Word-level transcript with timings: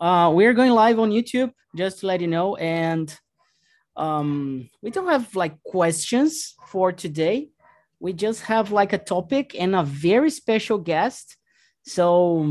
uh, 0.00 0.30
we're 0.34 0.54
going 0.54 0.72
live 0.72 0.98
on 0.98 1.10
YouTube, 1.10 1.52
just 1.76 2.00
to 2.00 2.06
let 2.06 2.20
you 2.20 2.26
know. 2.26 2.56
And 2.56 3.14
um, 3.96 4.70
we 4.82 4.90
don't 4.90 5.08
have 5.08 5.34
like 5.34 5.62
questions 5.62 6.54
for 6.68 6.92
today. 6.92 7.50
We 8.00 8.12
just 8.12 8.42
have 8.42 8.70
like 8.70 8.92
a 8.92 8.98
topic 8.98 9.56
and 9.58 9.74
a 9.74 9.82
very 9.82 10.30
special 10.30 10.78
guest. 10.78 11.36
So 11.84 12.46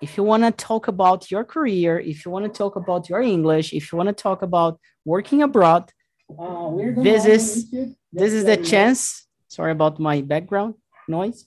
if 0.00 0.16
you 0.16 0.22
want 0.22 0.44
to 0.44 0.52
talk 0.52 0.86
about 0.86 1.30
your 1.30 1.44
career, 1.44 1.98
if 1.98 2.24
you 2.24 2.30
want 2.30 2.44
to 2.44 2.56
talk 2.56 2.76
about 2.76 3.08
your 3.08 3.20
English, 3.20 3.72
if 3.72 3.90
you 3.90 3.98
want 3.98 4.08
to 4.08 4.22
talk 4.22 4.42
about 4.42 4.78
working 5.04 5.42
abroad, 5.42 5.90
uh, 6.38 6.70
this 6.96 7.24
is 7.26 7.70
this 8.12 8.32
is 8.32 8.44
the 8.44 8.56
chance. 8.56 9.26
Sorry 9.48 9.72
about 9.72 9.98
my 9.98 10.20
background 10.20 10.74
noise. 11.08 11.46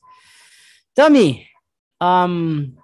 Me, 0.98 1.48
um, 2.00 2.78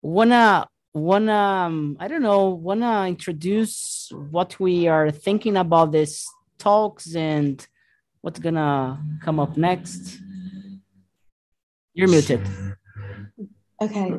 wanna 0.00 0.66
wanna 0.94 1.32
um, 1.32 1.96
I 1.98 2.08
don't 2.08 2.22
know 2.22 2.50
wanna 2.50 3.06
introduce 3.08 4.10
what 4.30 4.58
we 4.60 4.88
are 4.88 5.10
thinking 5.10 5.56
about 5.56 5.92
this 5.92 6.28
talks 6.58 7.14
and 7.14 7.66
what's 8.20 8.38
gonna 8.38 9.02
come 9.22 9.40
up 9.40 9.56
next. 9.56 10.18
You're 11.94 12.08
muted. 12.08 12.40
Okay, 13.80 14.12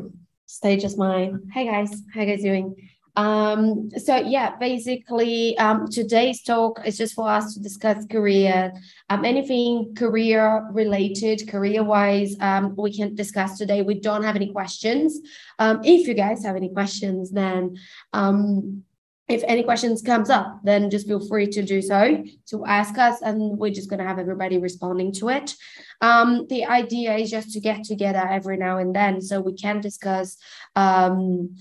stage 0.45 0.83
is 0.83 0.97
mine. 0.97 1.49
Hey 1.53 1.66
guys, 1.66 2.02
how 2.13 2.21
you 2.21 2.27
guys 2.27 2.41
doing? 2.41 2.75
Um, 3.16 3.91
so 3.98 4.16
yeah, 4.16 4.55
basically, 4.58 5.58
um, 5.58 5.88
today's 5.88 6.41
talk 6.41 6.85
is 6.85 6.98
just 6.98 7.13
for 7.13 7.30
us 7.30 7.53
to 7.53 7.59
discuss 7.59 8.05
career, 8.08 8.73
um, 9.09 9.23
anything 9.23 9.94
career 9.95 10.67
related, 10.72 11.48
career 11.48 11.84
wise, 11.84 12.36
um, 12.39 12.76
we 12.76 12.95
can 12.95 13.13
discuss 13.13 13.58
today. 13.58 13.81
We 13.84 13.99
don't 13.99 14.23
have 14.23 14.36
any 14.36 14.52
questions. 14.52 15.20
Um, 15.59 15.81
if 15.84 16.08
you 16.08 16.16
guys 16.16 16.44
have 16.44 16.55
any 16.55 16.70
questions, 16.70 17.31
then, 17.31 17.77
um, 18.13 18.84
if 19.30 19.41
any 19.48 19.64
questions 19.64 20.02
comes 20.02 20.30
up, 20.30 20.59
then 20.64 20.89
just 20.89 21.08
feel 21.08 21.25
free 21.25 21.48
to 21.48 21.61
do 21.64 21.81
so 21.81 22.23
to 22.48 22.66
ask 22.66 22.98
us, 22.98 23.22
and 23.22 23.58
we're 23.58 23.72
just 23.72 23.89
gonna 23.89 24.05
have 24.05 24.20
everybody 24.20 24.58
responding 24.58 25.14
to 25.14 25.30
it. 25.30 25.55
Um, 26.02 26.45
the 26.50 26.66
idea 26.66 27.16
is 27.16 27.31
just 27.31 27.52
to 27.52 27.61
get 27.61 27.86
together 27.86 28.27
every 28.30 28.58
now 28.58 28.80
and 28.80 28.94
then 28.94 29.22
so 29.22 29.39
we 29.39 29.53
can 29.53 29.80
discuss 29.80 30.38
um, 30.75 31.55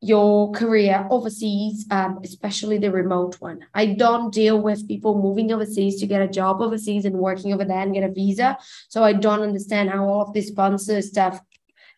your 0.00 0.50
career 0.52 1.06
overseas, 1.10 1.86
um, 1.90 2.20
especially 2.24 2.78
the 2.78 2.90
remote 2.90 3.36
one. 3.40 3.60
I 3.74 3.86
don't 3.86 4.32
deal 4.32 4.60
with 4.60 4.88
people 4.88 5.20
moving 5.20 5.52
overseas 5.52 6.00
to 6.00 6.06
get 6.06 6.22
a 6.22 6.28
job 6.28 6.62
overseas 6.62 7.04
and 7.04 7.16
working 7.16 7.52
over 7.52 7.64
there 7.64 7.80
and 7.80 7.92
get 7.92 8.04
a 8.04 8.12
visa. 8.12 8.56
So 8.88 9.04
I 9.04 9.12
don't 9.12 9.42
understand 9.42 9.90
how 9.90 10.04
all 10.04 10.22
of 10.22 10.32
this 10.32 10.48
sponsor 10.48 11.02
stuff 11.02 11.40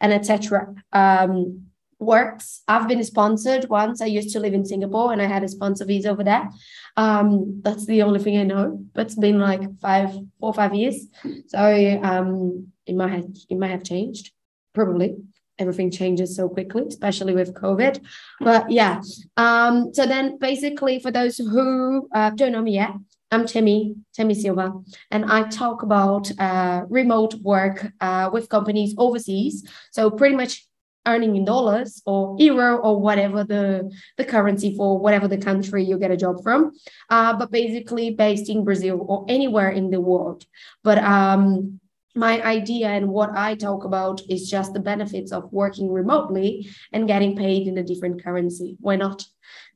and 0.01 0.13
etc. 0.13 0.75
Um, 0.93 1.67
works. 2.01 2.63
I've 2.67 2.89
been 2.89 3.05
sponsored 3.05 3.69
once. 3.69 4.03
I 4.03 4.07
used 4.07 4.31
to 4.33 4.41
live 4.41 4.55
in 4.55 4.65
Singapore 4.65 5.13
and 5.13 5.23
I 5.23 5.27
had 5.27 5.45
a 5.45 5.49
sponsor 5.49 5.85
visa 5.85 6.11
over 6.11 6.25
there. 6.25 6.51
Um, 6.97 7.61
that's 7.63 7.87
the 7.87 8.03
only 8.03 8.19
thing 8.19 8.37
I 8.37 8.43
know. 8.43 8.85
But 8.93 9.07
it's 9.07 9.15
been 9.15 9.39
like 9.39 9.63
five, 9.81 10.11
four 10.41 10.53
five 10.53 10.75
years. 10.75 11.07
So 11.47 12.01
um, 12.03 12.73
it 12.85 12.97
might 12.97 13.13
have 13.13 13.27
it 13.49 13.57
might 13.57 13.71
have 13.71 13.85
changed, 13.85 14.33
probably 14.75 15.15
everything 15.59 15.91
changes 15.91 16.37
so 16.37 16.49
quickly, 16.49 16.85
especially 16.89 17.35
with 17.35 17.55
COVID. 17.55 18.01
But 18.41 18.71
yeah, 18.71 19.01
um, 19.37 19.93
so 19.95 20.07
then 20.07 20.39
basically 20.39 20.99
for 20.99 21.11
those 21.11 21.37
who 21.39 22.09
uh, 22.15 22.31
don't 22.31 22.53
know 22.53 22.63
me 22.63 22.75
yet, 22.75 22.93
I'm 23.31 23.47
Timmy, 23.47 23.95
Timmy 24.15 24.35
Silva, 24.35 24.73
and 25.11 25.25
I 25.25 25.49
talk 25.49 25.83
about 25.83 26.31
uh, 26.39 26.83
remote 26.91 27.35
work 27.37 27.91
uh, 28.01 28.29
with 28.31 28.51
companies 28.51 28.95
overseas. 28.99 29.67
So 29.91 30.11
pretty 30.11 30.37
much 30.37 30.67
earning 31.07 31.35
in 31.37 31.45
dollars 31.45 32.03
or 32.07 32.37
euro 32.39 32.77
or 32.77 33.01
whatever 33.01 33.43
the, 33.43 33.91
the 34.17 34.25
currency 34.25 34.77
for 34.77 34.99
whatever 34.99 35.27
the 35.27 35.39
country 35.39 35.85
you 35.85 35.99
get 35.99 36.11
a 36.11 36.17
job 36.17 36.43
from, 36.43 36.73
uh, 37.11 37.37
but 37.37 37.51
basically 37.51 38.11
based 38.11 38.49
in 38.49 38.65
Brazil 38.65 39.05
or 39.09 39.25
anywhere 39.29 39.71
in 39.71 39.91
the 39.91 40.01
world. 40.01 40.45
But 40.85 40.99
um, 40.99 41.81
my 42.15 42.43
idea 42.43 42.89
and 42.89 43.09
what 43.09 43.31
I 43.31 43.55
talk 43.55 43.85
about 43.85 44.21
is 44.29 44.51
just 44.51 44.75
the 44.75 44.81
benefits 44.81 45.33
of 45.33 45.53
working 45.53 45.91
remotely 45.91 46.69
and 46.93 47.09
getting 47.09 47.37
paid 47.37 47.67
in 47.67 47.79
a 47.79 47.83
different 47.83 48.23
currency. 48.23 48.77
Why 48.81 48.97
not? 48.97 49.25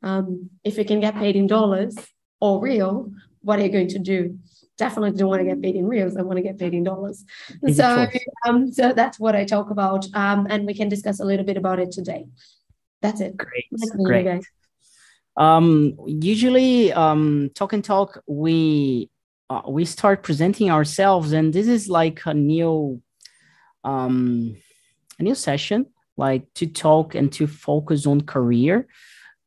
Um, 0.02 0.50
if 0.62 0.76
you 0.76 0.84
can 0.84 1.00
get 1.00 1.14
paid 1.14 1.36
in 1.36 1.46
dollars 1.46 1.96
or 2.40 2.60
real, 2.60 3.10
what 3.40 3.58
are 3.58 3.62
you 3.62 3.70
going 3.70 3.88
to 3.88 3.98
do? 3.98 4.38
Definitely 4.76 5.16
don't 5.16 5.30
want 5.30 5.40
to 5.40 5.46
get 5.46 5.62
paid 5.62 5.76
in 5.76 5.86
reals. 5.86 6.16
I 6.16 6.22
want 6.22 6.36
to 6.36 6.42
get 6.42 6.58
paid 6.58 6.74
in 6.74 6.84
dollars. 6.84 7.24
So, 7.72 8.06
um, 8.46 8.70
so 8.70 8.92
that's 8.92 9.18
what 9.18 9.34
I 9.34 9.46
talk 9.46 9.70
about, 9.70 10.06
um, 10.12 10.46
and 10.50 10.66
we 10.66 10.74
can 10.74 10.90
discuss 10.90 11.20
a 11.20 11.24
little 11.24 11.46
bit 11.46 11.56
about 11.56 11.78
it 11.78 11.92
today. 11.92 12.26
That's 13.00 13.22
it. 13.22 13.36
Great, 13.38 13.66
great. 14.04 14.44
Um, 15.38 15.96
usually, 16.06 16.92
um, 16.92 17.50
talk 17.54 17.72
and 17.72 17.82
talk, 17.82 18.22
we 18.26 19.08
uh, 19.50 19.62
we 19.68 19.84
start 19.84 20.22
presenting 20.22 20.70
ourselves 20.70 21.32
and 21.32 21.52
this 21.52 21.68
is 21.68 21.88
like 21.88 22.20
a 22.26 22.34
new 22.34 23.00
um 23.84 24.56
a 25.18 25.22
new 25.22 25.34
session 25.34 25.86
like 26.16 26.52
to 26.54 26.66
talk 26.66 27.14
and 27.14 27.32
to 27.32 27.46
focus 27.46 28.06
on 28.06 28.22
career. 28.22 28.86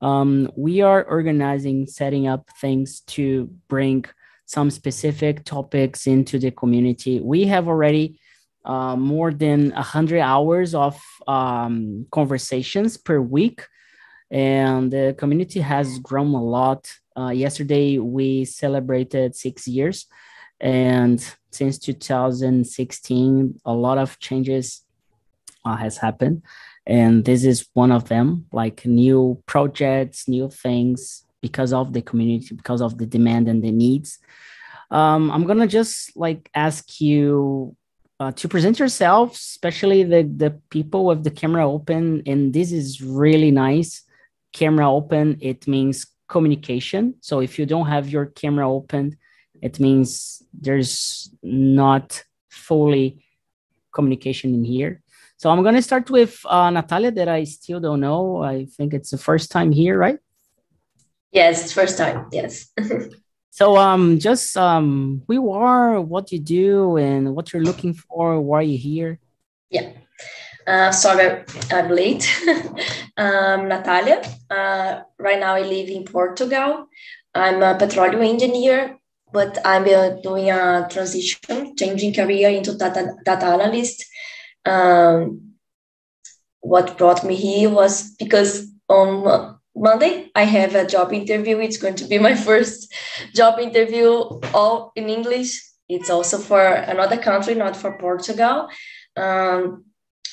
Um, 0.01 0.51
we 0.55 0.81
are 0.81 1.03
organizing 1.03 1.87
setting 1.87 2.27
up 2.27 2.49
things 2.61 3.01
to 3.07 3.49
bring 3.67 4.05
some 4.45 4.69
specific 4.69 5.43
topics 5.45 6.07
into 6.07 6.39
the 6.39 6.51
community. 6.51 7.19
We 7.19 7.45
have 7.45 7.67
already 7.67 8.19
uh, 8.65 8.95
more 8.95 9.31
than 9.31 9.71
100 9.71 10.19
hours 10.19 10.73
of 10.73 10.99
um, 11.27 12.05
conversations 12.11 12.97
per 12.97 13.19
week 13.19 13.65
and 14.31 14.91
the 14.91 15.15
community 15.17 15.59
has 15.59 15.99
grown 15.99 16.33
a 16.33 16.43
lot 16.43 16.87
uh, 17.19 17.31
yesterday 17.31 17.97
we 17.97 18.45
celebrated 18.45 19.35
six 19.35 19.67
years, 19.67 20.05
and 20.61 21.19
since 21.51 21.77
2016, 21.77 23.59
a 23.65 23.73
lot 23.73 23.97
of 23.97 24.17
changes 24.19 24.83
uh, 25.65 25.75
has 25.75 25.97
happened, 25.97 26.43
and 26.87 27.25
this 27.25 27.43
is 27.43 27.67
one 27.73 27.91
of 27.91 28.07
them. 28.07 28.45
Like 28.53 28.85
new 28.85 29.41
projects, 29.47 30.29
new 30.29 30.49
things 30.49 31.25
because 31.41 31.73
of 31.73 31.91
the 31.91 32.01
community, 32.01 32.55
because 32.55 32.81
of 32.81 32.97
the 32.97 33.05
demand 33.05 33.49
and 33.49 33.61
the 33.61 33.71
needs. 33.71 34.19
Um, 34.89 35.29
I'm 35.31 35.45
gonna 35.45 35.67
just 35.67 36.15
like 36.15 36.49
ask 36.55 37.01
you 37.01 37.75
uh, 38.21 38.31
to 38.31 38.47
present 38.47 38.79
yourself, 38.79 39.33
especially 39.33 40.03
the 40.03 40.23
the 40.23 40.51
people 40.69 41.05
with 41.05 41.25
the 41.25 41.31
camera 41.31 41.69
open, 41.69 42.23
and 42.25 42.53
this 42.53 42.71
is 42.71 43.01
really 43.01 43.51
nice. 43.51 44.03
Camera 44.53 44.91
open, 44.91 45.37
it 45.41 45.67
means 45.67 46.07
communication. 46.27 47.15
So 47.21 47.39
if 47.39 47.59
you 47.59 47.65
don't 47.65 47.87
have 47.87 48.09
your 48.09 48.27
camera 48.27 48.69
open, 48.69 49.17
it 49.61 49.79
means 49.79 50.41
there's 50.53 51.33
not 51.43 52.23
fully 52.49 53.23
communication 53.93 54.53
in 54.53 54.63
here. 54.63 55.01
So 55.37 55.49
I'm 55.49 55.63
going 55.63 55.75
to 55.75 55.81
start 55.81 56.09
with 56.09 56.39
uh, 56.45 56.69
Natalia 56.69 57.11
that 57.11 57.29
I 57.29 57.45
still 57.45 57.79
don't 57.79 58.01
know. 58.01 58.43
I 58.43 58.65
think 58.65 58.93
it's 58.93 59.11
the 59.11 59.17
first 59.17 59.51
time 59.51 59.71
here, 59.71 59.97
right? 59.97 60.19
Yes, 61.31 61.71
first 61.71 61.97
time. 61.97 62.27
Yes. 62.31 62.71
so 63.49 63.77
um, 63.77 64.19
just 64.19 64.57
um, 64.57 65.23
who 65.27 65.33
you 65.33 65.51
are, 65.51 66.01
what 66.01 66.31
you 66.31 66.39
do, 66.39 66.97
and 66.97 67.35
what 67.35 67.53
you're 67.53 67.63
looking 67.63 67.93
for. 67.93 68.41
Why 68.41 68.59
are 68.59 68.63
you 68.63 68.77
here? 68.77 69.19
Yeah. 69.69 69.91
Uh, 70.69 70.91
sorry, 70.91 71.43
I'm 71.71 71.89
late. 71.89 72.29
um, 73.17 73.69
Natalia. 73.69 74.21
Uh, 74.51 75.01
right 75.17 75.39
now, 75.39 75.55
I 75.55 75.61
live 75.63 75.89
in 75.89 76.05
Portugal. 76.05 76.85
I'm 77.33 77.63
a 77.63 77.73
petroleum 77.73 78.21
engineer, 78.21 78.99
but 79.33 79.57
I'm 79.65 79.85
uh, 79.85 80.21
doing 80.21 80.51
a 80.51 80.87
transition, 80.87 81.75
changing 81.75 82.13
career 82.13 82.49
into 82.49 82.75
data, 82.77 83.15
data 83.25 83.47
analyst. 83.47 84.05
Um, 84.63 85.55
what 86.61 86.99
brought 86.99 87.23
me 87.23 87.33
here 87.33 87.71
was 87.71 88.13
because 88.19 88.71
on 88.87 89.57
Monday 89.75 90.29
I 90.35 90.43
have 90.43 90.75
a 90.75 90.85
job 90.85 91.11
interview. 91.13 91.57
It's 91.57 91.77
going 91.77 91.95
to 91.95 92.05
be 92.05 92.19
my 92.19 92.35
first 92.47 92.93
job 93.33 93.57
interview, 93.57 94.11
all 94.53 94.91
in 94.95 95.09
English. 95.09 95.63
It's 95.87 96.11
also 96.11 96.37
for 96.37 96.61
another 96.61 97.17
country, 97.17 97.55
not 97.55 97.75
for 97.75 97.97
Portugal. 97.97 98.69
Um, 99.17 99.85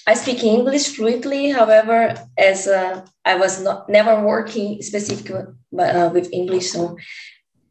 I 0.06 0.14
speak 0.14 0.44
English 0.44 0.94
fluently. 0.94 1.50
However, 1.50 2.14
as 2.38 2.68
uh, 2.68 3.04
I 3.24 3.34
was 3.34 3.60
not 3.60 3.88
never 3.88 4.24
working 4.24 4.80
specifically 4.82 5.42
uh, 5.78 6.10
with 6.12 6.32
English, 6.32 6.70
so 6.70 6.96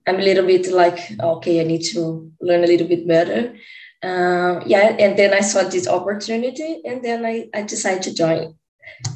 I'm 0.05 0.19
a 0.19 0.23
little 0.23 0.45
bit 0.45 0.71
like 0.71 0.99
okay, 1.19 1.61
I 1.61 1.63
need 1.63 1.83
to 1.93 2.31
learn 2.41 2.63
a 2.63 2.67
little 2.67 2.87
bit 2.87 3.07
better. 3.07 3.55
Uh, 4.03 4.59
yeah, 4.65 4.95
and 4.99 5.17
then 5.17 5.33
I 5.33 5.39
saw 5.39 5.63
this 5.63 5.87
opportunity, 5.87 6.81
and 6.83 7.03
then 7.03 7.25
I, 7.25 7.47
I 7.53 7.63
decided 7.63 8.03
to 8.03 8.13
join. 8.13 8.55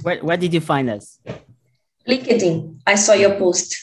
Where 0.02 0.24
Where 0.24 0.38
did 0.38 0.54
you 0.54 0.62
find 0.62 0.90
us? 0.90 1.20
LinkedIn. 2.08 2.80
I 2.88 2.96
saw 2.96 3.14
your 3.14 3.38
post. 3.38 3.76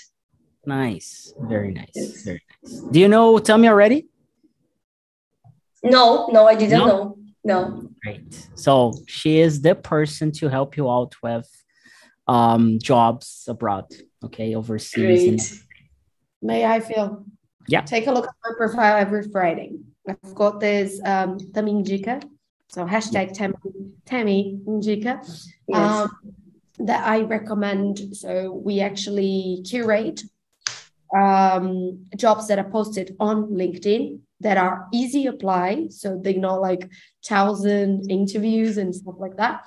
Nice, 0.65 1.33
very 1.39 1.73
nice, 1.73 1.93
yes. 1.95 2.23
very 2.23 2.43
nice. 2.65 2.81
Do 2.91 2.99
you 2.99 3.09
know? 3.09 3.39
Tell 3.39 3.59
me 3.59 3.69
already. 3.69 4.09
No, 5.85 6.27
no, 6.33 6.47
I 6.49 6.57
didn't 6.57 6.81
no? 6.81 6.87
know. 6.87 7.19
No. 7.45 7.89
Great. 8.07 8.49
So 8.55 8.93
she 9.09 9.41
is 9.41 9.63
the 9.63 9.75
person 9.75 10.31
to 10.39 10.49
help 10.49 10.77
you 10.77 10.89
out 10.89 11.15
with 11.25 11.49
um, 12.29 12.79
jobs 12.79 13.45
abroad, 13.49 13.87
okay, 14.23 14.55
overseas. 14.55 15.51
And... 15.51 15.61
May 16.41 16.65
I 16.65 16.79
feel? 16.79 17.25
Yeah. 17.67 17.81
Take 17.81 18.07
a 18.07 18.13
look 18.13 18.27
at 18.27 18.35
my 18.45 18.53
profile 18.57 18.97
every 18.97 19.25
Friday. 19.29 19.73
I've 20.09 20.35
got 20.37 20.61
this 20.61 21.01
um, 21.05 21.39
Tami 21.53 21.71
Indica, 21.71 22.21
so 22.69 22.87
hashtag 22.87 23.37
Tami, 23.37 23.55
Tami 24.05 24.65
Indica, 24.69 25.21
yes. 25.67 25.77
um, 25.77 26.09
that 26.79 27.05
I 27.05 27.23
recommend. 27.23 28.17
So 28.17 28.53
we 28.53 28.79
actually 28.81 29.65
curate 29.69 30.23
um, 31.17 32.07
jobs 32.17 32.49
that 32.49 32.59
are 32.59 32.71
posted 32.71 33.17
on 33.21 33.49
LinkedIn 33.51 34.21
that 34.41 34.57
are 34.57 34.87
easy 34.93 35.27
apply. 35.27 35.87
So 35.91 36.21
they're 36.23 36.35
not 36.35 36.61
like 36.61 36.91
thousand 37.25 38.11
interviews 38.11 38.77
and 38.77 38.95
stuff 38.95 39.15
like 39.19 39.37
that. 39.37 39.63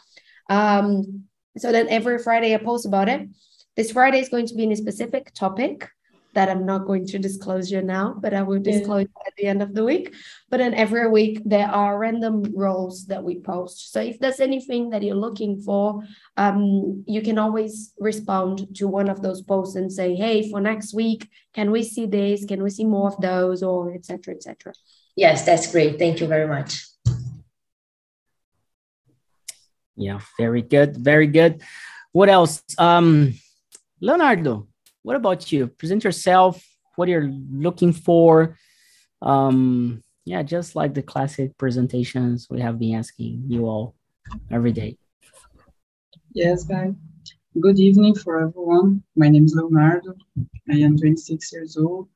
Um, 0.49 1.23
so 1.57 1.71
then 1.71 1.87
every 1.89 2.19
Friday 2.19 2.53
I 2.53 2.57
post 2.57 2.85
about 2.85 3.09
it. 3.09 3.27
This 3.75 3.91
Friday 3.91 4.19
is 4.19 4.29
going 4.29 4.47
to 4.47 4.55
be 4.55 4.63
in 4.63 4.71
a 4.71 4.75
specific 4.75 5.33
topic 5.33 5.89
that 6.33 6.49
I'm 6.49 6.65
not 6.65 6.85
going 6.85 7.05
to 7.07 7.19
disclose 7.19 7.71
you 7.71 7.81
now, 7.81 8.15
but 8.19 8.33
I 8.33 8.43
will 8.43 8.59
disclose 8.59 9.07
yeah. 9.07 9.27
at 9.27 9.35
the 9.35 9.45
end 9.47 9.61
of 9.61 9.73
the 9.73 9.83
week. 9.83 10.13
But 10.49 10.57
then 10.57 10.73
every 10.73 11.09
week 11.09 11.41
there 11.45 11.67
are 11.67 11.97
random 11.97 12.43
roles 12.55 13.05
that 13.07 13.23
we 13.23 13.39
post. 13.39 13.91
So 13.91 13.99
if 13.99 14.19
there's 14.19 14.39
anything 14.39 14.91
that 14.91 15.01
you're 15.01 15.15
looking 15.15 15.61
for, 15.61 16.03
um, 16.37 17.03
you 17.07 17.21
can 17.21 17.37
always 17.37 17.93
respond 17.99 18.75
to 18.75 18.87
one 18.87 19.09
of 19.09 19.21
those 19.21 19.41
posts 19.41 19.75
and 19.75 19.91
say, 19.91 20.15
"Hey, 20.15 20.49
for 20.49 20.61
next 20.61 20.93
week, 20.93 21.27
can 21.53 21.71
we 21.71 21.83
see 21.83 22.05
this? 22.05 22.45
Can 22.45 22.63
we 22.63 22.69
see 22.69 22.85
more 22.85 23.07
of 23.07 23.19
those?" 23.19 23.63
Or 23.63 23.93
etc. 23.93 24.35
etc. 24.35 24.73
Yes, 25.15 25.45
that's 25.45 25.71
great. 25.71 25.99
Thank 25.99 26.21
you 26.21 26.27
very 26.27 26.47
much. 26.47 26.85
Yeah, 29.99 30.19
very 30.37 30.61
good, 30.61 30.95
very 30.95 31.27
good. 31.27 31.61
What 32.13 32.29
else? 32.29 32.63
Um, 32.77 33.33
Leonardo, 33.99 34.68
what 35.03 35.15
about 35.15 35.51
you? 35.51 35.67
Present 35.67 36.03
yourself, 36.03 36.63
what 36.95 37.09
you're 37.09 37.31
looking 37.51 37.93
for. 37.93 38.57
Um, 39.21 40.03
yeah, 40.25 40.43
just 40.43 40.75
like 40.75 40.93
the 40.93 41.01
classic 41.01 41.57
presentations 41.57 42.47
we 42.49 42.61
have 42.61 42.77
been 42.79 42.95
asking 42.95 43.43
you 43.47 43.65
all 43.65 43.95
every 44.51 44.71
day. 44.71 44.97
Yes, 46.33 46.63
guys. 46.63 46.93
Good 47.59 47.79
evening 47.79 48.15
for 48.15 48.39
everyone. 48.39 49.03
My 49.15 49.29
name 49.29 49.45
is 49.45 49.55
Leonardo. 49.55 50.13
I 50.69 50.75
am 50.75 50.97
26 50.97 51.51
years 51.51 51.77
old. 51.77 52.09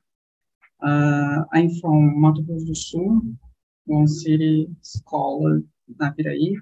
Uh, 0.82 1.42
I'm 1.52 1.74
from 1.80 2.20
Mato 2.20 2.42
Grosso 2.42 2.66
do 2.66 2.74
Sul, 2.74 3.22
one 3.86 4.06
city 4.06 4.68
called 5.06 5.64
Naviraí, 5.96 6.56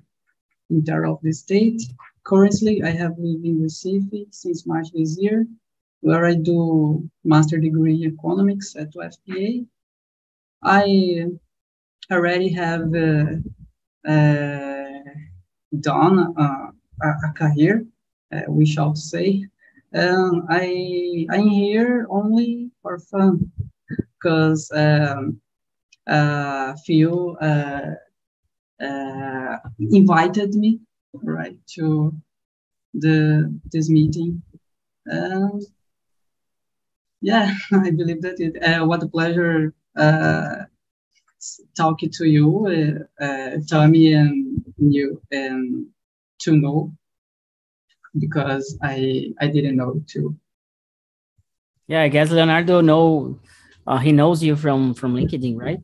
interior 0.71 1.07
of 1.07 1.19
the 1.23 1.33
state. 1.33 1.83
Currently, 2.25 2.83
I 2.83 2.91
have 2.91 3.19
lived 3.19 3.45
in 3.45 3.61
Recife 3.61 4.27
since 4.31 4.67
March 4.67 4.89
this 4.95 5.19
year 5.21 5.47
where 6.02 6.26
I 6.26 6.34
do 6.34 7.08
master 7.25 7.58
degree 7.58 8.04
economics 8.04 8.76
at 8.76 8.93
UFPE. 8.93 9.66
I 10.62 11.26
already 12.10 12.49
have 12.50 12.93
uh, 12.94 13.37
uh, 14.06 15.00
done 15.81 16.34
uh, 16.37 16.70
a, 17.02 17.08
a, 17.08 17.32
career, 17.34 17.87
uh, 18.32 18.43
we 18.49 18.66
shall 18.66 18.94
say. 18.94 19.46
Um, 19.94 20.46
I 20.49 21.26
I'm 21.31 21.49
here 21.49 22.06
only 22.10 22.70
for 22.82 22.99
fun 22.99 23.52
because 24.19 24.70
um, 24.75 25.40
a 26.08 26.76
few 26.78 27.37
uh, 27.40 27.94
invited 29.78 30.54
me 30.54 30.81
right 31.22 31.58
to 31.76 32.12
the 32.94 33.54
this 33.70 33.88
meeting. 33.88 34.43
and 35.06 35.62
yeah, 37.23 37.55
I 37.73 37.91
believe 37.91 38.21
that 38.23 38.41
it. 38.41 38.63
Uh, 38.63 38.85
what 38.85 39.03
a 39.03 39.07
pleasure 39.07 39.73
uh, 39.97 40.67
talking 41.77 42.11
to 42.19 42.27
you, 42.27 43.07
uh, 43.21 43.25
uh, 43.25 43.51
Tommy, 43.71 44.13
and 44.13 44.63
you, 44.79 45.23
and 45.31 45.87
to 46.41 46.57
know 46.57 46.93
because 48.19 48.77
I 48.83 49.33
I 49.41 49.47
didn't 49.47 49.77
know 49.77 50.03
too. 50.07 50.37
Yeah, 51.87 52.03
I 52.03 52.09
guess 52.09 52.31
Leonardo 52.31 52.81
know 52.81 53.39
uh, 53.87 53.99
he 53.99 54.13
knows 54.13 54.43
you 54.43 54.57
from 54.57 54.95
from 54.95 55.15
LinkedIn, 55.15 55.57
right? 55.59 55.81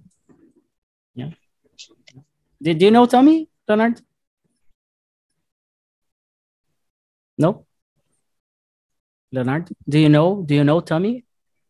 Yeah. 1.14 1.30
Did 2.60 2.82
you 2.82 2.90
know 2.90 3.06
Tommy, 3.06 3.48
Leonardo? 3.68 4.02
No. 7.38 7.64
Leonardo, 9.30 9.72
do 9.88 9.98
you 9.98 10.08
know? 10.08 10.42
Do 10.42 10.54
you 10.54 10.64
know 10.64 10.80
Tommy? 10.80 11.24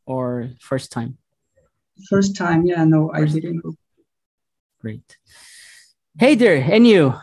Or 0.09 0.51
first 0.61 0.91
time? 0.91 1.19
First 2.09 2.37
time, 2.37 2.65
yeah, 2.67 2.85
no, 2.85 3.13
I 3.13 3.25
didn't 3.25 3.61
know. 3.63 3.75
Great. 4.81 5.19
Hey 6.19 6.35
there, 6.35 6.57
and 6.57 6.87
you. 6.87 7.15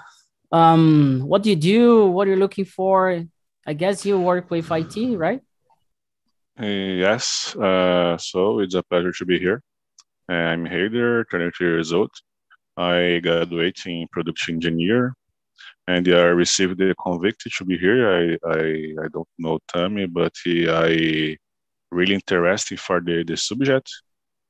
Um, 0.52 1.24
what 1.26 1.44
do 1.44 1.50
you 1.50 1.56
do? 1.56 2.06
What 2.06 2.28
are 2.28 2.32
you 2.32 2.38
looking 2.38 2.66
for? 2.66 3.26
I 3.66 3.74
guess 3.74 4.06
you 4.06 4.20
work 4.20 4.52
with 4.52 4.72
IT, 4.72 5.18
right? 5.18 5.42
Uh, 6.60 6.66
yes. 7.06 7.56
Uh, 7.56 8.18
so 8.18 8.60
it's 8.60 8.76
a 8.76 8.84
pleasure 8.84 9.12
to 9.12 9.26
be 9.26 9.40
here. 9.40 9.62
I'm 10.30 10.66
Heider, 10.66 11.26
23 11.30 11.68
years 11.68 11.92
old. 11.92 12.12
I 12.78 13.20
graduated 13.24 13.88
in 13.88 14.08
production 14.12 14.56
engineer 14.56 15.16
and 15.88 16.08
I 16.08 16.34
received 16.44 16.78
the 16.78 16.94
convict 17.02 17.42
to 17.58 17.66
be 17.66 17.78
here. 17.78 18.00
I, 18.10 18.24
I, 18.48 18.62
I 19.04 19.08
don't 19.14 19.28
know 19.38 19.60
Tammy, 19.68 20.06
but 20.08 20.34
he, 20.44 20.70
I 20.70 21.38
really 21.96 22.16
interesting 22.16 22.78
for 22.78 23.02
the, 23.02 23.24
the 23.24 23.38
subject. 23.38 23.90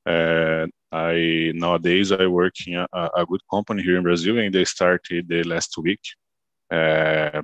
And 0.04 0.70
I 0.92 1.52
nowadays 1.54 2.12
I 2.12 2.26
work 2.26 2.54
in 2.66 2.74
a, 2.74 3.10
a 3.16 3.26
good 3.26 3.40
company 3.50 3.82
here 3.82 3.96
in 3.96 4.02
Brazil, 4.02 4.38
and 4.38 4.54
they 4.54 4.64
started 4.64 5.26
the 5.28 5.42
last 5.42 5.76
week. 5.78 6.00
Uh, 6.70 7.42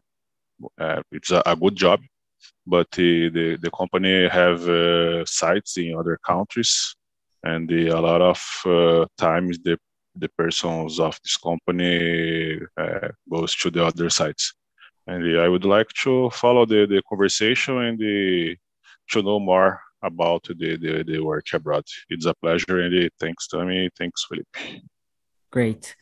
uh, 0.81 1.03
it's 1.11 1.31
a, 1.31 1.43
a, 1.45 1.57
good 1.57 1.77
job, 1.77 2.01
but 2.67 2.89
the 2.93 3.29
the, 3.31 3.59
the 3.61 3.71
company 3.71 4.29
have 4.29 4.69
uh, 4.69 5.25
sites 5.25 5.77
in 5.77 5.97
other 5.99 6.19
countries, 6.25 6.95
and 7.43 7.69
the, 7.69 7.89
a 7.89 8.01
lot 8.01 8.23
of 8.23 8.41
uh, 8.67 9.07
times 9.19 9.59
the 9.65 9.77
the 10.17 10.29
persons 10.39 11.01
of 11.01 11.19
this 11.25 11.37
company 11.37 12.61
uh, 12.77 13.09
goes 13.31 13.55
to 13.57 13.71
the 13.71 13.85
other 13.85 14.11
sites. 14.11 14.55
And 15.07 15.41
I 15.41 15.49
would 15.49 15.65
like 15.65 15.89
to 16.05 16.31
follow 16.31 16.65
the, 16.65 16.87
the 16.87 17.03
conversation 17.09 17.79
and 17.79 17.99
the, 17.99 18.57
to 19.11 19.23
know 19.23 19.41
more 19.41 19.81
about 20.03 20.45
the, 20.45 20.77
the, 20.77 21.05
the 21.07 21.21
work 21.21 21.47
abroad. 21.53 21.85
It's 22.09 22.27
a 22.27 22.35
pleasure, 22.35 22.81
and 22.81 23.11
thanks, 23.21 23.47
Tommy. 23.49 23.89
Thanks, 23.97 24.25
Felipe. 24.25 24.83
Great. 25.51 25.95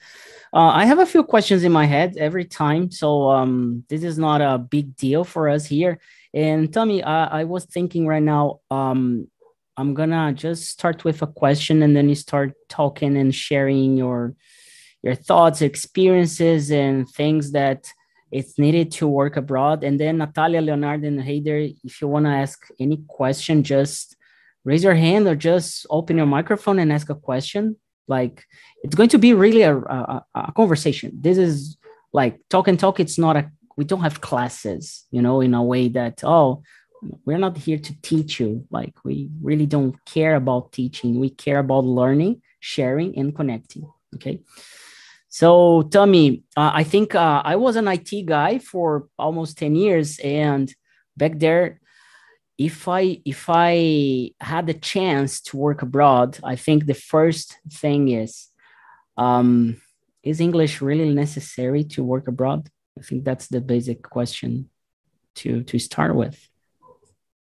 Uh, 0.52 0.70
I 0.70 0.84
have 0.84 1.00
a 1.00 1.06
few 1.06 1.24
questions 1.24 1.64
in 1.64 1.72
my 1.72 1.84
head 1.84 2.16
every 2.16 2.44
time, 2.44 2.90
so 2.90 3.30
um, 3.30 3.84
this 3.88 4.04
is 4.04 4.18
not 4.18 4.40
a 4.40 4.58
big 4.58 4.96
deal 4.96 5.24
for 5.24 5.48
us 5.48 5.66
here. 5.66 5.98
And 6.32 6.72
Tommy, 6.72 7.02
I, 7.02 7.40
I 7.40 7.44
was 7.44 7.64
thinking 7.64 8.06
right 8.06 8.22
now, 8.22 8.60
um, 8.70 9.28
I'm 9.76 9.94
gonna 9.94 10.32
just 10.32 10.68
start 10.68 11.04
with 11.04 11.22
a 11.22 11.26
question, 11.26 11.82
and 11.82 11.96
then 11.96 12.08
you 12.08 12.14
start 12.14 12.52
talking 12.68 13.16
and 13.16 13.34
sharing 13.34 13.96
your 13.96 14.34
your 15.02 15.14
thoughts, 15.14 15.62
experiences, 15.62 16.70
and 16.70 17.08
things 17.08 17.52
that 17.52 17.92
it's 18.30 18.58
needed 18.58 18.92
to 18.92 19.08
work 19.08 19.36
abroad. 19.36 19.82
And 19.84 19.98
then 19.98 20.18
Natalia, 20.18 20.60
Leonardo, 20.60 21.06
and 21.08 21.20
Heider, 21.20 21.76
if 21.84 22.00
you 22.00 22.08
want 22.08 22.26
to 22.26 22.30
ask 22.30 22.66
any 22.78 23.02
question, 23.08 23.62
just 23.62 24.16
raise 24.64 24.84
your 24.84 24.94
hand 24.94 25.26
or 25.26 25.34
just 25.34 25.86
open 25.90 26.16
your 26.16 26.26
microphone 26.26 26.78
and 26.78 26.92
ask 26.92 27.10
a 27.10 27.14
question. 27.14 27.76
Like 28.06 28.44
it's 28.82 28.94
going 28.94 29.08
to 29.10 29.18
be 29.18 29.34
really 29.34 29.62
a, 29.62 29.76
a, 29.76 30.24
a 30.34 30.52
conversation. 30.52 31.12
This 31.20 31.38
is 31.38 31.76
like 32.12 32.40
talk 32.48 32.68
and 32.68 32.78
talk. 32.78 33.00
It's 33.00 33.18
not 33.18 33.36
a, 33.36 33.50
we 33.76 33.84
don't 33.84 34.02
have 34.02 34.20
classes, 34.20 35.06
you 35.10 35.22
know, 35.22 35.40
in 35.40 35.54
a 35.54 35.62
way 35.62 35.88
that, 35.88 36.22
oh, 36.24 36.62
we're 37.24 37.38
not 37.38 37.56
here 37.56 37.78
to 37.78 38.02
teach 38.02 38.38
you. 38.40 38.66
Like 38.70 38.94
we 39.04 39.30
really 39.42 39.66
don't 39.66 39.96
care 40.04 40.34
about 40.34 40.72
teaching. 40.72 41.18
We 41.18 41.30
care 41.30 41.58
about 41.58 41.84
learning, 41.84 42.42
sharing, 42.60 43.16
and 43.18 43.34
connecting. 43.34 43.90
Okay. 44.16 44.40
So, 45.32 45.82
Tommy, 45.82 46.42
uh, 46.56 46.72
I 46.74 46.82
think 46.82 47.14
uh, 47.14 47.40
I 47.44 47.54
was 47.54 47.76
an 47.76 47.86
IT 47.86 48.26
guy 48.26 48.58
for 48.58 49.06
almost 49.16 49.58
10 49.58 49.76
years. 49.76 50.18
And 50.18 50.74
back 51.16 51.38
there, 51.38 51.80
if 52.58 52.88
I 52.88 53.22
if 53.24 53.46
I 53.48 54.32
had 54.40 54.66
the 54.66 54.74
chance 54.74 55.40
to 55.42 55.56
work 55.56 55.82
abroad, 55.82 56.38
I 56.44 56.56
think 56.56 56.84
the 56.84 56.94
first 56.94 57.56
thing 57.72 58.08
is 58.08 58.48
um, 59.16 59.80
is 60.22 60.40
English 60.40 60.82
really 60.82 61.14
necessary 61.14 61.84
to 61.84 62.04
work 62.04 62.26
abroad? 62.28 62.68
I 62.98 63.02
think 63.02 63.24
that's 63.24 63.46
the 63.46 63.60
basic 63.60 64.02
question 64.02 64.68
to 65.36 65.62
to 65.62 65.78
start 65.78 66.14
with. 66.16 66.36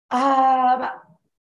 Um, 0.10 0.90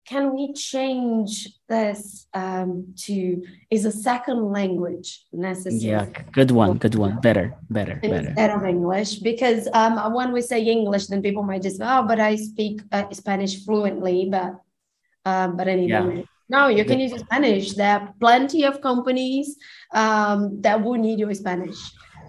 can 0.05 0.35
we 0.35 0.53
change 0.53 1.49
this 1.69 2.27
um, 2.33 2.93
to 2.97 3.43
is 3.69 3.85
a 3.85 3.91
second 3.91 4.51
language 4.51 5.25
necessary? 5.31 5.91
Yeah, 5.91 6.05
good 6.31 6.51
one, 6.51 6.77
good 6.77 6.95
one. 6.95 7.21
Better, 7.21 7.55
better, 7.69 7.95
better. 8.01 8.27
Instead 8.27 8.49
of 8.51 8.65
English, 8.65 9.19
because 9.19 9.67
um, 9.73 10.13
when 10.13 10.31
we 10.33 10.41
say 10.41 10.61
English, 10.63 11.07
then 11.07 11.21
people 11.21 11.43
might 11.43 11.61
just 11.61 11.81
oh, 11.81 12.03
but 12.07 12.19
I 12.19 12.35
speak 12.35 12.81
uh, 12.91 13.09
Spanish 13.11 13.65
fluently, 13.65 14.27
but 14.29 14.59
um, 15.25 15.55
but 15.55 15.67
I 15.67 15.75
need 15.75 15.89
yeah. 15.89 16.03
English. 16.03 16.27
No, 16.49 16.67
you 16.67 16.83
can 16.83 16.99
use 16.99 17.17
Spanish. 17.19 17.73
There 17.73 17.99
are 17.99 18.13
plenty 18.19 18.63
of 18.63 18.81
companies 18.81 19.55
um, 19.93 20.61
that 20.61 20.83
will 20.83 20.99
need 20.99 21.17
your 21.17 21.33
Spanish, 21.33 21.77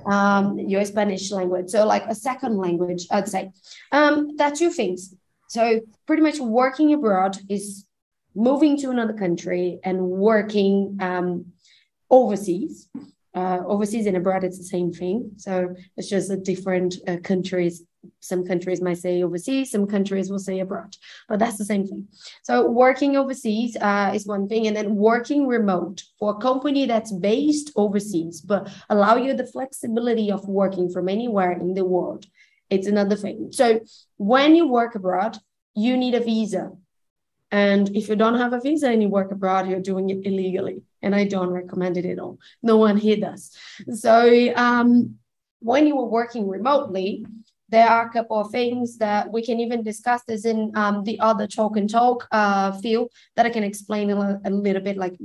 um, 0.06 0.58
your 0.58 0.84
Spanish 0.84 1.32
language. 1.32 1.70
So, 1.70 1.84
like 1.84 2.04
a 2.06 2.14
second 2.14 2.56
language, 2.56 3.06
I'd 3.10 3.28
say. 3.28 3.52
Um, 3.90 4.36
there 4.36 4.48
are 4.48 4.54
two 4.54 4.70
things. 4.70 5.14
So 5.54 5.80
pretty 6.04 6.22
much 6.24 6.40
working 6.40 6.92
abroad 6.92 7.38
is 7.48 7.86
moving 8.34 8.76
to 8.78 8.90
another 8.90 9.12
country 9.12 9.78
and 9.84 10.00
working 10.00 10.98
um, 11.00 11.52
overseas. 12.10 12.88
Uh, 13.36 13.60
overseas 13.66 14.06
and 14.06 14.16
abroad, 14.16 14.42
it's 14.42 14.58
the 14.58 14.64
same 14.64 14.92
thing. 14.92 15.30
So 15.36 15.76
it's 15.96 16.08
just 16.08 16.28
a 16.30 16.36
different 16.36 16.96
uh, 17.06 17.18
countries. 17.22 17.84
Some 18.18 18.44
countries 18.44 18.82
might 18.82 18.98
say 18.98 19.22
overseas, 19.22 19.70
some 19.70 19.86
countries 19.86 20.28
will 20.28 20.40
say 20.40 20.58
abroad, 20.58 20.96
but 21.28 21.38
that's 21.38 21.56
the 21.56 21.64
same 21.64 21.86
thing. 21.86 22.08
So 22.42 22.68
working 22.68 23.16
overseas 23.16 23.76
uh, 23.76 24.10
is 24.12 24.26
one 24.26 24.48
thing, 24.48 24.66
and 24.66 24.76
then 24.76 24.96
working 24.96 25.46
remote 25.46 26.02
for 26.18 26.34
a 26.34 26.40
company 26.40 26.84
that's 26.86 27.12
based 27.12 27.70
overseas, 27.76 28.40
but 28.40 28.68
allow 28.90 29.16
you 29.16 29.34
the 29.34 29.46
flexibility 29.46 30.30
of 30.32 30.46
working 30.48 30.90
from 30.90 31.08
anywhere 31.08 31.52
in 31.52 31.74
the 31.74 31.84
world 31.84 32.26
it's 32.70 32.86
another 32.86 33.16
thing. 33.16 33.48
So 33.52 33.80
when 34.16 34.54
you 34.54 34.68
work 34.68 34.94
abroad, 34.94 35.38
you 35.74 35.96
need 35.96 36.14
a 36.14 36.20
visa. 36.20 36.72
And 37.50 37.94
if 37.96 38.08
you 38.08 38.16
don't 38.16 38.38
have 38.38 38.52
a 38.52 38.60
visa 38.60 38.88
and 38.88 39.02
you 39.02 39.08
work 39.08 39.30
abroad, 39.30 39.68
you're 39.68 39.80
doing 39.80 40.10
it 40.10 40.26
illegally. 40.26 40.82
And 41.02 41.14
I 41.14 41.24
don't 41.24 41.50
recommend 41.50 41.96
it 41.96 42.06
at 42.06 42.18
all. 42.18 42.38
No 42.62 42.78
one 42.78 42.96
here 42.96 43.16
does. 43.16 43.56
So 43.92 44.52
um, 44.56 45.16
when 45.60 45.86
you 45.86 45.98
are 45.98 46.08
working 46.08 46.48
remotely, 46.48 47.26
there 47.68 47.88
are 47.88 48.06
a 48.06 48.10
couple 48.10 48.40
of 48.40 48.50
things 48.50 48.98
that 48.98 49.32
we 49.32 49.44
can 49.44 49.60
even 49.60 49.82
discuss 49.82 50.22
this 50.26 50.44
in 50.44 50.72
um, 50.74 51.04
the 51.04 51.18
other 51.20 51.46
talk 51.46 51.76
and 51.76 51.88
talk 51.88 52.26
uh, 52.30 52.72
field 52.72 53.10
that 53.36 53.46
I 53.46 53.50
can 53.50 53.64
explain 53.64 54.10
a, 54.10 54.40
a 54.44 54.50
little 54.50 54.82
bit 54.82 54.96
like 54.96 55.16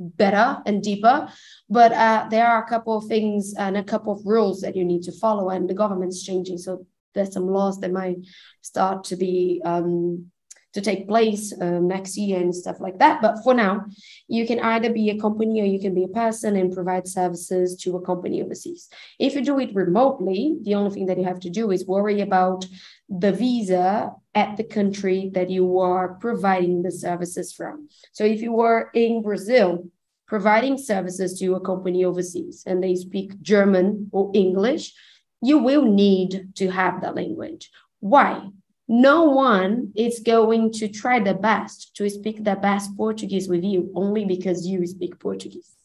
better 0.00 0.62
and 0.66 0.82
deeper. 0.82 1.28
But 1.68 1.92
uh, 1.92 2.26
there 2.30 2.46
are 2.46 2.64
a 2.64 2.68
couple 2.68 2.96
of 2.96 3.06
things 3.06 3.54
and 3.54 3.76
a 3.76 3.84
couple 3.84 4.12
of 4.12 4.26
rules 4.26 4.62
that 4.62 4.74
you 4.74 4.84
need 4.84 5.02
to 5.04 5.12
follow, 5.12 5.50
and 5.50 5.68
the 5.68 5.74
government's 5.74 6.24
changing. 6.24 6.58
So 6.58 6.86
there's 7.14 7.32
some 7.32 7.46
laws 7.46 7.80
that 7.80 7.92
might 7.92 8.18
start 8.62 9.04
to 9.04 9.16
be 9.16 9.60
um, 9.64 10.30
to 10.72 10.80
take 10.80 11.08
place 11.08 11.52
um, 11.60 11.88
next 11.88 12.16
year 12.16 12.40
and 12.40 12.54
stuff 12.54 12.80
like 12.80 12.98
that. 12.98 13.20
But 13.20 13.42
for 13.42 13.54
now, 13.54 13.86
you 14.28 14.46
can 14.46 14.60
either 14.60 14.92
be 14.92 15.10
a 15.10 15.18
company 15.18 15.60
or 15.60 15.64
you 15.64 15.80
can 15.80 15.94
be 15.94 16.04
a 16.04 16.08
person 16.08 16.56
and 16.56 16.72
provide 16.72 17.08
services 17.08 17.76
to 17.82 17.96
a 17.96 18.00
company 18.00 18.40
overseas. 18.42 18.88
If 19.18 19.34
you 19.34 19.42
do 19.42 19.58
it 19.58 19.74
remotely, 19.74 20.58
the 20.62 20.76
only 20.76 20.92
thing 20.92 21.06
that 21.06 21.18
you 21.18 21.24
have 21.24 21.40
to 21.40 21.50
do 21.50 21.72
is 21.72 21.86
worry 21.86 22.20
about 22.20 22.66
the 23.08 23.32
visa 23.32 24.12
at 24.34 24.56
the 24.56 24.64
country 24.64 25.30
that 25.34 25.50
you 25.50 25.78
are 25.80 26.14
providing 26.14 26.82
the 26.82 26.92
services 26.92 27.52
from. 27.52 27.88
So 28.12 28.24
if 28.24 28.40
you 28.40 28.60
are 28.60 28.90
in 28.94 29.22
Brazil, 29.22 29.88
providing 30.26 30.78
services 30.78 31.38
to 31.40 31.54
a 31.54 31.60
company 31.60 32.04
overseas 32.04 32.62
and 32.66 32.82
they 32.82 32.94
speak 32.94 33.40
German 33.42 34.08
or 34.12 34.30
English, 34.32 34.94
you 35.42 35.58
will 35.58 35.84
need 35.84 36.50
to 36.54 36.70
have 36.70 37.00
that 37.00 37.16
language. 37.16 37.70
Why? 37.98 38.48
No 38.86 39.24
one 39.24 39.92
is 39.96 40.20
going 40.20 40.72
to 40.74 40.88
try 40.88 41.20
the 41.20 41.34
best 41.34 41.94
to 41.96 42.08
speak 42.08 42.44
the 42.44 42.56
best 42.56 42.96
Portuguese 42.96 43.48
with 43.48 43.64
you 43.64 43.90
only 43.94 44.24
because 44.24 44.66
you 44.66 44.86
speak 44.86 45.18
Portuguese. 45.18 45.76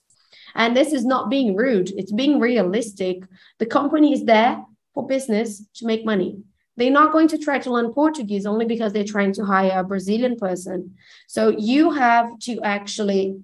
And 0.55 0.75
this 0.75 0.93
is 0.93 1.05
not 1.05 1.29
being 1.29 1.55
rude, 1.55 1.91
it's 1.97 2.11
being 2.11 2.39
realistic. 2.39 3.23
The 3.59 3.65
company 3.65 4.13
is 4.13 4.25
there 4.25 4.63
for 4.93 5.05
business 5.05 5.65
to 5.75 5.85
make 5.85 6.05
money. 6.05 6.37
They're 6.77 6.91
not 6.91 7.11
going 7.11 7.27
to 7.29 7.37
try 7.37 7.59
to 7.59 7.71
learn 7.71 7.93
Portuguese 7.93 8.45
only 8.45 8.65
because 8.65 8.93
they're 8.93 9.03
trying 9.03 9.33
to 9.33 9.45
hire 9.45 9.79
a 9.79 9.83
Brazilian 9.83 10.35
person. 10.35 10.95
So 11.27 11.49
you 11.49 11.91
have 11.91 12.37
to 12.39 12.61
actually 12.61 13.39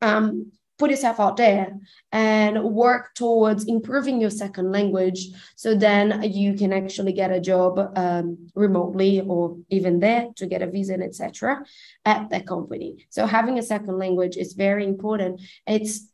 um, 0.00 0.52
put 0.78 0.90
yourself 0.90 1.18
out 1.18 1.36
there 1.36 1.78
and 2.12 2.62
work 2.62 3.14
towards 3.14 3.64
improving 3.64 4.20
your 4.20 4.30
second 4.30 4.70
language 4.70 5.28
so 5.56 5.74
then 5.74 6.22
you 6.22 6.54
can 6.54 6.72
actually 6.72 7.12
get 7.12 7.32
a 7.32 7.40
job 7.40 7.92
um, 7.96 8.50
remotely 8.54 9.22
or 9.22 9.56
even 9.70 10.00
there 10.00 10.28
to 10.36 10.46
get 10.46 10.62
a 10.62 10.66
visa 10.66 10.94
and 10.94 11.02
etc 11.02 11.64
at 12.04 12.28
that 12.30 12.46
company. 12.46 13.06
So 13.10 13.26
having 13.26 13.58
a 13.58 13.62
second 13.62 13.98
language 13.98 14.36
is 14.36 14.52
very 14.52 14.84
important. 14.84 15.40
It's 15.66 16.10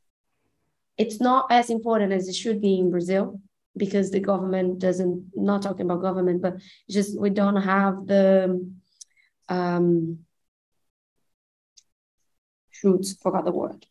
it's 0.98 1.20
not 1.20 1.46
as 1.50 1.70
important 1.70 2.12
as 2.12 2.28
it 2.28 2.34
should 2.34 2.60
be 2.60 2.78
in 2.78 2.90
brazil 2.90 3.40
because 3.76 4.10
the 4.10 4.20
government 4.20 4.78
doesn't 4.78 5.30
not 5.34 5.62
talking 5.62 5.86
about 5.86 6.02
government 6.02 6.42
but 6.42 6.56
just 6.90 7.18
we 7.18 7.30
don't 7.30 7.56
have 7.56 8.06
the 8.06 8.70
um 9.48 10.18
shoots 12.70 13.14
forgot 13.22 13.44
the 13.44 13.52
word. 13.52 13.86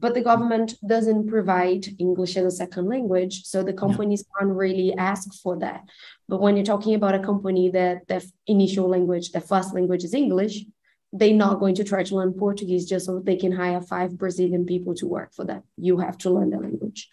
But 0.00 0.14
the 0.14 0.20
government 0.20 0.74
doesn't 0.86 1.26
provide 1.26 1.86
english 1.98 2.36
as 2.36 2.44
a 2.44 2.56
second 2.56 2.88
language 2.88 3.42
so 3.44 3.62
the 3.62 3.72
companies 3.72 4.24
yeah. 4.24 4.38
can't 4.38 4.56
really 4.56 4.94
ask 4.94 5.34
for 5.42 5.58
that. 5.58 5.82
But 6.28 6.40
when 6.40 6.56
you're 6.56 6.64
talking 6.64 6.94
about 6.94 7.16
a 7.16 7.26
company 7.30 7.70
that 7.70 8.06
their 8.06 8.22
initial 8.46 8.88
language 8.88 9.32
their 9.32 9.42
first 9.42 9.74
language 9.74 10.04
is 10.04 10.14
english 10.14 10.64
they're 11.12 11.32
not 11.34 11.58
going 11.58 11.74
to 11.74 11.84
try 11.84 12.02
to 12.02 12.14
learn 12.16 12.34
portuguese 12.34 12.86
just 12.86 13.06
so 13.06 13.18
they 13.18 13.36
can 13.36 13.50
hire 13.50 13.80
five 13.80 14.18
brazilian 14.18 14.66
people 14.66 14.94
to 14.94 15.06
work 15.06 15.32
for 15.34 15.44
them. 15.44 15.62
You 15.76 15.98
have 15.98 16.18
to 16.18 16.30
learn 16.30 16.50
the 16.50 16.58
language 16.58 17.08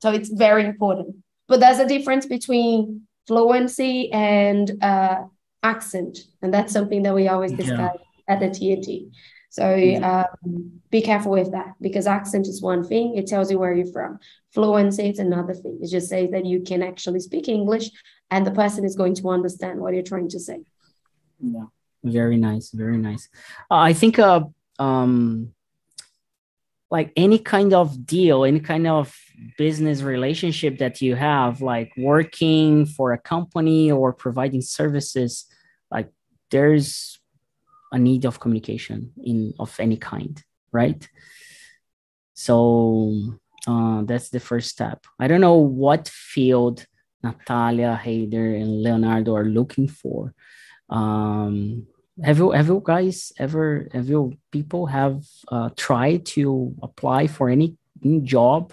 so 0.00 0.10
it's 0.10 0.28
very 0.28 0.64
important. 0.64 1.16
But 1.48 1.60
there's 1.60 1.78
a 1.78 1.88
difference 1.88 2.26
between 2.26 3.06
fluency 3.26 4.10
and 4.12 4.82
uh, 4.82 5.24
accent. 5.62 6.18
And 6.42 6.52
that's 6.52 6.72
something 6.72 7.02
that 7.02 7.14
we 7.14 7.28
always 7.28 7.52
discuss 7.52 7.96
yeah. 7.96 8.34
at 8.34 8.40
the 8.40 8.48
TNT. 8.48 9.10
So 9.50 9.64
um, 10.02 10.80
be 10.90 11.00
careful 11.00 11.32
with 11.32 11.52
that 11.52 11.74
because 11.80 12.06
accent 12.06 12.46
is 12.46 12.60
one 12.60 12.84
thing, 12.84 13.16
it 13.16 13.26
tells 13.26 13.50
you 13.50 13.58
where 13.58 13.72
you're 13.72 13.92
from. 13.92 14.18
Fluency 14.52 15.08
is 15.08 15.18
another 15.18 15.54
thing. 15.54 15.78
It 15.82 15.90
just 15.90 16.08
says 16.08 16.30
that 16.32 16.44
you 16.44 16.60
can 16.60 16.82
actually 16.82 17.20
speak 17.20 17.48
English 17.48 17.90
and 18.30 18.46
the 18.46 18.50
person 18.50 18.84
is 18.84 18.94
going 18.94 19.14
to 19.16 19.30
understand 19.30 19.80
what 19.80 19.94
you're 19.94 20.02
trying 20.02 20.28
to 20.30 20.38
say. 20.38 20.60
Yeah, 21.40 21.66
very 22.04 22.36
nice, 22.36 22.70
very 22.70 22.98
nice. 22.98 23.28
Uh, 23.70 23.76
I 23.76 23.94
think 23.94 24.18
uh, 24.18 24.44
um, 24.78 25.54
like 26.90 27.12
any 27.16 27.38
kind 27.38 27.72
of 27.72 28.06
deal, 28.06 28.44
any 28.44 28.60
kind 28.60 28.86
of 28.86 29.16
business 29.56 30.02
relationship 30.02 30.78
that 30.78 31.00
you 31.00 31.14
have, 31.14 31.60
like 31.60 31.92
working 31.96 32.86
for 32.86 33.12
a 33.12 33.18
company 33.18 33.90
or 33.90 34.12
providing 34.12 34.62
services, 34.62 35.46
like 35.90 36.10
there's 36.50 37.18
a 37.92 37.98
need 37.98 38.24
of 38.24 38.40
communication 38.40 39.12
in 39.22 39.54
of 39.58 39.74
any 39.80 39.96
kind, 39.96 40.42
right? 40.72 41.08
So 42.34 43.34
uh, 43.66 44.02
that's 44.02 44.30
the 44.30 44.40
first 44.40 44.68
step. 44.68 45.04
I 45.18 45.28
don't 45.28 45.40
know 45.40 45.56
what 45.56 46.08
field 46.08 46.86
Natalia, 47.22 48.00
Heider, 48.02 48.60
and 48.60 48.82
Leonardo 48.82 49.34
are 49.34 49.44
looking 49.44 49.88
for. 49.88 50.34
Um, 50.88 51.86
have 52.22 52.38
you 52.38 52.50
have 52.50 52.66
you 52.66 52.82
guys 52.84 53.32
ever 53.38 53.88
have 53.92 54.08
you 54.08 54.36
people 54.50 54.86
have 54.86 55.22
uh, 55.48 55.70
tried 55.76 56.26
to 56.26 56.74
apply 56.82 57.26
for 57.26 57.48
any 57.48 57.76
job 58.22 58.72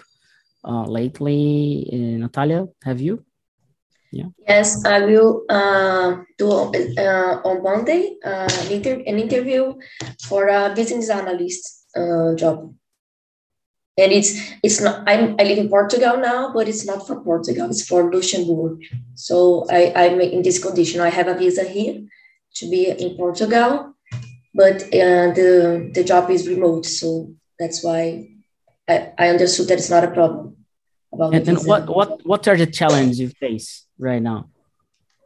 uh, 0.66 0.84
lately 0.84 1.88
uh, 1.92 2.18
natalia 2.18 2.66
have 2.82 3.00
you? 3.00 3.24
Yeah. 4.12 4.30
Yes 4.48 4.84
i 4.84 5.00
will 5.04 5.42
uh, 5.48 6.22
do 6.38 6.50
uh, 6.50 7.40
on 7.44 7.62
monday 7.62 8.16
uh, 8.24 8.48
an, 8.60 8.72
inter- 8.72 9.02
an 9.06 9.18
interview 9.18 9.74
for 10.28 10.48
a 10.48 10.72
business 10.74 11.10
analyst 11.10 11.86
uh, 11.96 12.34
job. 12.34 12.72
And 13.98 14.12
it's 14.12 14.30
it's 14.62 14.80
not 14.80 15.02
I'm, 15.08 15.36
i 15.40 15.44
live 15.44 15.58
in 15.58 15.68
portugal 15.68 16.18
now 16.18 16.52
but 16.52 16.68
it's 16.68 16.84
not 16.86 17.06
for 17.06 17.16
portugal 17.22 17.70
it's 17.70 17.86
for 17.86 18.12
luxembourg. 18.12 18.80
So 19.14 19.64
i 19.70 19.92
i'm 19.96 20.20
in 20.20 20.42
this 20.42 20.62
condition. 20.62 21.00
I 21.00 21.08
have 21.08 21.28
a 21.28 21.34
visa 21.34 21.64
here 21.64 21.96
to 22.56 22.70
be 22.70 22.90
in 22.90 23.16
Portugal, 23.16 23.94
but 24.54 24.82
uh, 24.84 25.32
the 25.38 25.90
the 25.94 26.04
job 26.04 26.30
is 26.30 26.48
remote, 26.48 26.86
so 26.86 27.34
that's 27.58 27.84
why 27.84 28.28
I, 28.88 29.12
I 29.18 29.28
understood 29.28 29.68
that 29.68 29.78
it's 29.78 29.90
not 29.90 30.04
a 30.04 30.10
problem. 30.10 30.56
About 31.12 31.34
and 31.34 31.46
then 31.46 31.56
what 31.56 31.88
what 31.88 32.24
what 32.26 32.48
are 32.48 32.56
the 32.56 32.66
challenges 32.66 33.20
you 33.20 33.28
face 33.28 33.86
right 33.98 34.22
now? 34.22 34.50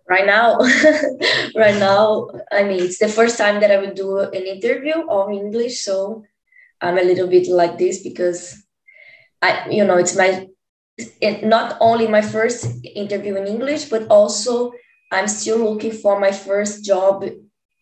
Right 0.09 0.26
now, 0.26 0.59
right 1.55 1.79
now, 1.79 2.29
I 2.50 2.64
mean, 2.64 2.83
it's 2.83 2.99
the 2.99 3.09
first 3.09 3.38
time 3.38 3.61
that 3.61 3.71
I 3.71 3.79
would 3.79 3.95
do 3.95 4.19
an 4.19 4.45
interview 4.45 5.07
all 5.09 5.29
English, 5.29 5.81
so 5.83 6.25
I'm 6.81 6.99
a 6.99 7.02
little 7.02 7.29
bit 7.29 7.49
like 7.49 7.79
this 7.79 8.02
because 8.02 8.62
I, 9.40 9.69
you 9.71 9.85
know, 9.85 9.97
it's 9.97 10.17
my 10.17 10.49
it, 11.21 11.45
not 11.45 11.76
only 11.81 12.07
my 12.09 12.23
first 12.23 12.67
interview 12.85 13.37
in 13.37 13.47
English, 13.47 13.85
but 13.85 14.07
also 14.09 14.73
I'm 15.11 15.29
still 15.29 15.59
looking 15.59 15.93
for 15.93 16.21
my 16.21 16.33
first 16.33 16.85
job 16.85 17.25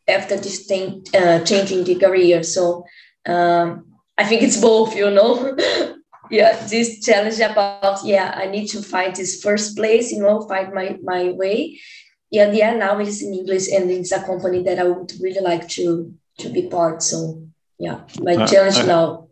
after 0.07 0.37
this 0.37 0.67
thing, 0.67 1.05
uh, 1.15 1.41
changing 1.41 1.85
the 1.85 1.97
career. 1.97 2.43
So 2.43 2.85
um, 3.27 3.88
I 4.19 4.25
think 4.25 4.43
it's 4.43 4.61
both, 4.61 4.97
you 4.97 5.11
know. 5.11 5.57
yeah, 6.31 6.67
this 6.67 7.05
challenge 7.05 7.39
about 7.39 8.05
yeah, 8.05 8.35
I 8.37 8.47
need 8.47 8.67
to 8.69 8.83
find 8.83 9.15
this 9.15 9.43
first 9.43 9.77
place, 9.77 10.11
you 10.13 10.21
know, 10.21 10.47
find 10.49 10.75
my 10.75 10.99
my 11.03 11.31
way. 11.31 11.79
Yeah, 12.31 12.51
yeah. 12.53 12.75
Now 12.75 12.99
it's 12.99 13.23
in 13.23 13.33
English, 13.33 13.73
and 13.73 13.91
it's 13.91 14.13
a 14.13 14.23
company 14.23 14.63
that 14.65 14.79
I 14.79 14.85
would 14.85 15.13
really 15.21 15.41
like 15.41 15.69
to 15.71 16.13
to 16.39 16.49
be 16.51 16.69
part. 16.69 17.03
So 17.03 17.47
yeah, 17.79 18.01
my 18.21 18.35
uh, 18.35 18.47
challenge 18.47 18.79
I, 18.79 18.87
now. 18.87 19.29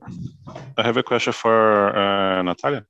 I 0.79 0.83
have 0.83 0.97
a 0.97 1.03
question 1.03 1.33
for 1.33 1.97
uh, 1.97 2.43
Natalia. 2.43 2.87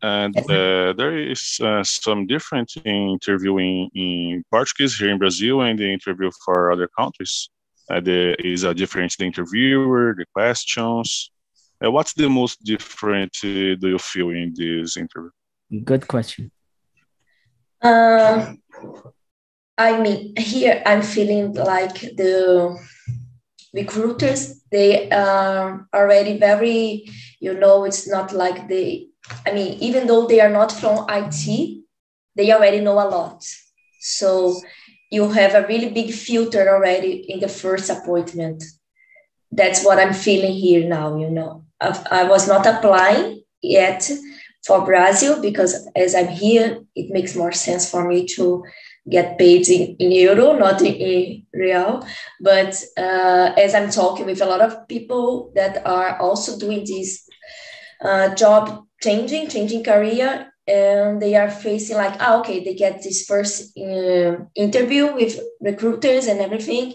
And 0.00 0.36
uh, 0.36 0.92
there 0.92 1.18
is 1.18 1.58
uh, 1.60 1.82
some 1.82 2.26
difference 2.28 2.76
in 2.84 3.18
interviewing 3.18 3.90
in 3.94 4.44
Portuguese 4.48 4.96
here 4.96 5.10
in 5.10 5.18
Brazil 5.18 5.62
and 5.62 5.76
the 5.76 5.92
interview 5.92 6.30
for 6.44 6.70
other 6.70 6.88
countries. 6.96 7.50
Uh, 7.90 8.00
there 8.00 8.34
is 8.34 8.64
a 8.64 8.74
different 8.74 9.14
the 9.18 9.24
interviewer, 9.24 10.14
the 10.16 10.26
questions. 10.34 11.30
Uh, 11.84 11.90
what's 11.90 12.12
the 12.14 12.28
most 12.28 12.62
different 12.64 13.34
uh, 13.44 13.76
do 13.80 13.88
you 13.88 13.98
feel 13.98 14.30
in 14.30 14.52
this 14.54 14.96
interview? 14.96 15.30
Good 15.84 16.08
question. 16.08 16.50
Uh, 17.80 18.54
I 19.76 20.00
mean, 20.00 20.34
here 20.36 20.82
I'm 20.84 21.02
feeling 21.02 21.54
like 21.54 22.00
the 22.00 22.76
recruiters 23.72 24.62
they 24.70 25.08
are 25.10 25.86
already 25.94 26.38
very, 26.38 27.08
you 27.40 27.54
know, 27.54 27.84
it's 27.84 28.08
not 28.08 28.32
like 28.32 28.68
they 28.68 29.08
I 29.46 29.52
mean, 29.52 29.78
even 29.80 30.06
though 30.06 30.26
they 30.26 30.40
are 30.40 30.50
not 30.50 30.72
from 30.72 31.06
IT, 31.08 31.84
they 32.34 32.52
already 32.52 32.80
know 32.80 32.94
a 32.94 33.08
lot. 33.08 33.44
So 34.00 34.60
you 35.10 35.30
have 35.30 35.54
a 35.54 35.66
really 35.66 35.90
big 35.90 36.12
filter 36.12 36.68
already 36.68 37.30
in 37.30 37.40
the 37.40 37.48
first 37.48 37.90
appointment. 37.90 38.62
That's 39.50 39.84
what 39.84 39.98
I'm 39.98 40.12
feeling 40.12 40.52
here 40.52 40.86
now. 40.88 41.16
You 41.16 41.30
know, 41.30 41.64
I, 41.80 42.24
was 42.24 42.46
not 42.46 42.66
applying 42.66 43.42
yet 43.62 44.10
for 44.66 44.84
Brazil 44.84 45.40
because 45.40 45.88
as 45.96 46.14
I'm 46.14 46.28
here, 46.28 46.80
it 46.94 47.10
makes 47.10 47.34
more 47.34 47.52
sense 47.52 47.90
for 47.90 48.06
me 48.06 48.26
to 48.36 48.64
get 49.08 49.38
paid 49.38 49.66
in, 49.68 49.96
in 49.96 50.12
euro, 50.12 50.52
not 50.52 50.82
in, 50.82 50.94
in 50.94 51.46
real. 51.54 52.06
But 52.40 52.82
uh, 52.98 53.52
as 53.56 53.74
I'm 53.74 53.90
talking 53.90 54.26
with 54.26 54.42
a 54.42 54.46
lot 54.46 54.60
of 54.60 54.86
people 54.88 55.52
that 55.54 55.86
are 55.86 56.18
also 56.18 56.58
doing 56.58 56.84
this 56.84 57.26
uh, 58.02 58.34
job 58.34 58.84
changing, 59.02 59.48
changing 59.48 59.84
career, 59.84 60.52
and 60.68 61.20
they 61.20 61.34
are 61.34 61.50
facing 61.50 61.96
like, 61.96 62.16
ah, 62.20 62.38
okay, 62.40 62.62
they 62.62 62.74
get 62.74 63.02
this 63.02 63.24
first 63.24 63.76
uh, 63.78 64.36
interview 64.54 65.14
with 65.14 65.40
recruiters 65.60 66.26
and 66.26 66.40
everything, 66.40 66.94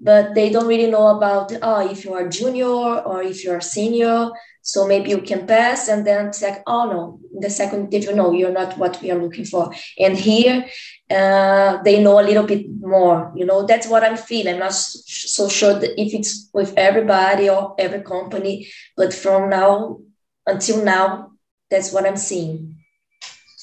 but 0.00 0.34
they 0.34 0.50
don't 0.50 0.66
really 0.66 0.90
know 0.90 1.08
about, 1.08 1.52
oh, 1.62 1.90
if 1.90 2.04
you 2.04 2.14
are 2.14 2.28
junior 2.28 2.66
or 2.66 3.22
if 3.22 3.44
you 3.44 3.52
are 3.52 3.60
senior, 3.60 4.30
so 4.62 4.86
maybe 4.86 5.10
you 5.10 5.22
can 5.22 5.46
pass, 5.46 5.88
and 5.88 6.06
then 6.06 6.28
it's 6.28 6.42
like, 6.42 6.62
oh 6.66 6.84
no, 6.90 7.20
the 7.40 7.50
second 7.50 7.92
interview, 7.92 8.14
no, 8.14 8.32
you're 8.32 8.52
not 8.52 8.76
what 8.76 9.00
we 9.02 9.10
are 9.10 9.18
looking 9.18 9.44
for. 9.44 9.72
And 9.98 10.16
here, 10.16 10.66
uh, 11.10 11.82
they 11.82 12.02
know 12.02 12.20
a 12.20 12.22
little 12.22 12.44
bit 12.44 12.66
more. 12.78 13.32
You 13.34 13.46
know, 13.46 13.66
that's 13.66 13.88
what 13.88 14.04
I'm 14.04 14.16
feeling. 14.16 14.54
I'm 14.54 14.60
not 14.60 14.74
so 14.74 15.48
sure 15.48 15.80
if 15.82 16.14
it's 16.14 16.50
with 16.52 16.74
everybody 16.76 17.48
or 17.48 17.74
every 17.78 18.02
company, 18.02 18.68
but 18.96 19.14
from 19.14 19.50
now 19.50 20.00
until 20.46 20.84
now, 20.84 21.32
that's 21.70 21.92
what 21.92 22.06
I'm 22.06 22.16
seeing. 22.16 22.79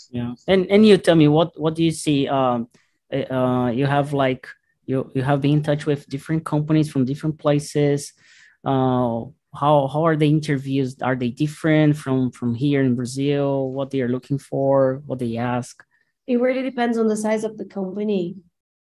Yeah, 0.09 0.33
and 0.47 0.65
and 0.71 0.85
you 0.85 0.97
tell 0.97 1.15
me 1.15 1.27
what 1.27 1.59
what 1.59 1.75
do 1.75 1.83
you 1.83 1.91
see? 1.91 2.27
Um, 2.27 2.69
eh, 3.11 3.23
uh, 3.23 3.69
you 3.71 3.85
have 3.85 4.13
like 4.13 4.47
you 4.85 5.11
you 5.13 5.21
have 5.21 5.41
been 5.41 5.53
in 5.53 5.63
touch 5.63 5.85
with 5.85 6.07
different 6.07 6.45
companies 6.45 6.89
from 6.89 7.05
different 7.05 7.39
places. 7.39 8.13
Uh, 8.63 9.25
how 9.53 9.87
how 9.87 10.03
are 10.05 10.15
the 10.15 10.29
interviews? 10.29 10.95
Are 11.01 11.15
they 11.15 11.29
different 11.29 11.97
from 11.97 12.31
from 12.31 12.53
here 12.55 12.81
in 12.81 12.95
Brazil? 12.95 13.71
What 13.71 13.91
they 13.91 14.01
are 14.01 14.09
looking 14.09 14.39
for? 14.39 15.01
What 15.05 15.19
they 15.19 15.37
ask? 15.37 15.83
It 16.27 16.39
really 16.39 16.61
depends 16.61 16.97
on 16.97 17.07
the 17.07 17.17
size 17.17 17.43
of 17.43 17.57
the 17.57 17.65
company. 17.65 18.35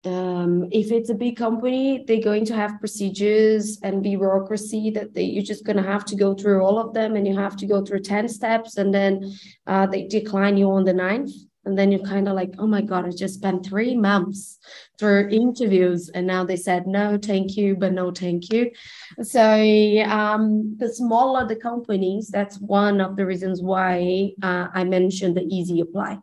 Um, 0.05 0.69
if 0.71 0.93
it's 0.93 1.11
a 1.11 1.15
big 1.15 1.37
company, 1.37 2.05
they're 2.07 2.23
going 2.23 2.45
to 2.47 2.55
have 2.55 2.79
procedures 2.79 3.79
and 3.83 4.03
bureaucracy 4.03 4.91
that 4.91 5.15
they, 5.15 5.25
you're 5.25 5.43
just 5.43 5.65
going 5.65 5.77
to 5.77 5.83
have 5.83 6.05
to 6.07 6.17
go 6.17 6.35
through 6.35 6.63
all 6.63 6.79
of 6.79 6.95
them 6.95 7.17
and 7.17 7.27
you 7.27 7.37
have 7.37 7.57
to 7.57 7.67
go 7.67 7.85
through 7.85 8.01
10 8.01 8.29
steps 8.29 8.77
and 8.77 8.95
then 8.95 9.33
uh, 9.67 9.87
they 9.87 10.07
decline 10.07 10.57
you 10.57 10.71
on 10.71 10.85
the 10.85 10.93
ninth. 10.93 11.33
And 11.65 11.77
then 11.77 11.91
you're 11.91 12.07
kind 12.07 12.29
of 12.29 12.37
like, 12.37 12.55
oh 12.61 12.67
my 12.69 12.81
God, 12.81 13.07
I 13.07 13.11
just 13.11 13.35
spent 13.35 13.67
three 13.67 13.97
months 13.97 14.61
through 15.01 15.31
interviews. 15.31 16.09
And 16.11 16.25
now 16.25 16.45
they 16.45 16.55
said, 16.55 16.87
no, 16.87 17.19
thank 17.21 17.57
you, 17.57 17.75
but 17.75 17.93
no, 17.93 18.13
thank 18.13 18.53
you. 18.53 18.71
So 19.21 19.43
um, 20.05 20.77
the 20.79 20.89
smaller 20.89 21.45
the 21.49 21.57
companies, 21.57 22.29
that's 22.29 22.61
one 22.61 23.01
of 23.01 23.17
the 23.17 23.27
reasons 23.27 23.63
why 23.63 24.31
uh, 24.41 24.69
I 24.73 24.85
mentioned 24.85 25.37
the 25.37 25.43
easy 25.43 25.81
apply 25.81 26.21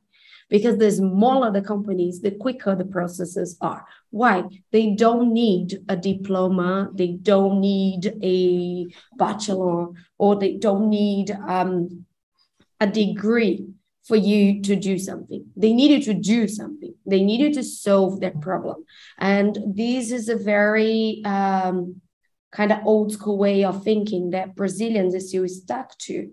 because 0.53 0.77
the 0.77 0.91
smaller 0.91 1.51
the 1.51 1.63
companies, 1.63 2.21
the 2.21 2.29
quicker 2.29 2.75
the 2.75 2.85
processes 2.85 3.57
are. 3.59 3.87
Why? 4.11 4.43
They 4.71 4.93
don't 4.93 5.33
need 5.33 5.79
a 5.89 5.97
diploma, 5.97 6.91
they 6.93 7.13
don't 7.13 7.59
need 7.59 8.19
a 8.21 8.85
bachelor, 9.17 9.87
or 10.19 10.35
they 10.35 10.57
don't 10.57 10.91
need 10.91 11.31
um, 11.31 12.05
a 12.79 12.85
degree 12.85 13.65
for 14.03 14.15
you 14.15 14.61
to 14.61 14.75
do 14.75 14.99
something. 14.99 15.43
They 15.55 15.73
needed 15.73 16.03
to 16.03 16.13
do 16.13 16.47
something. 16.47 16.93
They 17.03 17.23
needed 17.23 17.53
to 17.53 17.63
solve 17.63 18.19
that 18.19 18.39
problem. 18.39 18.85
And 19.17 19.57
this 19.65 20.11
is 20.11 20.29
a 20.29 20.35
very 20.35 21.23
um, 21.25 21.99
kind 22.51 22.71
of 22.71 22.85
old 22.85 23.11
school 23.11 23.39
way 23.39 23.65
of 23.65 23.83
thinking 23.83 24.29
that 24.31 24.55
Brazilians 24.55 25.15
are 25.15 25.19
still 25.19 25.47
stuck 25.47 25.97
to. 26.09 26.29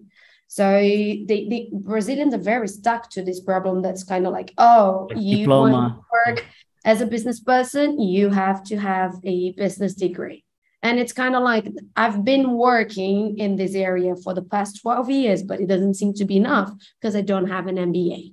So 0.50 0.68
they, 0.68 1.46
the 1.48 1.68
Brazilians 1.72 2.34
are 2.34 2.38
very 2.38 2.66
stuck 2.66 3.08
to 3.10 3.22
this 3.22 3.38
problem. 3.38 3.82
That's 3.82 4.02
kind 4.02 4.26
of 4.26 4.32
like, 4.32 4.52
oh, 4.58 5.06
like 5.08 5.22
you 5.22 5.38
diploma. 5.38 5.72
want 5.72 5.94
to 5.94 6.32
work 6.32 6.44
as 6.84 7.00
a 7.00 7.06
business 7.06 7.38
person, 7.38 8.00
you 8.00 8.30
have 8.30 8.64
to 8.64 8.76
have 8.76 9.14
a 9.22 9.52
business 9.52 9.94
degree. 9.94 10.44
And 10.82 10.98
it's 10.98 11.12
kind 11.12 11.36
of 11.36 11.44
like 11.44 11.68
I've 11.94 12.24
been 12.24 12.52
working 12.52 13.38
in 13.38 13.54
this 13.54 13.76
area 13.76 14.16
for 14.16 14.34
the 14.34 14.42
past 14.42 14.80
12 14.82 15.08
years, 15.10 15.42
but 15.44 15.60
it 15.60 15.68
doesn't 15.68 15.94
seem 15.94 16.14
to 16.14 16.24
be 16.24 16.38
enough 16.38 16.72
because 17.00 17.14
I 17.14 17.20
don't 17.20 17.46
have 17.46 17.68
an 17.68 17.76
MBA. 17.76 18.32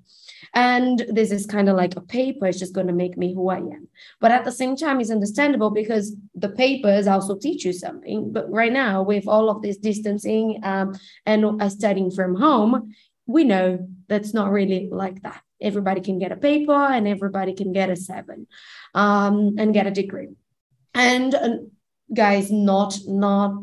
And 0.58 1.06
this 1.08 1.32
is 1.32 1.46
kind 1.46 1.70
of 1.70 1.76
like 1.76 1.96
a 1.96 2.02
paper, 2.02 2.48
it's 2.48 2.58
just 2.58 2.74
going 2.74 2.88
to 2.88 2.93
make 2.93 3.15
me 3.15 3.32
who 3.32 3.50
I 3.50 3.58
am. 3.58 3.88
But 4.20 4.32
at 4.32 4.43
the 4.43 4.52
same 4.52 4.76
time, 4.76 5.00
it's 5.00 5.12
understandable 5.12 5.70
because 5.70 6.15
the 6.34 6.50
papers 6.50 7.06
also 7.06 7.38
teach 7.38 7.63
you 7.63 7.74
something. 7.74 8.34
But 8.34 8.52
right 8.52 8.74
now, 8.74 9.04
with 9.04 9.28
all 9.28 9.52
of 9.52 9.62
this 9.62 9.78
distancing 9.78 10.60
um, 10.63 10.96
and 11.28 11.62
uh, 11.62 11.70
studying 11.70 12.10
from 12.10 12.34
home, 12.34 12.96
we 13.28 13.43
know 13.43 13.88
that's 14.08 14.34
not 14.34 14.52
really 14.52 14.89
like 14.91 15.22
that. 15.22 15.43
Everybody 15.62 16.02
can 16.02 16.17
get 16.17 16.32
a 16.32 16.38
paper 16.38 16.74
and 16.74 17.08
everybody 17.08 17.54
can 17.54 17.72
get 17.72 17.91
a 17.91 17.96
seven 17.96 18.48
um, 18.96 19.58
and 19.60 19.76
get 19.76 19.86
a 19.86 19.91
degree. 19.91 20.30
And 20.96 21.70
guys, 22.13 22.52
not 22.52 22.98
not 23.08 23.54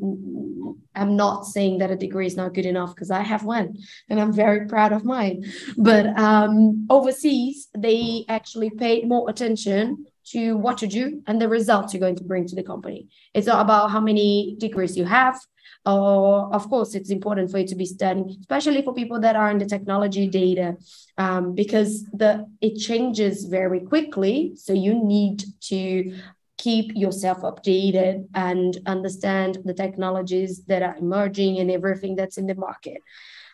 I'm 0.97 1.17
not 1.17 1.47
saying 1.47 1.79
that 1.79 1.91
a 1.91 1.97
degree 1.97 2.27
is 2.27 2.37
not 2.37 2.55
good 2.55 2.67
enough 2.67 2.95
because 2.95 3.11
I 3.11 3.23
have 3.23 3.45
one 3.45 3.77
and 4.09 4.21
I'm 4.21 4.33
very 4.33 4.67
proud 4.67 4.93
of 4.93 5.05
mine. 5.05 5.45
But 5.77 6.07
um, 6.19 6.87
overseas, 6.89 7.69
they 7.77 8.25
actually 8.29 8.71
pay 8.71 9.03
more 9.03 9.29
attention 9.29 10.07
to 10.27 10.57
what 10.57 10.83
you 10.83 10.89
do 10.89 11.23
and 11.27 11.41
the 11.41 11.49
results 11.49 11.93
you're 11.93 12.01
going 12.01 12.17
to 12.17 12.25
bring 12.25 12.47
to 12.47 12.55
the 12.55 12.63
company. 12.63 13.09
It's 13.35 13.47
not 13.47 13.61
about 13.61 13.91
how 13.91 14.01
many 14.01 14.57
degrees 14.59 14.97
you 14.97 15.05
have. 15.05 15.39
Or, 15.87 16.55
of 16.55 16.71
course, 16.71 16.95
it's 16.95 17.11
important 17.11 17.51
for 17.51 17.59
you 17.59 17.67
to 17.67 17.75
be 17.75 17.85
studying, 17.85 18.35
especially 18.41 18.81
for 18.81 18.95
people 18.95 19.21
that 19.21 19.37
are 19.37 19.51
in 19.51 19.59
the 19.59 19.67
technology 19.67 20.27
data, 20.29 20.77
um, 21.19 21.55
because 21.55 22.05
the 22.05 22.47
it 22.63 22.79
changes 22.79 23.45
very 23.45 23.81
quickly. 23.81 24.53
So 24.57 24.73
you 24.73 24.95
need 24.95 25.45
to 25.65 26.17
keep 26.65 26.87
yourself 27.05 27.39
updated 27.51 28.27
and 28.35 28.79
understand 28.87 29.59
the 29.67 29.75
technologies 29.75 30.65
that 30.71 30.83
are 30.83 30.97
emerging 30.97 31.59
and 31.61 31.71
everything 31.71 32.17
that's 32.17 32.39
in 32.39 32.47
the 32.47 32.55
market. 32.55 33.01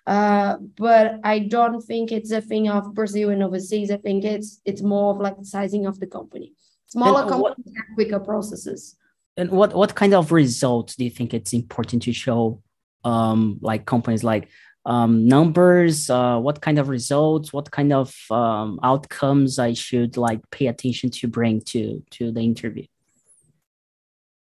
Uh, 0.07 0.57
but 0.77 1.18
I 1.25 1.40
don't 1.40 1.81
think 1.90 2.12
it's 2.12 2.31
a 2.31 2.40
thing 2.40 2.68
of 2.68 2.94
Brazil 2.94 3.31
and 3.31 3.42
overseas. 3.42 3.90
I 3.90 3.99
think 4.07 4.25
it's 4.25 4.61
it's 4.64 4.83
more 4.83 5.09
of 5.12 5.20
like 5.20 5.37
the 5.38 5.44
sizing 5.44 5.87
of 5.87 5.99
the 6.01 6.07
company. 6.07 6.55
Smaller 6.87 7.23
and 7.23 7.31
companies 7.31 7.66
what, 7.66 7.77
have 7.77 7.94
quicker 7.96 8.20
processes. 8.20 8.96
And 9.37 9.51
what 9.51 9.75
what 9.75 9.94
kind 9.94 10.14
of 10.14 10.33
results 10.33 10.96
do 10.96 11.05
you 11.05 11.11
think 11.11 11.35
it's 11.35 11.53
important 11.53 12.03
to 12.05 12.12
show? 12.12 12.62
Um, 13.03 13.59
like 13.62 13.87
companies 13.87 14.23
like 14.23 14.49
um, 14.85 15.27
numbers, 15.27 16.11
uh, 16.11 16.38
what 16.38 16.61
kind 16.61 16.79
of 16.79 16.88
results, 16.88 17.53
what 17.53 17.70
kind 17.70 17.92
of 17.92 18.14
um, 18.31 18.79
outcomes 18.83 19.59
I 19.59 19.73
should 19.75 20.16
like 20.16 20.40
pay 20.51 20.66
attention 20.68 21.11
to 21.18 21.29
bring 21.29 21.61
to 21.73 22.03
to 22.16 22.33
the 22.33 22.40
interview? 22.40 22.87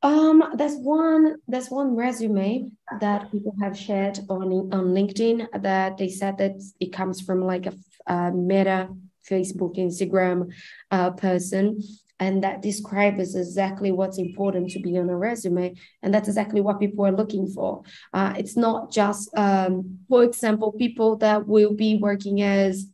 Um, 0.04 0.44
there's 0.56 0.76
one 0.76 1.36
there's 1.48 1.70
one 1.70 1.96
resume 1.96 2.70
that 3.00 3.32
people 3.32 3.54
have 3.62 3.76
shared 3.76 4.18
on 4.28 4.52
on 4.70 4.92
LinkedIn 4.92 5.62
that 5.62 5.96
they 5.96 6.10
said 6.10 6.36
that 6.38 6.62
it 6.78 6.92
comes 6.92 7.22
from 7.22 7.40
like 7.40 7.64
a, 7.64 7.74
a 8.06 8.30
Meta 8.30 8.90
Facebook 9.28 9.78
Instagram 9.78 10.52
uh, 10.90 11.10
person 11.12 11.80
and 12.20 12.44
that 12.44 12.60
describes 12.60 13.34
exactly 13.34 13.92
what's 13.92 14.18
important 14.18 14.70
to 14.70 14.78
be 14.78 14.98
on 14.98 15.08
a 15.08 15.16
resume 15.16 15.74
and 16.02 16.12
that's 16.12 16.28
exactly 16.28 16.60
what 16.60 16.78
people 16.78 17.06
are 17.06 17.16
looking 17.16 17.46
for. 17.48 17.82
Uh, 18.12 18.34
it's 18.36 18.58
not 18.58 18.92
just 18.92 19.30
um, 19.38 20.00
for 20.10 20.22
example 20.22 20.72
people 20.72 21.16
that 21.16 21.48
will 21.48 21.72
be 21.72 21.96
working 21.96 22.42
as 22.42 22.86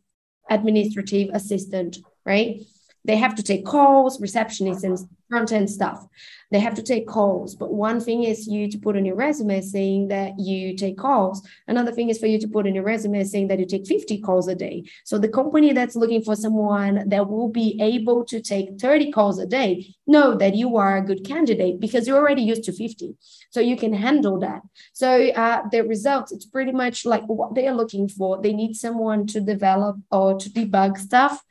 administrative 0.48 1.34
assistant 1.34 1.98
right? 2.24 2.60
They 3.04 3.16
have 3.16 3.34
to 3.34 3.42
take 3.42 3.64
calls 3.64 4.20
receptionists 4.20 4.84
and 4.84 4.96
front 5.30 5.52
end 5.52 5.70
stuff 5.70 6.06
they 6.50 6.58
have 6.58 6.74
to 6.74 6.82
take 6.82 7.06
calls. 7.06 7.54
But 7.54 7.72
one 7.72 8.00
thing 8.00 8.24
is 8.24 8.48
you 8.48 8.68
to 8.70 8.78
put 8.78 8.96
on 8.96 9.04
your 9.04 9.14
resume 9.14 9.60
saying 9.60 10.08
that 10.08 10.38
you 10.38 10.76
take 10.76 10.98
calls. 10.98 11.46
Another 11.68 11.92
thing 11.92 12.10
is 12.10 12.18
for 12.18 12.26
you 12.26 12.38
to 12.40 12.48
put 12.48 12.66
in 12.66 12.74
your 12.74 12.84
resume 12.84 13.22
saying 13.24 13.48
that 13.48 13.60
you 13.60 13.66
take 13.66 13.86
50 13.86 14.20
calls 14.20 14.48
a 14.48 14.54
day. 14.54 14.84
So 15.04 15.18
the 15.18 15.28
company 15.28 15.72
that's 15.72 15.96
looking 15.96 16.22
for 16.22 16.34
someone 16.34 17.08
that 17.08 17.28
will 17.28 17.48
be 17.48 17.78
able 17.80 18.24
to 18.26 18.40
take 18.40 18.80
30 18.80 19.12
calls 19.12 19.38
a 19.38 19.46
day 19.46 19.94
know 20.06 20.34
that 20.36 20.56
you 20.56 20.76
are 20.76 20.96
a 20.96 21.04
good 21.04 21.24
candidate 21.24 21.78
because 21.78 22.08
you're 22.08 22.18
already 22.18 22.42
used 22.42 22.64
to 22.64 22.72
50. 22.72 23.14
So 23.50 23.60
you 23.60 23.76
can 23.76 23.92
handle 23.92 24.38
that. 24.40 24.62
So 24.92 25.28
uh, 25.30 25.62
the 25.70 25.82
results, 25.82 26.32
it's 26.32 26.46
pretty 26.46 26.72
much 26.72 27.06
like 27.06 27.24
what 27.26 27.54
they 27.54 27.68
are 27.68 27.74
looking 27.74 28.08
for. 28.08 28.42
They 28.42 28.52
need 28.52 28.74
someone 28.74 29.26
to 29.28 29.40
develop 29.40 29.98
or 30.10 30.38
to 30.38 30.50
debug 30.50 30.98
stuff 30.98 31.44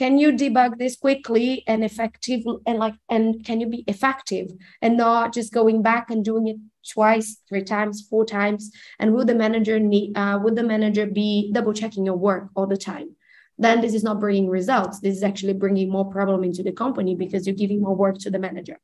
can 0.00 0.16
you 0.16 0.32
debug 0.32 0.78
this 0.78 0.96
quickly 0.96 1.62
and 1.66 1.84
effective 1.84 2.40
and 2.66 2.78
like 2.78 2.94
and 3.10 3.44
can 3.44 3.60
you 3.60 3.66
be 3.66 3.84
effective 3.86 4.46
and 4.80 4.96
not 4.96 5.34
just 5.34 5.52
going 5.52 5.82
back 5.82 6.08
and 6.10 6.24
doing 6.24 6.46
it 6.48 6.56
twice 6.94 7.36
three 7.46 7.62
times 7.62 8.06
four 8.08 8.24
times? 8.24 8.70
And 8.98 9.12
will 9.12 9.26
the 9.26 9.34
manager 9.34 9.78
need 9.78 10.16
uh, 10.16 10.38
would 10.42 10.56
the 10.56 10.62
manager 10.62 11.04
be 11.04 11.52
double 11.52 11.74
checking 11.74 12.06
your 12.06 12.16
work 12.16 12.48
all 12.54 12.66
the 12.66 12.78
time? 12.78 13.14
Then 13.58 13.82
this 13.82 13.92
is 13.92 14.02
not 14.02 14.20
bringing 14.20 14.48
results. 14.48 15.00
This 15.00 15.16
is 15.18 15.22
actually 15.22 15.52
bringing 15.52 15.90
more 15.90 16.08
problem 16.10 16.44
into 16.44 16.62
the 16.62 16.72
company 16.72 17.14
because 17.14 17.46
you're 17.46 17.62
giving 17.64 17.82
more 17.82 17.94
work 17.94 18.16
to 18.20 18.30
the 18.30 18.38
manager. 18.38 18.78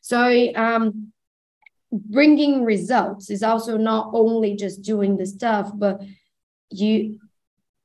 So 0.00 0.52
um, 0.56 1.12
bringing 1.92 2.64
results 2.64 3.30
is 3.30 3.44
also 3.44 3.76
not 3.76 4.10
only 4.14 4.56
just 4.56 4.82
doing 4.82 5.16
the 5.16 5.26
stuff 5.26 5.70
but 5.76 6.02
you 6.70 7.20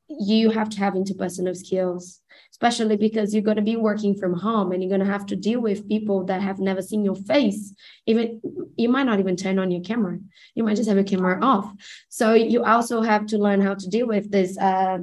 you 0.07 0.49
have 0.49 0.69
to 0.69 0.79
have 0.79 0.95
interpersonal 0.95 1.55
skills 1.55 2.20
especially 2.51 2.97
because 2.97 3.33
you're 3.33 3.43
going 3.43 3.57
to 3.57 3.63
be 3.63 3.75
working 3.75 4.15
from 4.15 4.33
home 4.33 4.71
and 4.71 4.81
you're 4.81 4.89
going 4.89 5.05
to 5.05 5.11
have 5.11 5.25
to 5.25 5.35
deal 5.35 5.59
with 5.59 5.87
people 5.87 6.25
that 6.25 6.41
have 6.41 6.59
never 6.59 6.81
seen 6.81 7.03
your 7.03 7.15
face. 7.15 7.73
Even 8.05 8.41
you 8.75 8.89
might 8.89 9.05
not 9.05 9.19
even 9.19 9.35
turn 9.35 9.57
on 9.57 9.71
your 9.71 9.81
camera. 9.81 10.19
You 10.53 10.63
might 10.63 10.75
just 10.75 10.87
have 10.87 10.97
your 10.97 11.05
camera 11.05 11.39
off. 11.41 11.71
So 12.09 12.33
you 12.33 12.63
also 12.63 13.01
have 13.01 13.25
to 13.27 13.37
learn 13.37 13.61
how 13.61 13.75
to 13.75 13.89
deal 13.89 14.07
with 14.07 14.31
this 14.31 14.57
uh, 14.57 14.99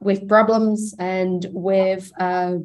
with 0.00 0.28
problems 0.28 0.94
and 0.98 1.46
with 1.50 2.10
uh, 2.20 2.56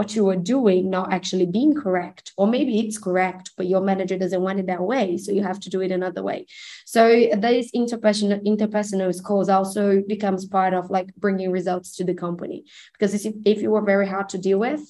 what 0.00 0.16
you 0.16 0.26
are 0.30 0.42
doing 0.56 0.88
not 0.88 1.12
actually 1.12 1.44
being 1.44 1.74
correct 1.74 2.32
or 2.38 2.46
maybe 2.46 2.80
it's 2.80 2.96
correct 2.96 3.50
but 3.58 3.66
your 3.66 3.82
manager 3.82 4.16
doesn't 4.16 4.40
want 4.40 4.58
it 4.58 4.66
that 4.66 4.80
way 4.80 5.18
so 5.18 5.30
you 5.30 5.42
have 5.42 5.60
to 5.60 5.68
do 5.68 5.82
it 5.82 5.92
another 5.92 6.22
way. 6.22 6.46
So 6.86 7.02
this 7.46 7.70
interpersonal 7.72 8.40
interpersonal 8.52 9.14
skills 9.14 9.50
also 9.50 10.00
becomes 10.14 10.46
part 10.46 10.72
of 10.72 10.88
like 10.88 11.14
bringing 11.16 11.50
results 11.52 11.96
to 11.96 12.04
the 12.04 12.14
company. 12.14 12.64
Because 12.94 13.12
if, 13.26 13.34
if 13.44 13.60
you 13.60 13.74
are 13.74 13.84
very 13.84 14.08
hard 14.08 14.30
to 14.30 14.38
deal 14.38 14.58
with 14.58 14.80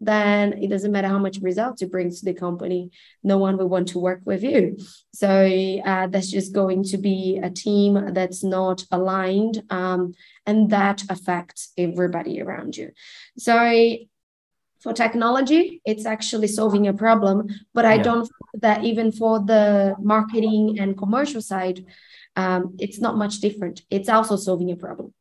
then 0.00 0.52
it 0.62 0.68
doesn't 0.68 0.92
matter 0.92 1.08
how 1.08 1.18
much 1.18 1.38
results 1.38 1.80
you 1.80 1.88
bring 1.88 2.10
to 2.10 2.24
the 2.24 2.34
company 2.34 2.90
no 3.24 3.38
one 3.38 3.56
will 3.56 3.68
want 3.68 3.88
to 3.88 3.98
work 3.98 4.20
with 4.24 4.42
you. 4.44 4.76
So 5.14 5.30
uh, 5.92 6.06
that's 6.08 6.30
just 6.30 6.52
going 6.52 6.84
to 6.92 6.98
be 6.98 7.40
a 7.42 7.50
team 7.50 8.12
that's 8.12 8.44
not 8.44 8.84
aligned 8.92 9.62
um, 9.70 10.12
and 10.46 10.70
that 10.70 11.02
affects 11.08 11.72
everybody 11.76 12.40
around 12.42 12.76
you. 12.76 12.90
So 13.38 13.56
for 14.80 14.92
technology 14.92 15.80
it's 15.84 16.06
actually 16.06 16.46
solving 16.46 16.86
a 16.86 16.92
problem 16.92 17.48
but 17.74 17.84
i 17.84 17.94
yeah. 17.94 18.02
don't 18.02 18.22
think 18.22 18.62
that 18.62 18.84
even 18.84 19.10
for 19.10 19.40
the 19.40 19.94
marketing 20.00 20.78
and 20.78 20.96
commercial 20.96 21.42
side 21.42 21.84
um, 22.38 22.76
it's 22.78 23.00
not 23.00 23.16
much 23.16 23.40
different. 23.40 23.82
It's 23.90 24.08
also 24.08 24.36
solving 24.36 24.70
a 24.70 24.76
problem. 24.76 25.12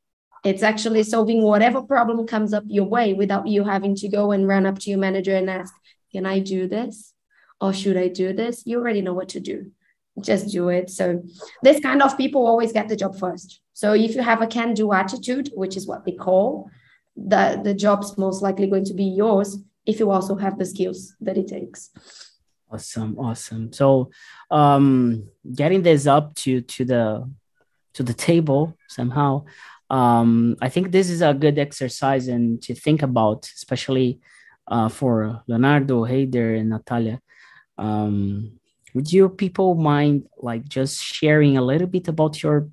It's 0.46 0.62
actually 0.62 1.02
solving 1.02 1.42
whatever 1.42 1.82
problem 1.82 2.28
comes 2.28 2.54
up 2.54 2.64
your 2.68 2.86
way 2.86 3.14
without 3.14 3.48
you 3.48 3.64
having 3.64 3.96
to 3.96 4.08
go 4.08 4.32
and 4.32 4.48
run 4.48 4.68
up 4.68 4.78
to 4.80 4.92
your 4.92 5.00
manager 5.00 5.36
and 5.36 5.50
ask 5.50 5.74
can 6.14 6.28
i 6.28 6.40
do 6.40 6.68
this? 6.68 7.14
Or 7.60 7.74
should 7.74 7.98
i 7.98 8.08
do 8.08 8.34
this? 8.34 8.64
You 8.68 8.78
already 8.78 9.02
know 9.02 9.16
what 9.16 9.30
to 9.30 9.40
do. 9.40 9.72
Just 10.22 10.52
do 10.52 10.70
it. 10.70 10.92
So 10.92 11.24
this 11.64 11.80
kind 11.80 12.04
of 12.04 12.18
people 12.18 12.46
always 12.46 12.72
get 12.72 12.88
the 12.88 12.96
job 12.96 13.18
first. 13.18 13.62
So 13.74 13.94
if 13.94 14.14
you 14.16 14.22
have 14.22 14.44
a 14.44 14.48
can 14.48 14.76
do 14.76 14.94
attitude 14.94 15.50
which 15.56 15.76
is 15.76 15.88
what 15.88 16.06
they 16.06 16.12
call 16.12 16.70
that 17.18 17.64
the 17.64 17.74
job's 17.74 18.18
most 18.18 18.42
likely 18.42 18.68
going 18.68 18.86
to 18.86 18.94
be 18.94 19.06
yours 19.06 19.58
if 19.86 20.00
you 20.00 20.12
also 20.12 20.36
have 20.36 20.58
the 20.58 20.66
skills 20.66 21.16
that 21.22 21.38
it 21.38 21.48
takes. 21.48 21.90
Awesome 22.72 23.18
awesome. 23.18 23.72
So 23.74 24.12
um 24.52 25.28
getting 25.56 25.82
this 25.82 26.06
up 26.06 26.36
to 26.36 26.62
to 26.62 26.86
the 26.86 27.32
to 27.94 28.04
the 28.04 28.14
table 28.14 28.78
somehow 28.88 29.44
um 29.90 30.56
i 30.62 30.70
think 30.70 30.92
this 30.92 31.10
is 31.10 31.22
a 31.22 31.34
good 31.34 31.58
exercise 31.58 32.28
and 32.28 32.62
to 32.62 32.76
think 32.76 33.02
about 33.02 33.50
especially 33.56 34.20
uh, 34.68 34.90
for 34.90 35.42
leonardo 35.48 36.06
heider 36.06 36.60
and 36.60 36.70
natalia. 36.70 37.20
Um 37.78 38.60
would 38.94 39.12
you 39.12 39.30
people 39.30 39.76
mind 39.76 40.28
like 40.38 40.68
just 40.68 41.02
sharing 41.02 41.58
a 41.58 41.62
little 41.62 41.88
bit 41.88 42.08
about 42.08 42.44
your 42.44 42.70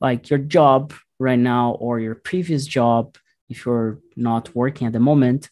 like 0.00 0.30
your 0.30 0.38
job 0.38 0.92
right 1.18 1.38
now 1.38 1.76
or 1.80 2.00
your 2.00 2.14
previous 2.14 2.66
job 2.66 3.16
if 3.48 3.64
you're 3.64 3.98
not 4.16 4.54
working 4.54 4.86
at 4.86 4.92
the 4.92 5.00
moment 5.00 5.50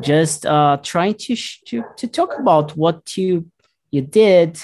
just 0.00 0.46
uh, 0.46 0.78
trying 0.82 1.14
to, 1.14 1.36
to 1.66 1.84
to 1.96 2.06
talk 2.06 2.38
about 2.38 2.76
what 2.76 3.16
you 3.16 3.46
you 3.90 4.00
did 4.00 4.58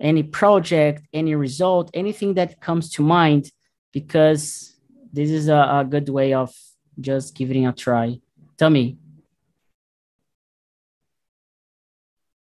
any 0.00 0.22
project 0.22 1.02
any 1.12 1.34
result 1.34 1.90
anything 1.94 2.34
that 2.34 2.60
comes 2.60 2.90
to 2.90 3.02
mind 3.02 3.50
because 3.92 4.76
this 5.12 5.30
is 5.30 5.48
a, 5.48 5.80
a 5.80 5.86
good 5.88 6.08
way 6.08 6.34
of 6.34 6.52
just 7.00 7.34
giving 7.34 7.66
a 7.66 7.72
try 7.72 8.18
tell 8.56 8.70
me 8.70 8.96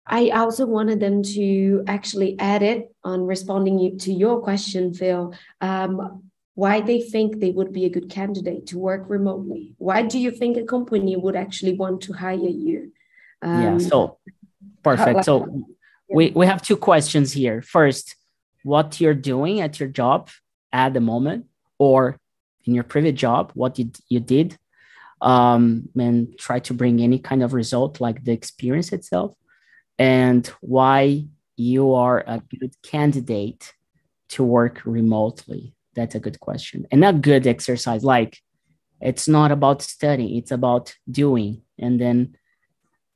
I 0.06 0.30
also 0.30 0.66
wanted 0.66 1.00
them 1.00 1.22
to 1.34 1.82
actually 1.88 2.38
add 2.38 2.62
it 2.62 2.94
on 3.02 3.26
responding 3.26 3.98
to 3.98 4.12
your 4.12 4.40
question, 4.40 4.94
Phil. 4.94 5.34
Um, 5.60 6.22
why 6.56 6.80
they 6.80 7.00
think 7.02 7.38
they 7.38 7.50
would 7.50 7.70
be 7.70 7.84
a 7.84 7.90
good 7.90 8.08
candidate 8.08 8.66
to 8.66 8.78
work 8.78 9.04
remotely. 9.08 9.74
Why 9.76 10.00
do 10.00 10.18
you 10.18 10.30
think 10.30 10.56
a 10.56 10.64
company 10.64 11.14
would 11.14 11.36
actually 11.36 11.74
want 11.74 12.00
to 12.04 12.14
hire 12.14 12.54
you? 12.66 12.92
Um, 13.42 13.62
yeah, 13.62 13.78
so 13.78 14.18
perfect. 14.82 15.16
How, 15.16 15.22
so 15.22 15.46
yeah. 15.46 16.16
we, 16.16 16.30
we 16.30 16.46
have 16.46 16.62
two 16.62 16.78
questions 16.78 17.30
here. 17.32 17.60
First, 17.60 18.16
what 18.64 18.98
you're 19.02 19.12
doing 19.32 19.60
at 19.60 19.78
your 19.78 19.90
job 19.90 20.30
at 20.72 20.94
the 20.94 21.00
moment 21.00 21.44
or 21.78 22.18
in 22.64 22.74
your 22.74 22.84
previous 22.84 23.20
job, 23.20 23.52
what 23.52 23.74
did 23.74 23.98
you 24.08 24.20
did 24.20 24.56
um, 25.20 25.90
and 25.94 26.38
try 26.38 26.58
to 26.60 26.72
bring 26.72 27.02
any 27.02 27.18
kind 27.18 27.42
of 27.42 27.52
result 27.52 28.00
like 28.00 28.24
the 28.24 28.32
experience 28.32 28.94
itself 28.94 29.36
and 29.98 30.46
why 30.62 31.26
you 31.56 31.92
are 31.92 32.24
a 32.26 32.42
good 32.58 32.74
candidate 32.82 33.74
to 34.30 34.42
work 34.42 34.80
remotely 34.86 35.75
that's 35.96 36.14
a 36.14 36.20
good 36.20 36.38
question. 36.38 36.86
And 36.92 37.04
a 37.04 37.12
good 37.12 37.46
exercise 37.46 38.04
like 38.04 38.38
it's 39.00 39.26
not 39.26 39.50
about 39.50 39.82
studying 39.82 40.36
it's 40.36 40.52
about 40.52 40.94
doing. 41.10 41.62
And 41.78 42.00
then 42.00 42.36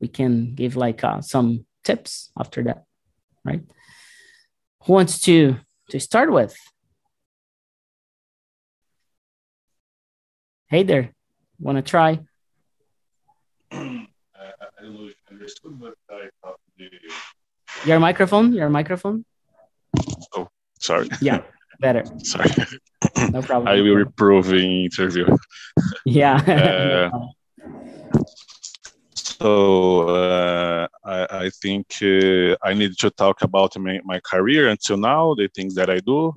we 0.01 0.09
can 0.09 0.55
give 0.55 0.77
like 0.77 1.05
uh, 1.05 1.21
some 1.21 1.67
tips 1.85 2.31
after 2.39 2.63
that 2.65 2.85
right? 3.45 3.63
Who 4.85 4.93
wants 4.93 5.21
to 5.23 5.57
to 5.91 6.01
start 6.01 6.33
with? 6.33 6.57
Hey 10.69 10.83
there 10.83 11.15
want 11.59 11.77
to 11.77 11.83
try? 11.83 12.21
Your 17.85 18.01
microphone 18.01 18.53
your 18.53 18.71
microphone. 18.71 19.25
Oh 20.35 20.49
sorry. 20.79 21.09
Yeah 21.21 21.43
better. 21.81 22.05
Sorry. 22.23 22.51
No 23.33 23.43
problem. 23.43 23.69
I 23.69 23.81
will 23.81 24.01
improve 24.01 24.53
in 24.53 24.85
interview. 24.89 25.27
Yeah. 26.05 27.11
uh, 27.13 27.19
so 29.15 30.09
uh, 30.09 30.89
I, 31.05 31.27
I, 31.45 31.51
think 31.51 31.87
uh, 32.03 32.57
I 32.63 32.75
need 32.75 32.99
to 32.99 33.11
talk 33.11 33.43
about 33.43 33.79
my, 33.79 34.01
my 34.05 34.21
career 34.21 34.69
until 34.69 34.97
now, 34.97 35.35
the 35.35 35.49
things 35.49 35.75
that 35.77 35.89
I 35.89 35.99
do. 35.99 36.35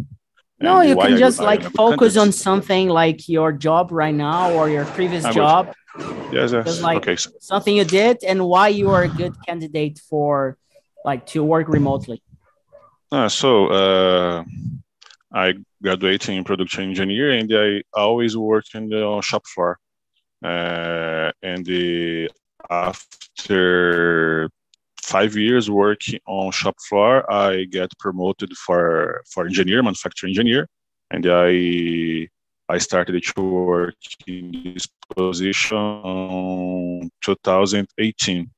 No, 0.60 0.82
you 0.82 0.96
can 0.96 1.18
just 1.18 1.42
I, 1.42 1.44
like 1.44 1.64
focus 1.64 2.16
on 2.16 2.32
something 2.32 2.88
like 2.88 3.28
your 3.28 3.52
job 3.52 3.92
right 3.92 4.16
now 4.16 4.54
or 4.54 4.70
your 4.70 4.86
previous 4.86 5.26
I 5.26 5.32
job. 5.32 5.74
Yes, 6.32 6.54
yes. 6.54 6.82
like 6.82 6.98
okay. 6.98 7.18
Something 7.40 7.76
you 7.76 7.86
did 7.86 8.24
and 8.24 8.46
why 8.46 8.70
you 8.70 8.90
are 8.92 9.04
a 9.04 9.10
good 9.10 9.34
candidate 9.46 10.00
for 10.10 10.58
like 11.04 11.26
to 11.28 11.44
work 11.44 11.68
remotely. 11.68 12.22
Uh, 13.12 13.30
so 13.30 13.68
uh, 13.68 14.44
I 15.34 15.56
graduated 15.82 16.30
in 16.30 16.44
production 16.44 16.84
engineer 16.84 17.32
and 17.32 17.52
I 17.54 17.82
always 17.94 18.38
worked 18.38 18.76
in 18.76 18.90
the 18.90 19.22
shop 19.22 19.46
floor. 19.48 19.80
Uh, 20.44 21.32
and 21.42 21.66
the, 21.66 22.30
after 22.70 24.50
five 25.02 25.36
years 25.36 25.70
working 25.70 26.20
on 26.28 26.52
shop 26.52 26.76
floor, 26.88 27.32
I 27.32 27.66
get 27.66 27.90
promoted 28.00 28.52
for 28.58 29.24
for 29.32 29.46
engineer, 29.46 29.82
manufacturing 29.82 30.32
engineer, 30.32 30.68
and 31.12 31.26
I 31.28 32.28
I 32.70 32.78
started 32.78 33.22
to 33.22 33.42
work 33.42 33.96
in 34.28 34.74
this 34.74 34.88
position 35.16 35.78
in 35.78 37.12
2018. 37.22 38.50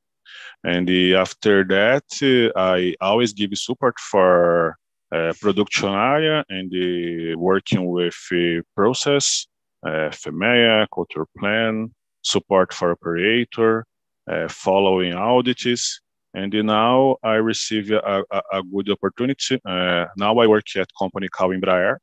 And 0.63 0.89
after 1.15 1.63
that, 1.65 2.05
uh, 2.21 2.59
I 2.59 2.95
always 3.01 3.33
give 3.33 3.51
support 3.55 3.99
for 3.99 4.77
production 5.11 5.89
area 5.89 6.43
and 6.49 6.71
working 7.37 7.85
with 7.85 8.15
process, 8.75 9.47
uh, 9.85 10.09
FMEA, 10.09 10.87
control 10.93 11.27
plan, 11.37 11.93
support 12.21 12.73
for 12.73 12.91
operator, 12.91 13.85
following 14.49 15.13
audits. 15.13 16.01
And 16.33 16.53
now 16.65 17.15
I 17.23 17.35
receive 17.35 17.91
a, 17.91 18.23
a, 18.29 18.41
a 18.51 18.63
good 18.63 18.89
opportunity. 18.89 19.59
Now 19.65 20.37
I 20.39 20.47
work 20.47 20.75
at 20.75 20.89
company 20.99 21.29
called 21.29 21.55
Embraer, 21.55 21.97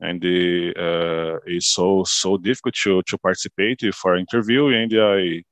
and 0.00 0.24
uh, 0.24 1.38
it's 1.46 1.68
so 1.68 2.04
so 2.04 2.36
difficult 2.38 2.74
to, 2.82 3.02
to 3.02 3.18
participate 3.18 3.82
for 3.94 4.16
interview. 4.16 4.68
And 4.68 4.92
I 4.94 5.42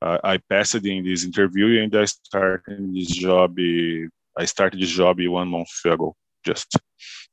I 0.00 0.38
passed 0.48 0.86
in 0.86 1.04
this 1.04 1.24
interview, 1.24 1.82
and 1.82 1.94
I 1.94 2.04
started 2.04 2.94
this 2.94 3.08
job. 3.08 3.56
I 4.36 4.44
started 4.44 4.80
this 4.80 4.90
job 4.90 5.18
one 5.20 5.48
month 5.48 5.68
ago, 5.84 6.14
just. 6.48 6.76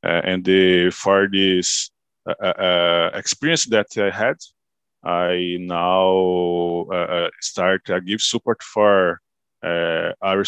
Uh, 0.04 0.22
and 0.32 0.46
for 0.94 1.28
this 1.32 1.90
uh, 2.30 2.46
uh, 2.46 3.10
experience 3.14 3.66
that 3.66 3.88
I 3.98 4.10
had, 4.10 4.38
I 5.04 5.58
now 5.60 6.86
uh, 6.92 7.30
start 7.42 7.90
I 7.90 8.00
give 8.00 8.22
support 8.22 8.62
for 8.64 9.22
uh, 9.64 10.12
our 10.22 10.44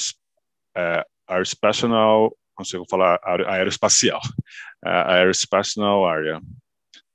uh, 0.76 1.04
aeroespacial, 1.30 2.32
consigo 2.58 2.86
falar 2.90 3.18
aeroespacial, 3.28 4.22
uh, 4.86 5.04
aeroespacial 5.14 6.10
area. 6.10 6.42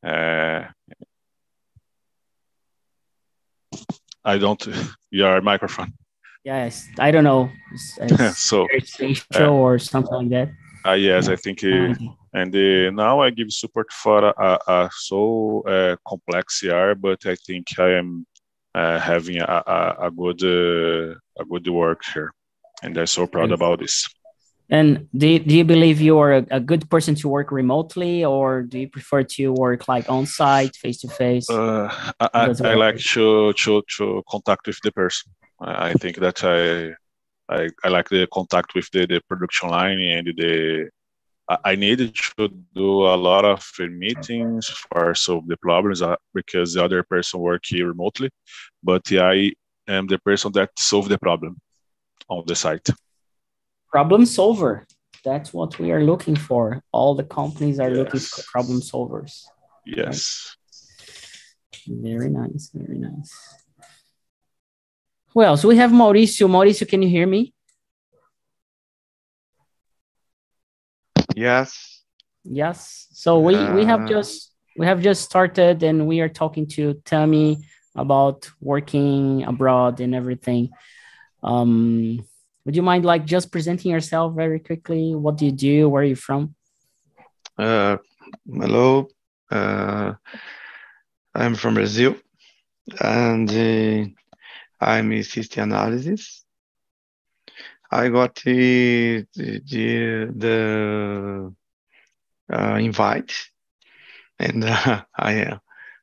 Uh, 0.05 0.69
I 4.25 4.38
don't. 4.38 4.69
Your 5.11 5.41
microphone. 5.41 5.93
Yes, 6.45 6.88
I 6.99 7.11
don't 7.11 7.25
know. 7.25 7.51
It's, 7.73 7.99
it's 8.01 8.38
so 8.51 8.67
spatial 8.85 9.27
uh, 9.35 9.51
or 9.51 9.79
something 9.79 10.15
like 10.15 10.31
that. 10.31 10.49
Uh, 10.87 10.92
yes, 10.92 11.29
I 11.29 11.37
think. 11.37 11.62
Uh, 11.64 11.95
and 12.35 12.55
uh, 12.55 12.90
now 12.90 13.21
I 13.21 13.31
give 13.31 13.53
support 13.53 13.92
for 13.92 14.25
a, 14.25 14.59
a, 14.66 14.90
so 14.92 15.62
uh, 15.62 15.97
complex 16.07 16.62
ER, 16.64 16.95
but 16.95 17.25
I 17.27 17.37
think 17.47 17.66
I 17.79 17.90
am 17.90 18.27
uh, 18.75 18.99
having 18.99 19.38
a, 19.40 19.62
a, 19.66 20.07
a 20.07 20.11
good 20.11 20.42
uh, 20.42 21.14
a 21.38 21.45
good 21.45 21.68
work 21.68 22.03
here, 22.12 22.33
and 22.83 22.97
I'm 22.97 23.07
so 23.07 23.27
proud 23.27 23.53
about 23.53 23.81
this. 23.81 24.09
And 24.71 25.09
do 25.14 25.29
you, 25.29 25.38
do 25.38 25.55
you 25.55 25.64
believe 25.64 26.01
you 26.01 26.18
are 26.18 26.33
a, 26.33 26.47
a, 26.51 26.61
good 26.61 26.88
person 26.88 27.14
to 27.16 27.29
work 27.29 27.53
remotely, 27.53 28.25
or 28.25 28.62
do 28.62 28.79
you 28.79 28.88
prefer 28.88 29.23
to 29.23 29.53
work 29.53 29.87
like 29.87 30.09
on 30.09 30.25
site, 30.25 30.75
face 30.77 31.01
to 31.01 31.09
face? 31.09 31.51
I, 31.51 32.55
I 32.64 32.75
like 32.75 32.99
to, 33.12 33.53
to 33.53 33.83
to 33.99 34.23
contact 34.31 34.66
with 34.66 34.79
the 34.83 34.92
person. 34.92 35.31
I 35.61 35.92
think 35.92 36.16
that 36.16 36.42
I 36.42 36.95
I, 37.53 37.69
I 37.85 37.88
like 37.88 38.09
the 38.09 38.27
contact 38.33 38.75
with 38.75 38.91
the, 38.91 39.07
the 39.07 39.21
production 39.29 39.69
line 39.69 40.01
and 40.01 40.27
the 40.37 40.91
I 41.65 41.75
needed 41.75 42.15
to 42.38 42.49
do 42.75 43.03
a 43.03 43.17
lot 43.17 43.45
of 43.45 43.69
meetings 43.79 44.69
for 44.69 45.15
solve 45.15 45.47
the 45.49 45.57
problems 45.57 46.01
uh, 46.01 46.17
because 46.33 46.75
the 46.75 46.85
other 46.85 47.03
person 47.03 47.41
work 47.41 47.62
here 47.67 47.88
remotely, 47.88 48.31
but 48.83 49.03
I 49.12 49.53
am 49.88 50.07
the 50.07 50.19
person 50.19 50.53
that 50.53 50.71
solve 50.79 51.09
the 51.09 51.19
problem 51.19 51.59
on 52.29 52.45
the 52.47 52.55
site. 52.55 52.88
Problem 53.91 54.25
solver. 54.25 54.87
That's 55.25 55.53
what 55.53 55.79
we 55.79 55.91
are 55.93 56.03
looking 56.03 56.37
for. 56.37 56.83
All 56.93 57.15
the 57.15 57.25
companies 57.25 57.79
are 57.79 57.91
yes. 57.91 57.99
looking 57.99 58.21
for 58.21 58.43
problem 58.51 58.81
solvers. 58.81 59.45
Yes. 59.85 60.57
Right? 61.88 61.97
Very 62.01 62.31
nice. 62.31 62.71
Very 62.73 62.99
nice. 62.99 63.33
Well, 65.35 65.57
so 65.57 65.68
we 65.68 65.77
have 65.77 65.90
Mauricio. 65.90 66.49
Mauricio, 66.49 66.87
can 66.87 67.03
you 67.03 67.09
hear 67.09 67.27
me? 67.27 67.55
Yes. 71.35 72.03
Yes. 72.45 73.09
So 73.12 73.38
we 73.40 73.55
uh, 73.55 73.75
we 73.75 73.85
have 73.85 74.07
just 74.09 74.53
we 74.77 74.87
have 74.87 75.01
just 75.01 75.23
started, 75.23 75.83
and 75.83 76.07
we 76.07 76.21
are 76.21 76.29
talking 76.29 76.66
to 76.77 76.95
Tammy 77.05 77.59
about 77.95 78.51
working 78.61 79.45
abroad 79.45 80.01
and 80.01 80.14
everything. 80.14 80.71
Um, 81.42 82.27
would 82.64 82.77
you 82.77 82.83
mind 82.83 83.05
like 83.05 83.25
just 83.25 83.51
presenting 83.51 83.90
yourself 83.90 84.35
very 84.35 84.61
quickly? 84.61 85.14
What 85.14 85.37
do 85.38 85.47
you 85.47 85.53
do? 85.53 85.88
Where 85.88 86.03
are 86.03 86.07
you 86.07 86.16
from? 86.16 86.55
Uh, 87.59 87.97
hello. 88.47 89.09
Uh, 89.51 90.14
I'm 91.35 91.55
from 91.55 91.75
Brazil, 91.75 92.16
and 93.01 93.49
uh, 93.51 94.11
I'm 94.83 95.12
a 95.12 95.23
system 95.23 95.71
analysis. 95.71 96.45
I 97.90 98.09
got 98.09 98.35
the 98.45 99.25
the, 99.35 100.33
the 100.35 101.55
uh, 102.53 102.77
invite, 102.77 103.33
and 104.38 104.64
uh, 104.64 105.05
I 105.16 105.59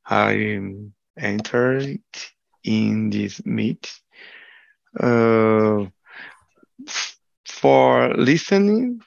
I 0.06 0.62
entered 1.18 2.00
in 2.64 3.10
this 3.10 3.46
meet 3.46 3.92
uh, 5.00 5.86
for 7.46 8.14
listening 8.16 9.02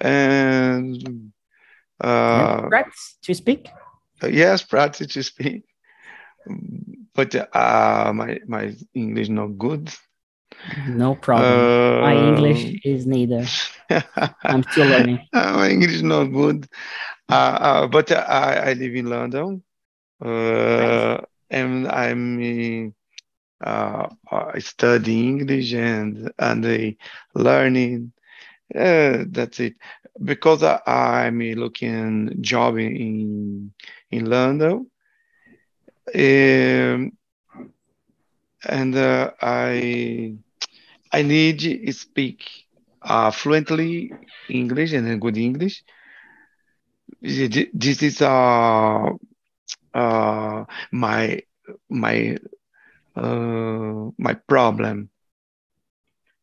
and 0.00 1.32
uh, 2.00 2.68
practice 2.68 3.18
to 3.22 3.34
speak. 3.34 3.68
Yes, 4.22 4.62
practice 4.62 5.08
to 5.08 5.22
speak. 5.22 5.64
But 7.16 7.34
uh, 7.34 8.12
my 8.14 8.38
my 8.46 8.76
English 8.94 9.28
not 9.28 9.58
good. 9.58 9.90
No 10.88 11.14
problem. 11.14 11.46
Uh, 11.46 12.00
my 12.02 12.14
English 12.14 12.80
is 12.84 13.06
neither. 13.06 13.44
I'm 14.44 14.62
still 14.64 14.86
learning. 14.86 15.26
my 15.32 15.68
English 15.68 15.92
is 15.92 16.02
not 16.02 16.24
good. 16.24 16.68
Uh, 17.28 17.34
uh, 17.34 17.86
but 17.86 18.12
I, 18.12 18.70
I 18.70 18.72
live 18.74 18.94
in 18.94 19.06
London. 19.06 19.62
Uh, 20.24 21.18
and 21.50 21.88
I'm 21.88 22.94
uh, 23.64 24.08
studying 24.58 25.40
English 25.40 25.72
and 25.72 26.32
and 26.38 26.96
learning. 27.34 28.12
that's 28.70 29.60
it. 29.60 29.74
Because 30.22 30.62
I, 30.62 31.26
am 31.26 31.40
looking 31.40 32.42
job 32.42 32.78
in 32.78 33.72
in 34.10 34.24
London. 34.24 34.90
Um, 36.14 37.12
and 38.64 38.96
uh, 38.96 39.30
I 39.40 40.34
I 41.12 41.22
need 41.22 41.60
to 41.60 41.92
speak 41.92 42.44
uh, 43.02 43.30
fluently 43.30 44.12
English 44.48 44.92
and 44.92 45.20
good 45.20 45.36
English. 45.36 45.82
This 47.20 48.02
is 48.02 48.22
uh, 48.22 49.10
uh, 49.94 50.64
my 50.92 51.40
my 51.88 52.38
uh, 53.16 54.10
my 54.18 54.34
problem 54.46 55.10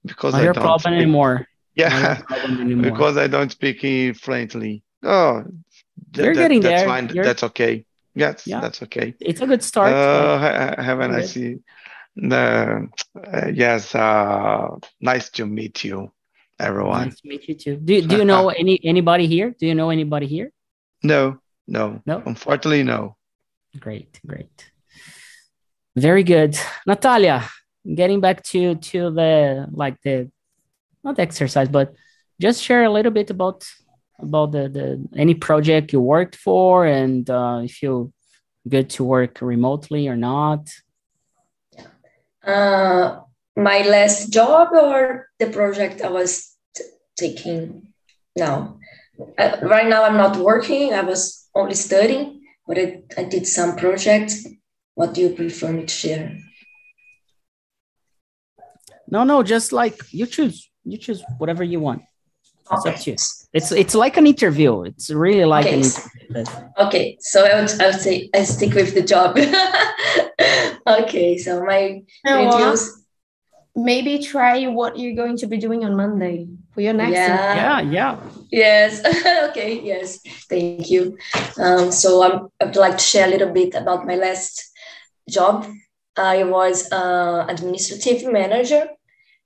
because 0.06 0.34
Not 0.34 0.42
I 0.42 0.44
your 0.46 0.54
don't 0.54 0.64
problem 0.64 0.80
speak, 0.94 1.02
anymore. 1.02 1.48
Yeah, 1.76 2.22
anymore. 2.46 2.92
because 2.92 3.18
I 3.18 3.26
don't 3.26 3.52
speak 3.52 3.82
fluently. 4.18 4.84
Oh, 5.02 5.44
you're 6.16 6.36
that, 6.36 6.42
getting 6.42 6.62
that's 6.62 6.82
there. 6.82 6.88
Fine. 6.88 7.10
You're... 7.10 7.26
That's 7.26 7.42
okay. 7.44 7.86
Yes, 8.16 8.46
yeah. 8.46 8.62
that's 8.62 8.82
okay. 8.84 9.16
It's 9.20 9.42
a 9.42 9.48
good 9.48 9.64
start. 9.64 9.94
Uh, 9.94 10.82
have 10.82 11.00
a 11.00 11.08
nice 11.08 11.36
uh, 11.36 12.82
yes, 13.52 13.96
uh, 13.96 14.68
nice 15.02 15.30
to 15.32 15.46
meet 15.46 15.84
you, 15.84 16.12
everyone. 16.60 17.10
Nice 17.10 17.22
to 17.22 17.28
meet 17.28 17.48
you 17.48 17.56
too. 17.56 17.78
Do, 17.78 18.02
do 18.02 18.18
you 18.18 18.26
know 18.26 18.50
any 18.50 18.80
anybody 18.84 19.28
here? 19.28 19.56
Do 19.60 19.66
you 19.66 19.76
know 19.76 19.90
anybody 19.90 20.28
here? 20.28 20.52
No, 21.02 21.40
no, 21.68 22.02
no. 22.06 22.22
Unfortunately, 22.26 22.84
no. 22.84 23.18
Great, 23.80 24.20
great. 24.26 24.72
Very 25.96 26.24
good, 26.24 26.58
Natalia. 26.86 27.50
Getting 27.84 28.22
back 28.22 28.44
to 28.44 28.76
to 28.76 29.12
the 29.12 29.68
like 29.72 30.00
the 30.04 30.32
not 31.04 31.16
the 31.16 31.24
exercise, 31.24 31.68
but 31.68 31.94
just 32.40 32.64
share 32.64 32.84
a 32.84 32.90
little 32.90 33.12
bit 33.12 33.30
about 33.30 33.66
about 34.20 34.52
the 34.52 34.70
the 34.70 35.08
any 35.16 35.34
project 35.34 35.94
you 35.94 36.00
worked 36.00 36.36
for 36.36 36.86
and 36.86 37.30
uh, 37.30 37.62
if 37.64 37.82
you 37.82 38.14
good 38.68 38.90
to 38.90 39.04
work 39.04 39.42
remotely 39.42 40.08
or 40.08 40.16
not 40.16 40.70
uh, 42.46 43.22
my 43.56 43.82
last 43.84 44.32
job 44.32 44.70
or 44.74 45.30
the 45.40 45.48
project 45.48 46.02
I 46.02 46.10
was 46.10 46.56
t- 46.76 46.84
taking 47.18 47.94
now. 48.36 48.80
Uh, 49.38 49.58
right 49.62 49.88
now, 49.88 50.04
I'm 50.04 50.18
not 50.18 50.38
working. 50.38 50.94
I 50.94 51.02
was 51.02 51.48
only 51.56 51.76
studying, 51.76 52.42
but 52.68 52.78
I, 52.78 53.04
I 53.18 53.24
did 53.26 53.48
some 53.48 53.76
projects. 53.76 54.46
What 54.96 55.14
do 55.14 55.22
you 55.22 55.30
prefer 55.30 55.72
me 55.72 55.84
to 55.84 55.94
share? 55.94 56.38
No, 59.08 59.24
no, 59.24 59.44
just 59.44 59.72
like 59.72 60.00
you 60.12 60.26
choose. 60.26 60.70
You 60.84 60.98
choose 60.98 61.24
whatever 61.38 61.64
you 61.64 61.80
want. 61.80 62.02
It's 62.72 62.86
Okay. 62.86 62.96
up 62.96 63.02
to 63.02 63.12
you. 63.12 63.18
It's 63.54 63.72
it's 63.72 63.96
like 63.96 64.18
an 64.18 64.26
interview. 64.28 64.84
It's 64.84 65.10
really 65.12 65.46
like 65.46 65.66
Okay. 65.66 65.76
an 65.76 65.84
interview. 65.84 66.62
Okay, 66.80 67.18
so 67.20 67.46
I 67.46 67.62
would, 67.62 67.70
I 67.82 67.86
would 67.88 68.02
say 68.02 68.30
I 68.34 68.44
stick 68.44 68.74
with 68.74 68.94
the 68.96 69.04
job. 69.04 69.38
okay, 70.88 71.38
so 71.38 71.64
my 71.64 72.02
Now, 72.26 72.46
reviews. 72.46 73.04
maybe 73.76 74.20
try 74.20 74.66
what 74.68 74.98
you're 74.98 75.16
going 75.16 75.38
to 75.38 75.48
be 75.48 75.58
doing 75.58 75.86
on 75.86 75.96
Monday 75.96 76.48
for 76.74 76.82
your 76.82 76.94
next 76.94 77.14
Yeah. 77.14 77.56
Yeah, 77.56 77.82
yeah. 77.82 78.18
Yes. 78.52 79.02
okay. 79.50 79.82
Yes. 79.82 80.20
Thank 80.50 80.90
you. 80.90 81.18
Um, 81.60 81.92
so 81.92 82.24
I'm, 82.24 82.48
I 82.62 82.66
would 82.66 82.76
like 82.76 82.98
to 82.98 83.04
share 83.04 83.28
a 83.28 83.32
little 83.32 83.52
bit 83.52 83.76
about 83.76 84.06
my 84.08 84.16
last 84.16 84.72
job. 85.30 85.68
I 86.16 86.44
was 86.44 86.92
uh, 86.92 87.46
administrative 87.50 88.32
manager, 88.32 88.88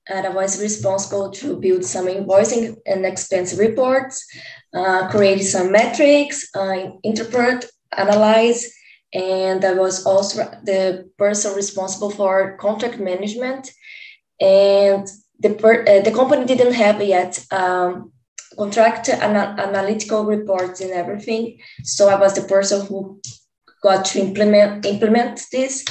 and 0.08 0.26
I 0.26 0.30
was 0.30 0.60
responsible 0.60 1.30
to 1.30 1.56
build 1.56 1.84
some 1.84 2.06
invoicing 2.06 2.76
and 2.86 3.04
expense 3.04 3.54
reports, 3.58 4.26
uh, 4.74 5.08
create 5.08 5.40
some 5.40 5.70
metrics, 5.70 6.48
uh, 6.54 6.90
interpret, 7.02 7.66
analyze, 7.96 8.72
and 9.12 9.64
I 9.64 9.72
was 9.72 10.04
also 10.04 10.44
the 10.64 11.10
person 11.16 11.54
responsible 11.54 12.10
for 12.10 12.56
contract 12.58 12.98
management. 12.98 13.70
And 14.40 15.06
the 15.40 15.50
per, 15.50 15.82
uh, 15.82 16.02
the 16.02 16.12
company 16.12 16.44
didn't 16.44 16.74
have 16.74 17.02
yet 17.02 17.44
um, 17.50 18.12
contract 18.56 19.08
ana- 19.08 19.56
analytical 19.58 20.24
reports 20.24 20.80
and 20.80 20.90
everything. 20.90 21.58
So 21.84 22.08
I 22.08 22.20
was 22.20 22.34
the 22.34 22.42
person 22.42 22.86
who 22.86 23.20
got 23.82 24.04
to 24.06 24.20
implement 24.20 24.84
implement 24.84 25.46
this, 25.52 25.84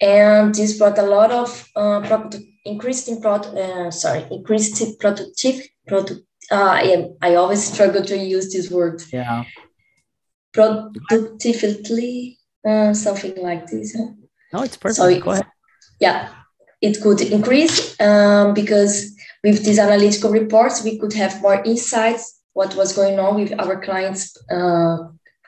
and 0.00 0.54
this 0.54 0.78
brought 0.78 0.98
a 0.98 1.02
lot 1.02 1.30
of 1.30 1.68
uh, 1.76 2.00
increased 2.64 3.08
in 3.08 3.20
product. 3.20 3.54
Uh, 3.56 3.90
sorry, 3.90 4.24
increased 4.30 4.98
productive 4.98 5.60
product. 5.86 6.20
Uh, 6.50 6.56
I, 6.82 7.06
I 7.22 7.34
always 7.36 7.64
struggle 7.72 8.04
to 8.04 8.16
use 8.18 8.52
this 8.52 8.70
word. 8.70 9.02
Yeah. 9.12 9.44
Productively, 10.52 12.38
uh, 12.68 12.92
something 12.94 13.34
like 13.42 13.66
this. 13.66 13.96
huh? 13.96 14.12
No, 14.52 14.62
it's 14.62 14.76
perfect. 14.76 14.96
So 14.96 15.08
it- 15.08 15.22
Go 15.22 15.30
ahead. 15.32 15.46
yeah, 16.00 16.28
it 16.80 17.00
could 17.02 17.20
increase 17.20 17.98
um, 18.00 18.54
because 18.54 19.14
with 19.42 19.64
these 19.64 19.78
analytical 19.78 20.30
reports, 20.30 20.84
we 20.84 20.98
could 20.98 21.12
have 21.14 21.40
more 21.40 21.62
insights 21.64 22.40
what 22.52 22.74
was 22.76 22.94
going 22.94 23.18
on 23.18 23.34
with 23.40 23.52
our 23.58 23.80
clients' 23.80 24.36
uh, 24.50 24.98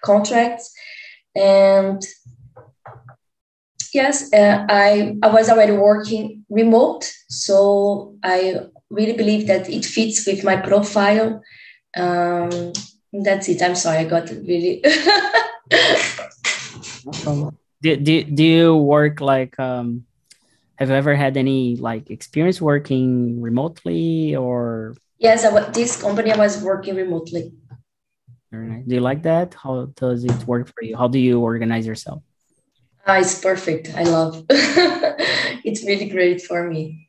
contracts. 0.03 0.73
And 1.37 2.01
yes, 3.95 4.33
uh, 4.33 4.67
I, 4.69 5.17
I 5.23 5.29
was 5.29 5.49
already 5.49 5.73
working 5.73 6.45
remote, 6.51 7.11
so 7.29 8.17
I 8.23 8.61
really 8.91 9.15
believe 9.15 9.47
that 9.47 9.69
it 9.69 9.85
fits 9.85 10.27
with 10.27 10.45
my 10.45 10.57
profile. 10.57 11.43
Um, 11.97 12.73
that's 13.13 13.49
it. 13.49 13.63
I'm 13.63 13.77
sorry, 13.77 13.99
I 13.99 14.05
got 14.05 14.29
really. 14.31 14.83
Do, 17.83 17.97
do, 17.97 18.25
do 18.25 18.43
you 18.43 18.77
work 18.77 19.21
like 19.21 19.59
um 19.59 20.07
have 20.77 20.89
you 20.89 20.95
ever 20.95 21.15
had 21.15 21.37
any 21.37 21.77
like 21.77 22.09
experience 22.09 22.59
working 22.61 23.43
remotely 23.43 24.35
or 24.35 24.95
yes, 25.19 25.45
I, 25.45 25.71
this 25.71 26.01
company 26.01 26.33
I 26.33 26.37
was 26.37 26.63
working 26.63 26.97
remotely. 26.97 27.53
Very 28.51 28.69
nice. 28.69 28.85
Do 28.87 28.95
you 28.95 29.01
like 29.01 29.23
that? 29.25 29.55
How 29.55 29.87
does 29.97 30.25
it 30.25 30.47
work 30.47 30.69
for 30.69 30.83
you? 30.83 30.97
How 30.97 31.09
do 31.09 31.19
you 31.19 31.41
organize 31.41 31.87
yourself? 31.87 32.23
Ah, 33.07 33.19
it's 33.19 33.41
perfect. 33.41 33.93
I 33.95 34.05
love. 34.05 34.45
it's 34.51 35.85
really 35.85 36.09
great 36.09 36.41
for 36.43 36.69
me. 36.69 37.09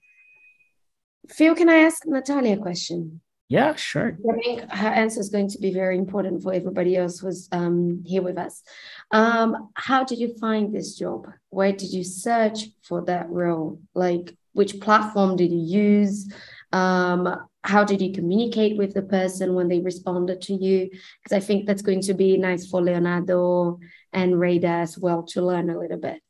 Phil, 1.29 1.55
can 1.55 1.69
I 1.69 1.77
ask 1.77 2.05
Natalia 2.05 2.55
a 2.55 2.57
question? 2.57 3.21
Yeah, 3.47 3.75
sure. 3.75 4.17
I 4.29 4.33
think 4.41 4.71
her 4.71 4.87
answer 4.87 5.19
is 5.19 5.29
going 5.29 5.49
to 5.49 5.59
be 5.59 5.71
very 5.71 5.97
important 5.97 6.41
for 6.41 6.51
everybody 6.51 6.97
else 6.97 7.19
who's 7.19 7.47
um, 7.51 8.03
here 8.05 8.23
with 8.23 8.37
us. 8.37 8.63
Um, 9.11 9.69
how 9.75 10.03
did 10.03 10.17
you 10.17 10.35
find 10.39 10.73
this 10.73 10.95
job? 10.95 11.27
Where 11.49 11.71
did 11.71 11.93
you 11.93 12.03
search 12.03 12.65
for 12.81 13.05
that 13.05 13.29
role? 13.29 13.79
Like, 13.93 14.35
which 14.53 14.79
platform 14.79 15.35
did 15.35 15.51
you 15.51 15.59
use? 15.59 16.31
Um, 16.71 17.47
how 17.63 17.83
did 17.83 18.01
you 18.01 18.11
communicate 18.13 18.77
with 18.77 18.93
the 18.93 19.01
person 19.01 19.53
when 19.53 19.67
they 19.67 19.79
responded 19.79 20.41
to 20.43 20.53
you? 20.53 20.89
Because 21.23 21.35
I 21.35 21.39
think 21.39 21.67
that's 21.67 21.81
going 21.81 22.01
to 22.01 22.13
be 22.13 22.37
nice 22.37 22.67
for 22.67 22.81
Leonardo 22.81 23.79
and 24.15 24.39
Rada 24.39 24.75
as 24.85 24.97
well 24.97 25.23
to 25.31 25.41
learn 25.41 25.69
a 25.69 25.77
little 25.77 26.01
bit. 26.07 26.21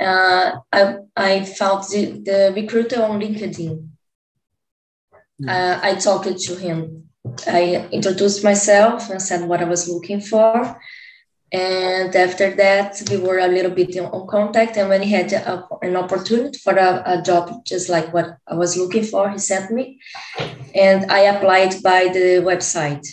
Uh, 0.00 0.58
I 0.72 0.96
I 1.16 1.44
found 1.44 1.84
the, 1.84 2.02
the 2.28 2.52
recruiter 2.54 3.02
on 3.02 3.20
LinkedIn. 3.20 3.88
Uh, 5.48 5.78
I 5.82 5.94
talked 5.94 6.38
to 6.46 6.54
him. 6.56 7.08
I 7.46 7.88
introduced 7.90 8.44
myself 8.44 9.10
and 9.10 9.22
said 9.22 9.48
what 9.48 9.62
I 9.62 9.64
was 9.64 9.88
looking 9.88 10.20
for. 10.20 10.76
And 11.52 12.14
after 12.16 12.50
that, 12.56 13.00
we 13.10 13.16
were 13.16 13.38
a 13.38 13.46
little 13.56 13.70
bit 13.70 13.94
in, 13.94 14.04
on 14.06 14.26
contact. 14.26 14.76
And 14.76 14.88
when 14.88 15.02
he 15.02 15.12
had 15.12 15.32
a, 15.32 15.64
an 15.82 15.94
opportunity 15.96 16.58
for 16.58 16.74
a, 16.74 17.02
a 17.06 17.22
job 17.22 17.64
just 17.64 17.88
like 17.88 18.12
what 18.12 18.38
I 18.46 18.54
was 18.54 18.76
looking 18.76 19.04
for, 19.04 19.30
he 19.30 19.38
sent 19.38 19.70
me. 19.70 20.00
And 20.74 21.10
I 21.12 21.20
applied 21.32 21.80
by 21.82 22.08
the 22.16 22.42
website. 22.50 23.06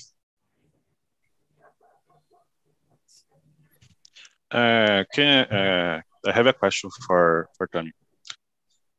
Uh, 4.51 5.03
can 5.13 5.45
uh, 5.45 6.01
I 6.27 6.31
have 6.31 6.47
a 6.47 6.53
question 6.53 6.89
for 7.07 7.47
for 7.57 7.67
Tammy? 7.67 7.91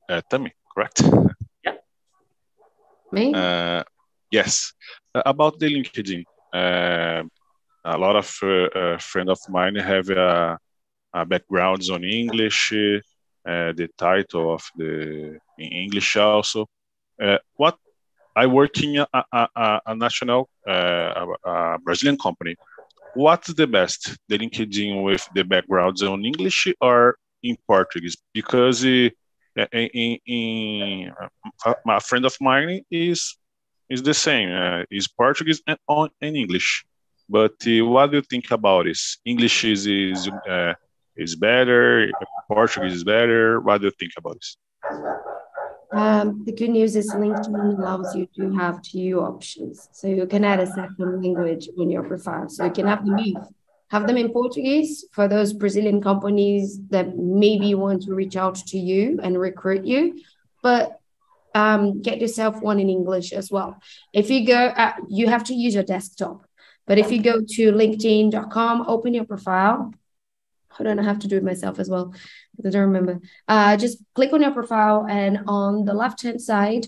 Uh, 0.09 0.21
Tammy, 0.31 0.53
correct? 0.75 1.03
Yeah. 1.65 1.75
Me? 3.13 3.33
Uh, 3.35 3.83
yes, 4.31 4.73
Uh, 5.15 5.23
about 5.27 5.59
the 5.59 5.69
LinkedIn. 5.69 6.25
Uh, 6.53 7.23
a 7.85 7.97
lot 7.99 8.17
of 8.17 8.29
uh, 8.43 8.97
friends 8.99 9.31
of 9.31 9.39
mine 9.49 9.77
have 9.77 10.09
uh, 10.11 10.57
uh, 11.15 11.25
backgrounds 11.25 11.91
on 11.91 12.03
English, 12.05 12.73
uh, 12.73 13.73
the 13.79 13.89
title 13.99 14.55
of 14.55 14.63
the 14.77 15.39
in 15.59 15.69
English 15.85 16.17
also. 16.17 16.67
Uh, 17.23 17.39
what 17.57 17.77
I 18.37 18.47
work 18.47 18.83
in 18.83 18.97
a, 18.99 19.07
a, 19.13 19.49
a, 19.55 19.81
a 19.87 19.95
national 19.95 20.49
uh, 20.69 21.13
a, 21.23 21.25
a 21.51 21.79
Brazilian 21.85 22.17
company. 22.19 22.57
What's 23.15 23.53
the 23.53 23.67
best, 23.67 24.17
the 24.29 24.39
LinkedIn 24.39 25.03
with 25.03 25.29
the 25.35 25.45
backgrounds 25.45 26.03
on 26.03 26.25
English 26.25 26.69
or 26.81 27.17
in 27.43 27.57
Portuguese? 27.67 28.17
Because 28.33 28.85
in, 28.85 29.11
in, 29.57 30.19
in 30.27 31.13
a 31.89 32.01
friend 32.01 32.25
of 32.25 32.35
mine 32.41 32.83
is 32.91 33.37
is 33.91 34.03
the 34.03 34.15
same. 34.15 34.51
Uh, 34.51 34.85
is 34.91 35.07
Portuguese 35.09 35.61
and 35.67 35.79
on 35.89 36.09
and 36.23 36.37
English. 36.37 36.85
But 37.29 37.53
uh, 37.67 37.85
what 37.85 38.11
do 38.11 38.17
you 38.17 38.23
think 38.23 38.51
about 38.51 38.85
this? 38.85 39.19
English 39.25 39.65
is 39.65 39.87
is 39.87 40.29
uh, 40.49 40.75
is 41.17 41.37
better. 41.37 42.11
Portuguese 42.49 42.95
is 42.95 43.05
better. 43.05 43.61
What 43.61 43.81
do 43.81 43.87
you 43.89 43.93
think 43.99 44.13
about 44.17 44.37
this? 44.37 44.57
Um, 45.93 46.43
the 46.45 46.53
good 46.53 46.71
news 46.71 46.97
is 46.97 47.13
LinkedIn 47.13 47.79
allows 47.79 48.15
you 48.17 48.27
to 48.37 48.51
have 48.55 48.81
two 48.83 49.21
options. 49.21 49.89
So 49.93 50.09
you 50.09 50.27
can 50.27 50.45
add 50.45 50.61
a 50.61 50.67
second 50.67 51.23
language 51.23 51.69
on 51.79 51.91
your 51.91 52.03
profile. 52.03 52.49
So 52.49 52.65
you 52.65 52.71
can 52.71 52.87
have 52.87 53.05
them 53.05 53.19
have 53.93 54.07
them 54.07 54.17
in 54.17 54.31
Portuguese 54.31 55.05
for 55.13 55.29
those 55.29 55.53
Brazilian 55.53 56.01
companies 56.01 56.81
that 56.89 57.19
maybe 57.19 57.75
want 57.75 58.03
to 58.03 58.15
reach 58.15 58.37
out 58.37 58.55
to 58.55 58.79
you 58.79 59.21
and 59.23 59.39
recruit 59.39 59.85
you, 59.85 60.19
but 60.63 60.99
um, 61.55 62.01
get 62.01 62.19
yourself 62.19 62.63
one 62.63 62.81
in 62.81 62.89
English 62.89 63.35
as 63.35 63.51
well. 63.51 63.77
If 64.15 64.31
you 64.31 64.47
go, 64.47 64.57
uh, 64.57 64.95
you 65.09 65.29
have 65.29 65.45
to 65.45 65.55
use 65.55 65.75
your 65.75 65.83
desktop. 65.83 66.47
But 66.87 66.99
if 66.99 67.13
you 67.13 67.23
go 67.23 67.43
to 67.47 67.73
LinkedIn.com, 67.73 68.85
open 68.89 69.13
your 69.13 69.25
profile. 69.25 69.93
Hold 70.77 70.89
on, 70.89 70.99
I 70.99 71.03
have 71.03 71.19
to 71.21 71.29
do 71.29 71.37
it 71.37 71.45
myself 71.45 71.79
as 71.79 71.89
well 71.89 72.15
because 72.57 72.75
I 72.75 72.79
don't 72.79 72.89
remember. 72.89 73.21
Uh, 73.47 73.77
just 73.77 73.99
click 74.15 74.33
on 74.33 74.43
your 74.43 74.53
profile, 74.53 75.07
and 75.09 75.41
on 75.47 75.85
the 75.85 75.95
left 75.95 76.23
hand 76.23 76.41
side, 76.41 76.87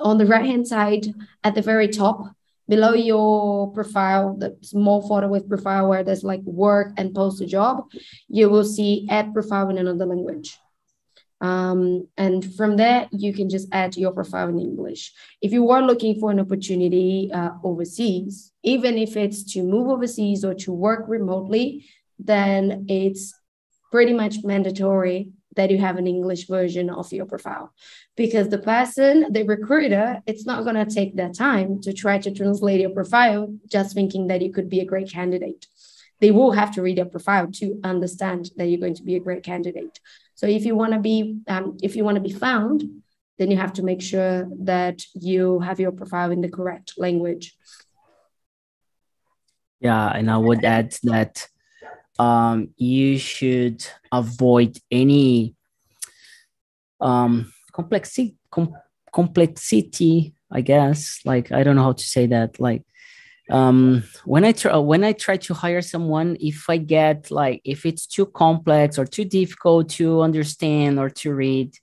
on 0.00 0.18
the 0.18 0.26
right 0.26 0.46
hand 0.46 0.66
side, 0.66 1.06
at 1.44 1.54
the 1.54 1.62
very 1.62 1.88
top, 1.88 2.34
below 2.68 2.94
your 2.94 3.72
profile, 3.72 4.36
the 4.36 4.56
small 4.62 5.06
photo 5.06 5.28
with 5.28 5.48
profile 5.48 5.88
where 5.88 6.02
there's 6.02 6.24
like 6.24 6.42
work 6.42 6.92
and 6.96 7.14
post 7.14 7.40
a 7.40 7.46
job, 7.46 7.84
you 8.28 8.48
will 8.48 8.64
see 8.64 9.06
add 9.10 9.32
profile 9.32 9.68
in 9.70 9.78
another 9.78 10.06
language. 10.06 10.58
Um, 11.40 12.08
and 12.16 12.54
from 12.54 12.76
there, 12.76 13.08
you 13.12 13.32
can 13.34 13.50
just 13.50 13.68
add 13.70 13.96
your 13.96 14.12
profile 14.12 14.48
in 14.48 14.58
English. 14.58 15.12
If 15.42 15.52
you 15.52 15.70
are 15.70 15.82
looking 15.82 16.18
for 16.18 16.30
an 16.30 16.40
opportunity 16.40 17.30
uh, 17.32 17.50
overseas, 17.62 18.52
even 18.62 18.96
if 18.96 19.16
it's 19.16 19.52
to 19.52 19.62
move 19.62 19.88
overseas 19.88 20.44
or 20.44 20.54
to 20.54 20.72
work 20.72 21.04
remotely, 21.08 21.86
then 22.18 22.86
it's 22.88 23.34
pretty 23.90 24.12
much 24.12 24.44
mandatory 24.44 25.30
that 25.56 25.70
you 25.70 25.78
have 25.78 25.96
an 25.96 26.06
English 26.06 26.46
version 26.46 26.90
of 26.90 27.12
your 27.12 27.24
profile 27.24 27.72
because 28.14 28.48
the 28.48 28.58
person, 28.58 29.32
the 29.32 29.42
recruiter, 29.42 30.20
it's 30.26 30.46
not 30.46 30.64
going 30.64 30.76
to 30.76 30.94
take 30.94 31.16
that 31.16 31.34
time 31.34 31.80
to 31.80 31.92
try 31.92 32.18
to 32.18 32.30
translate 32.30 32.80
your 32.80 32.90
profile 32.90 33.52
just 33.70 33.94
thinking 33.94 34.26
that 34.28 34.42
you 34.42 34.52
could 34.52 34.68
be 34.68 34.80
a 34.80 34.84
great 34.84 35.10
candidate. 35.10 35.66
They 36.20 36.30
will 36.30 36.52
have 36.52 36.72
to 36.74 36.82
read 36.82 36.98
your 36.98 37.06
profile 37.06 37.48
to 37.52 37.80
understand 37.82 38.50
that 38.56 38.66
you're 38.66 38.80
going 38.80 38.94
to 38.94 39.02
be 39.02 39.16
a 39.16 39.20
great 39.20 39.42
candidate. 39.42 39.98
So 40.34 40.46
if 40.46 40.64
you 40.64 40.74
want 40.74 40.92
to 40.92 41.00
be, 41.00 41.38
um, 41.48 41.78
if 41.82 41.96
you 41.96 42.04
want 42.04 42.16
to 42.16 42.22
be 42.22 42.32
found, 42.32 42.84
then 43.38 43.50
you 43.50 43.56
have 43.56 43.74
to 43.74 43.82
make 43.82 44.00
sure 44.00 44.48
that 44.60 45.02
you 45.14 45.60
have 45.60 45.80
your 45.80 45.92
profile 45.92 46.30
in 46.30 46.40
the 46.40 46.48
correct 46.48 46.94
language. 46.96 47.54
Yeah, 49.80 50.08
and 50.08 50.30
I 50.30 50.38
would 50.38 50.64
add 50.64 50.94
that 51.02 51.46
um, 52.18 52.68
you 52.76 53.18
should 53.18 53.86
avoid 54.12 54.78
any 54.90 55.54
um, 57.00 57.52
complexity, 57.72 58.36
com- 58.50 58.76
complexity. 59.12 60.34
I 60.50 60.60
guess, 60.60 61.20
like 61.24 61.50
I 61.50 61.64
don't 61.64 61.76
know 61.76 61.82
how 61.82 61.92
to 61.92 62.04
say 62.04 62.26
that. 62.26 62.60
Like 62.60 62.84
um, 63.50 64.04
when 64.24 64.44
I 64.44 64.52
try 64.52 64.76
when 64.76 65.04
I 65.04 65.12
try 65.12 65.36
to 65.36 65.54
hire 65.54 65.82
someone, 65.82 66.36
if 66.40 66.70
I 66.70 66.76
get 66.76 67.30
like 67.30 67.60
if 67.64 67.84
it's 67.84 68.06
too 68.06 68.26
complex 68.26 68.98
or 68.98 69.04
too 69.04 69.24
difficult 69.24 69.88
to 69.90 70.22
understand 70.22 70.98
or 70.98 71.10
to 71.10 71.34
read, 71.34 71.74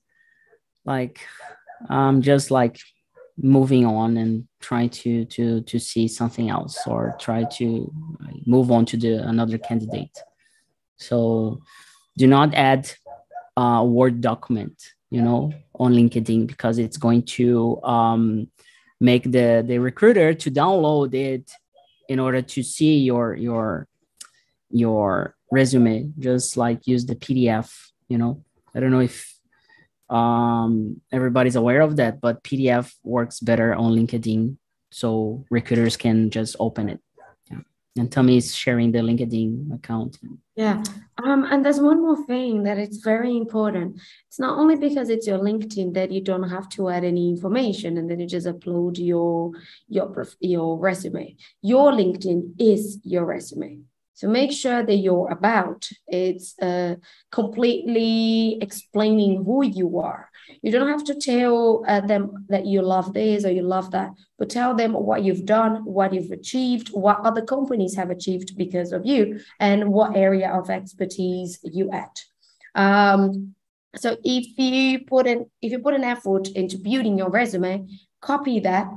like 0.86 1.20
I'm 1.90 2.22
just 2.22 2.52
like 2.52 2.80
moving 3.38 3.86
on 3.86 4.18
and 4.18 4.48
trying 4.60 4.90
to 4.90 5.26
to 5.26 5.62
to 5.62 5.80
see 5.80 6.08
something 6.08 6.50
else 6.50 6.80
or 6.88 7.16
try 7.20 7.44
to 7.44 7.92
move 8.46 8.72
on 8.72 8.86
to 8.86 8.98
the 8.98 9.28
another 9.28 9.58
candidate. 9.58 10.18
So 10.98 11.62
do 12.18 12.28
not 12.28 12.54
add 12.54 12.92
a 13.58 13.84
word 13.86 14.22
document 14.22 14.82
you 15.10 15.22
know 15.22 15.54
on 15.76 15.94
linkedin 15.94 16.48
because 16.48 16.80
it's 16.80 16.98
going 16.98 17.24
to 17.24 17.82
um, 17.84 18.48
make 19.00 19.24
the 19.24 19.64
the 19.66 19.78
recruiter 19.80 20.34
to 20.34 20.52
download 20.52 21.14
it 21.14 21.52
in 22.10 22.20
order 22.20 22.42
to 22.42 22.64
see 22.64 23.00
your 23.00 23.36
your 23.36 23.88
your 24.70 25.36
resume. 25.52 26.12
Just 26.20 26.58
like 26.58 26.88
use 26.88 27.06
the 27.06 27.16
pdf 27.16 27.72
you 28.08 28.18
know. 28.18 28.44
I 28.76 28.80
don't 28.80 28.92
know 28.92 29.02
if 29.02 29.33
um, 30.10 31.02
everybody's 31.12 31.56
aware 31.56 31.82
of 31.82 31.96
that, 31.98 32.22
but 32.22 32.44
PDF 32.44 32.94
works 33.04 33.40
better 33.40 33.74
on 33.74 33.94
LinkedIn, 33.94 34.58
so 34.92 35.46
recruiters 35.50 35.98
can 35.98 36.30
just 36.30 36.56
open 36.60 36.90
it. 36.90 37.00
Yeah. 37.50 37.60
And 37.98 38.12
Tommy 38.12 38.38
is 38.38 38.56
sharing 38.56 38.92
the 38.92 39.00
LinkedIn 39.00 39.74
account. 39.74 40.18
Yeah. 40.56 40.84
Um, 41.24 41.46
and 41.46 41.66
there's 41.66 41.80
one 41.80 42.02
more 42.02 42.26
thing 42.26 42.64
that 42.64 42.78
it's 42.78 42.98
very 42.98 43.36
important. 43.36 44.00
It's 44.28 44.40
not 44.40 44.58
only 44.60 44.76
because 44.76 45.10
it's 45.10 45.26
your 45.26 45.40
LinkedIn 45.40 45.94
that 45.94 46.12
you 46.12 46.22
don't 46.22 46.50
have 46.50 46.70
to 46.70 46.90
add 46.90 47.04
any 47.04 47.30
information 47.30 47.98
and 47.98 48.10
then 48.10 48.20
you 48.20 48.28
just 48.28 48.48
upload 48.48 48.98
your 48.98 49.52
your 49.88 50.28
your 50.40 50.78
resume. 50.78 51.36
Your 51.62 51.92
LinkedIn 51.92 52.54
is 52.60 53.00
your 53.04 53.26
resume. 53.26 53.82
So 54.16 54.28
make 54.28 54.52
sure 54.52 54.84
that 54.84 54.96
you're 54.96 55.32
about 55.32 55.90
it's 56.08 56.58
uh, 56.60 56.96
completely 57.32 58.60
explaining 58.62 59.44
who 59.44 59.66
you 59.66 60.00
are. 60.00 60.30
You 60.62 60.72
don't 60.72 60.88
have 60.88 61.04
to 61.06 61.16
tell 61.16 61.84
uh, 61.88 62.02
them 62.02 62.46
that 62.50 62.66
you 62.66 62.82
love 62.84 63.14
this 63.14 63.44
or 63.44 63.52
you 63.52 63.64
love 63.64 63.92
that, 63.92 64.12
but 64.38 64.50
tell 64.50 64.76
them 64.76 64.94
what 64.94 65.24
you've 65.24 65.46
done, 65.46 65.84
what 65.84 66.14
you've 66.14 66.32
achieved, 66.32 66.90
what 66.90 67.20
other 67.22 67.42
companies 67.42 67.96
have 67.96 68.12
achieved 68.12 68.56
because 68.56 68.92
of 68.92 69.06
you, 69.06 69.40
and 69.60 69.90
what 69.90 70.16
area 70.16 70.52
of 70.52 70.70
expertise 70.70 71.60
you 71.64 71.90
add. 71.92 72.16
Um, 72.76 73.56
so 73.96 74.18
if 74.24 74.58
you 74.58 75.06
put 75.06 75.28
an 75.28 75.46
if 75.62 75.72
you 75.72 75.80
put 75.80 75.94
an 75.94 76.04
effort 76.04 76.48
into 76.50 76.78
building 76.78 77.18
your 77.18 77.30
resume, 77.30 77.88
copy 78.22 78.60
that 78.62 78.88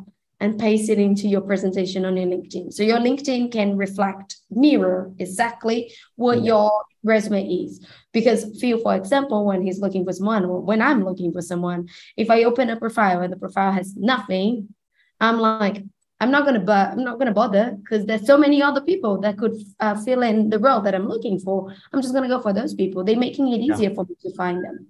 and 0.40 0.58
paste 0.58 0.90
it 0.90 0.98
into 0.98 1.28
your 1.28 1.40
presentation 1.40 2.04
on 2.04 2.16
your 2.16 2.26
LinkedIn. 2.26 2.72
So 2.72 2.82
your 2.82 2.98
LinkedIn 2.98 3.50
can 3.52 3.76
reflect, 3.76 4.36
mirror 4.50 5.12
exactly 5.18 5.92
what 6.16 6.44
your 6.44 6.70
resume 7.02 7.46
is. 7.46 7.84
Because 8.12 8.58
Phil, 8.60 8.78
for 8.78 8.94
example, 8.94 9.46
when 9.46 9.62
he's 9.62 9.80
looking 9.80 10.04
for 10.04 10.12
someone, 10.12 10.44
or 10.44 10.60
when 10.60 10.82
I'm 10.82 11.04
looking 11.04 11.32
for 11.32 11.40
someone, 11.40 11.88
if 12.16 12.30
I 12.30 12.44
open 12.44 12.68
a 12.68 12.76
profile 12.76 13.22
and 13.22 13.32
the 13.32 13.38
profile 13.38 13.72
has 13.72 13.96
nothing, 13.96 14.74
I'm 15.20 15.38
like, 15.38 15.82
I'm 16.20 16.30
not 16.30 16.44
gonna, 16.44 16.60
but 16.60 16.92
I'm 16.92 17.04
not 17.04 17.18
gonna 17.18 17.32
bother 17.32 17.76
because 17.82 18.06
there's 18.06 18.26
so 18.26 18.38
many 18.38 18.62
other 18.62 18.80
people 18.80 19.20
that 19.20 19.38
could 19.38 19.54
uh, 19.80 19.94
fill 19.94 20.22
in 20.22 20.50
the 20.50 20.58
role 20.58 20.80
that 20.82 20.94
I'm 20.94 21.08
looking 21.08 21.38
for. 21.38 21.74
I'm 21.92 22.02
just 22.02 22.14
gonna 22.14 22.28
go 22.28 22.40
for 22.40 22.52
those 22.52 22.74
people. 22.74 23.04
They're 23.04 23.18
making 23.18 23.52
it 23.52 23.60
easier 23.60 23.90
yeah. 23.90 23.94
for 23.94 24.04
me 24.04 24.16
to 24.22 24.34
find 24.34 24.64
them. 24.64 24.86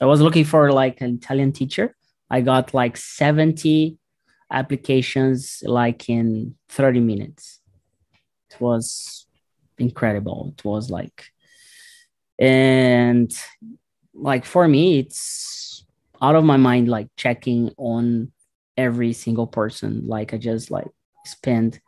I 0.00 0.06
was 0.06 0.20
looking 0.20 0.44
for 0.44 0.72
like 0.72 1.00
an 1.00 1.16
Italian 1.16 1.52
teacher. 1.52 1.96
I 2.30 2.40
got 2.40 2.74
like 2.74 2.96
70 2.96 3.98
applications 4.50 5.62
like 5.64 6.08
in 6.08 6.54
30 6.68 7.00
minutes. 7.00 7.60
It 8.50 8.60
was 8.60 9.26
incredible. 9.78 10.54
It 10.56 10.64
was 10.64 10.90
like, 10.90 11.26
and 12.38 13.32
like 14.14 14.44
for 14.44 14.68
me, 14.68 14.98
it's 14.98 15.84
out 16.22 16.36
of 16.36 16.44
my 16.44 16.56
mind, 16.56 16.88
like 16.88 17.08
checking 17.16 17.72
on 17.76 18.32
every 18.76 19.12
single 19.12 19.46
person. 19.46 20.06
Like 20.06 20.32
I 20.32 20.38
just 20.38 20.70
like 20.70 20.88
spend 21.24 21.80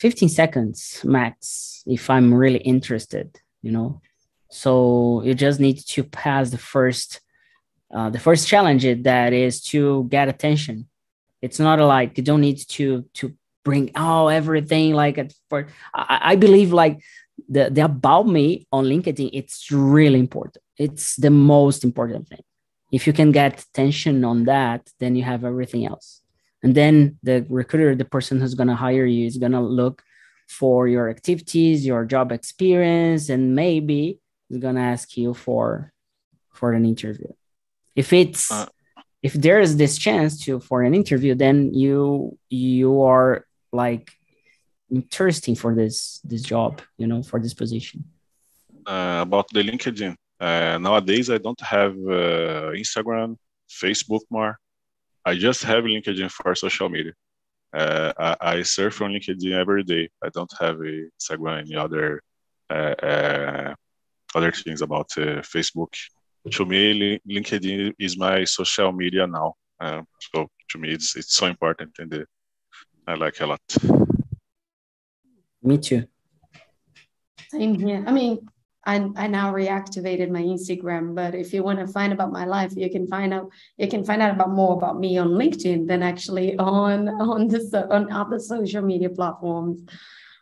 15 0.00 0.28
seconds 0.28 1.02
max 1.04 1.82
if 1.86 2.08
I'm 2.08 2.32
really 2.32 2.60
interested, 2.60 3.38
you 3.62 3.72
know. 3.72 4.00
So 4.50 5.22
you 5.24 5.34
just 5.34 5.60
need 5.60 5.78
to 5.78 6.04
pass 6.04 6.50
the 6.50 6.58
first 6.58 7.20
uh, 7.94 8.10
the 8.10 8.18
first 8.18 8.46
challenge 8.46 8.84
that 9.02 9.32
is 9.32 9.62
to 9.62 10.06
get 10.10 10.28
attention 10.28 10.86
it's 11.42 11.58
not 11.58 11.78
like 11.78 12.16
you 12.16 12.24
don't 12.24 12.40
need 12.40 12.58
to 12.68 13.04
to 13.14 13.34
bring 13.64 13.90
oh 13.96 14.28
everything 14.28 14.94
like 14.94 15.18
at 15.18 15.32
for 15.48 15.68
I, 15.94 16.32
I 16.32 16.36
believe 16.36 16.72
like 16.72 17.00
the 17.48 17.70
the 17.70 17.84
about 17.84 18.26
me 18.26 18.66
on 18.72 18.84
LinkedIn 18.84 19.30
it's 19.32 19.70
really 19.70 20.18
important. 20.18 20.58
It's 20.76 21.16
the 21.16 21.30
most 21.30 21.84
important 21.84 22.28
thing. 22.28 22.44
If 22.90 23.06
you 23.06 23.12
can 23.12 23.32
get 23.32 23.62
attention 23.62 24.24
on 24.24 24.44
that, 24.44 24.88
then 24.98 25.14
you 25.14 25.22
have 25.22 25.44
everything 25.44 25.86
else. 25.86 26.22
And 26.62 26.74
then 26.74 27.18
the 27.22 27.46
recruiter, 27.48 27.94
the 27.94 28.04
person 28.04 28.40
who's 28.40 28.54
gonna 28.54 28.74
hire 28.74 29.04
you, 29.06 29.26
is 29.26 29.36
gonna 29.36 29.62
look 29.62 30.02
for 30.48 30.88
your 30.88 31.08
activities, 31.10 31.86
your 31.86 32.04
job 32.04 32.32
experience, 32.32 33.28
and 33.28 33.54
maybe 33.54 34.20
is 34.50 34.58
gonna 34.58 34.80
ask 34.80 35.16
you 35.16 35.34
for 35.34 35.92
for 36.52 36.72
an 36.72 36.84
interview. 36.84 37.32
If 37.94 38.12
it's 38.12 38.50
uh, 38.50 38.66
if 39.22 39.32
there 39.32 39.60
is 39.60 39.76
this 39.76 39.98
chance 39.98 40.44
to 40.44 40.60
for 40.60 40.82
an 40.82 40.94
interview 40.94 41.34
then 41.34 41.74
you 41.74 42.38
you 42.50 43.02
are 43.02 43.44
like 43.72 44.10
interesting 44.90 45.54
for 45.54 45.74
this 45.74 46.20
this 46.24 46.42
job 46.42 46.80
you 46.96 47.06
know 47.06 47.22
for 47.22 47.38
this 47.40 47.54
position. 47.54 48.04
Uh, 48.86 49.20
about 49.22 49.46
the 49.52 49.62
linkedin 49.62 50.14
uh, 50.40 50.78
nowadays 50.78 51.28
i 51.28 51.36
don't 51.36 51.60
have 51.60 51.92
uh, 51.92 52.72
instagram 52.82 53.36
facebook 53.68 54.22
more. 54.30 54.58
I 55.24 55.34
just 55.34 55.62
have 55.64 55.84
linkedin 55.84 56.30
for 56.30 56.54
social 56.54 56.88
media. 56.88 57.12
Uh, 57.72 58.12
I, 58.18 58.36
I, 58.40 58.62
surf 58.62 59.02
on 59.02 59.12
linkedin 59.12 59.52
every 59.52 59.84
day. 59.84 60.08
I 60.24 60.30
don't 60.30 60.52
have 60.58 60.76
a 60.76 61.08
instagram 61.20 61.60
any 61.60 61.76
other 61.76 62.22
uh, 62.70 62.94
uh, 63.02 63.74
other 64.34 64.52
things 64.52 64.82
about 64.82 65.10
facebook 65.10 65.92
to 66.48 66.64
me, 66.64 67.20
LinkedIn 67.28 67.94
is 67.98 68.16
my 68.16 68.44
social 68.44 68.92
media 68.92 69.26
now. 69.26 69.54
Uh, 69.80 70.02
so 70.32 70.48
to 70.70 70.78
me, 70.78 70.90
it's 70.90 71.16
it's 71.16 71.34
so 71.34 71.46
important, 71.46 71.92
and 71.98 72.12
uh, 72.12 72.24
I 73.06 73.14
like 73.14 73.40
a 73.40 73.46
lot. 73.46 73.60
Me 75.62 75.78
too. 75.78 76.04
Same 77.50 77.74
here. 77.74 78.04
I 78.06 78.12
mean, 78.12 78.38
I, 78.84 79.10
I 79.16 79.26
now 79.26 79.52
reactivated 79.52 80.30
my 80.30 80.42
Instagram, 80.42 81.14
but 81.14 81.34
if 81.34 81.52
you 81.52 81.62
want 81.62 81.78
to 81.78 81.86
find 81.86 82.12
about 82.12 82.32
my 82.32 82.44
life, 82.44 82.72
you 82.76 82.90
can 82.90 83.06
find 83.06 83.34
out 83.34 83.50
you 83.76 83.88
can 83.88 84.04
find 84.04 84.22
out 84.22 84.34
about 84.34 84.50
more 84.50 84.74
about 84.76 84.98
me 84.98 85.18
on 85.18 85.28
LinkedIn 85.28 85.86
than 85.86 86.02
actually 86.02 86.56
on 86.58 87.08
on 87.08 87.48
the 87.48 87.86
on 87.90 88.10
other 88.12 88.38
social 88.38 88.82
media 88.82 89.10
platforms. 89.10 89.82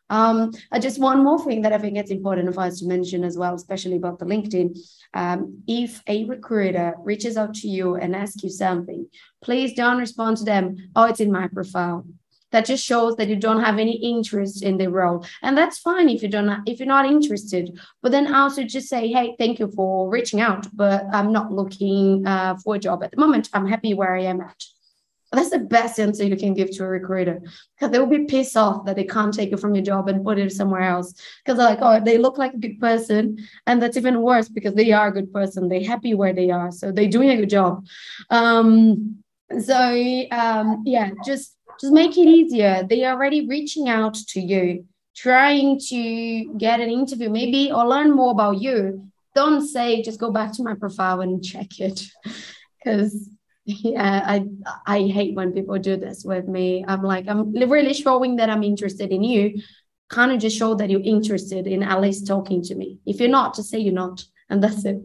Um, 0.08 0.52
uh, 0.70 0.78
just 0.78 1.00
one 1.00 1.24
more 1.24 1.42
thing 1.42 1.62
that 1.62 1.72
I 1.72 1.78
think 1.78 1.96
it's 1.96 2.10
important 2.10 2.54
for 2.54 2.60
us 2.60 2.80
to 2.80 2.86
mention 2.86 3.24
as 3.24 3.36
well, 3.36 3.54
especially 3.54 3.96
about 3.96 4.18
the 4.18 4.24
LinkedIn. 4.24 4.78
Um, 5.14 5.62
if 5.66 6.02
a 6.06 6.24
recruiter 6.24 6.94
reaches 7.02 7.36
out 7.36 7.54
to 7.56 7.68
you 7.68 7.96
and 7.96 8.14
asks 8.14 8.42
you 8.42 8.50
something, 8.50 9.08
please 9.42 9.74
don't 9.74 9.98
respond 9.98 10.36
to 10.38 10.44
them. 10.44 10.76
Oh, 10.94 11.04
it's 11.04 11.20
in 11.20 11.32
my 11.32 11.48
profile. 11.48 12.06
That 12.52 12.64
just 12.64 12.84
shows 12.84 13.16
that 13.16 13.28
you 13.28 13.36
don't 13.36 13.64
have 13.64 13.78
any 13.78 13.96
interest 13.96 14.62
in 14.62 14.78
the 14.78 14.88
role, 14.88 15.26
and 15.42 15.58
that's 15.58 15.78
fine 15.80 16.08
if 16.08 16.22
you 16.22 16.28
don't 16.28 16.62
if 16.66 16.78
you're 16.78 16.86
not 16.86 17.04
interested. 17.04 17.76
But 18.02 18.12
then 18.12 18.32
also 18.32 18.62
just 18.62 18.88
say, 18.88 19.08
hey, 19.08 19.34
thank 19.36 19.58
you 19.58 19.68
for 19.72 20.08
reaching 20.08 20.40
out, 20.40 20.68
but 20.72 21.04
I'm 21.12 21.32
not 21.32 21.50
looking 21.50 22.24
uh, 22.24 22.56
for 22.62 22.76
a 22.76 22.78
job 22.78 23.02
at 23.02 23.10
the 23.10 23.20
moment. 23.20 23.50
I'm 23.52 23.66
happy 23.66 23.94
where 23.94 24.14
I 24.14 24.22
am 24.22 24.40
at. 24.40 24.62
That's 25.32 25.50
the 25.50 25.58
best 25.58 25.98
answer 25.98 26.24
you 26.24 26.36
can 26.36 26.54
give 26.54 26.70
to 26.72 26.84
a 26.84 26.88
recruiter 26.88 27.40
because 27.74 27.90
they 27.90 27.98
will 27.98 28.06
be 28.06 28.24
pissed 28.24 28.56
off 28.56 28.84
that 28.84 28.94
they 28.94 29.04
can't 29.04 29.34
take 29.34 29.52
it 29.52 29.58
from 29.58 29.74
your 29.74 29.84
job 29.84 30.08
and 30.08 30.24
put 30.24 30.38
it 30.38 30.52
somewhere 30.52 30.82
else 30.82 31.14
because 31.44 31.58
they're 31.58 31.68
like, 31.68 31.80
oh, 31.82 32.00
they 32.02 32.16
look 32.16 32.38
like 32.38 32.54
a 32.54 32.58
good 32.58 32.78
person. 32.80 33.38
And 33.66 33.82
that's 33.82 33.96
even 33.96 34.22
worse 34.22 34.48
because 34.48 34.74
they 34.74 34.92
are 34.92 35.08
a 35.08 35.12
good 35.12 35.32
person. 35.32 35.68
They're 35.68 35.84
happy 35.84 36.14
where 36.14 36.32
they 36.32 36.50
are. 36.50 36.70
So 36.70 36.92
they're 36.92 37.08
doing 37.08 37.30
a 37.30 37.36
good 37.36 37.50
job. 37.50 37.84
Um, 38.30 39.22
so 39.60 40.24
um, 40.30 40.82
yeah, 40.86 41.10
just 41.24 41.56
just 41.80 41.92
make 41.92 42.16
it 42.16 42.28
easier. 42.28 42.86
They 42.88 43.04
are 43.04 43.14
already 43.14 43.46
reaching 43.46 43.88
out 43.88 44.14
to 44.14 44.40
you, 44.40 44.86
trying 45.14 45.78
to 45.88 46.54
get 46.56 46.80
an 46.80 46.88
interview, 46.88 47.30
maybe 47.30 47.70
or 47.72 47.86
learn 47.86 48.14
more 48.14 48.30
about 48.30 48.60
you. 48.60 49.10
Don't 49.34 49.66
say 49.66 50.02
just 50.02 50.20
go 50.20 50.30
back 50.30 50.52
to 50.52 50.62
my 50.62 50.74
profile 50.74 51.20
and 51.20 51.44
check 51.44 51.78
it 51.80 52.02
because 52.84 53.28
yeah, 53.66 54.22
I 54.24 54.46
I 54.86 54.98
hate 55.08 55.34
when 55.34 55.52
people 55.52 55.78
do 55.78 55.96
this 55.96 56.24
with 56.24 56.46
me. 56.46 56.84
I'm 56.86 57.02
like, 57.02 57.26
I'm 57.28 57.52
really 57.52 57.94
showing 57.94 58.36
that 58.36 58.48
I'm 58.48 58.62
interested 58.62 59.10
in 59.10 59.24
you. 59.24 59.60
Kind 60.08 60.30
of 60.30 60.38
just 60.38 60.56
show 60.56 60.74
that 60.76 60.88
you're 60.88 61.00
interested 61.00 61.66
in 61.66 61.82
at 61.82 62.00
least 62.00 62.28
talking 62.28 62.62
to 62.62 62.76
me. 62.76 63.00
If 63.04 63.18
you're 63.18 63.28
not, 63.28 63.56
just 63.56 63.70
say 63.70 63.80
you're 63.80 63.92
not, 63.92 64.24
and 64.48 64.62
that's 64.62 64.84
it. 64.84 65.02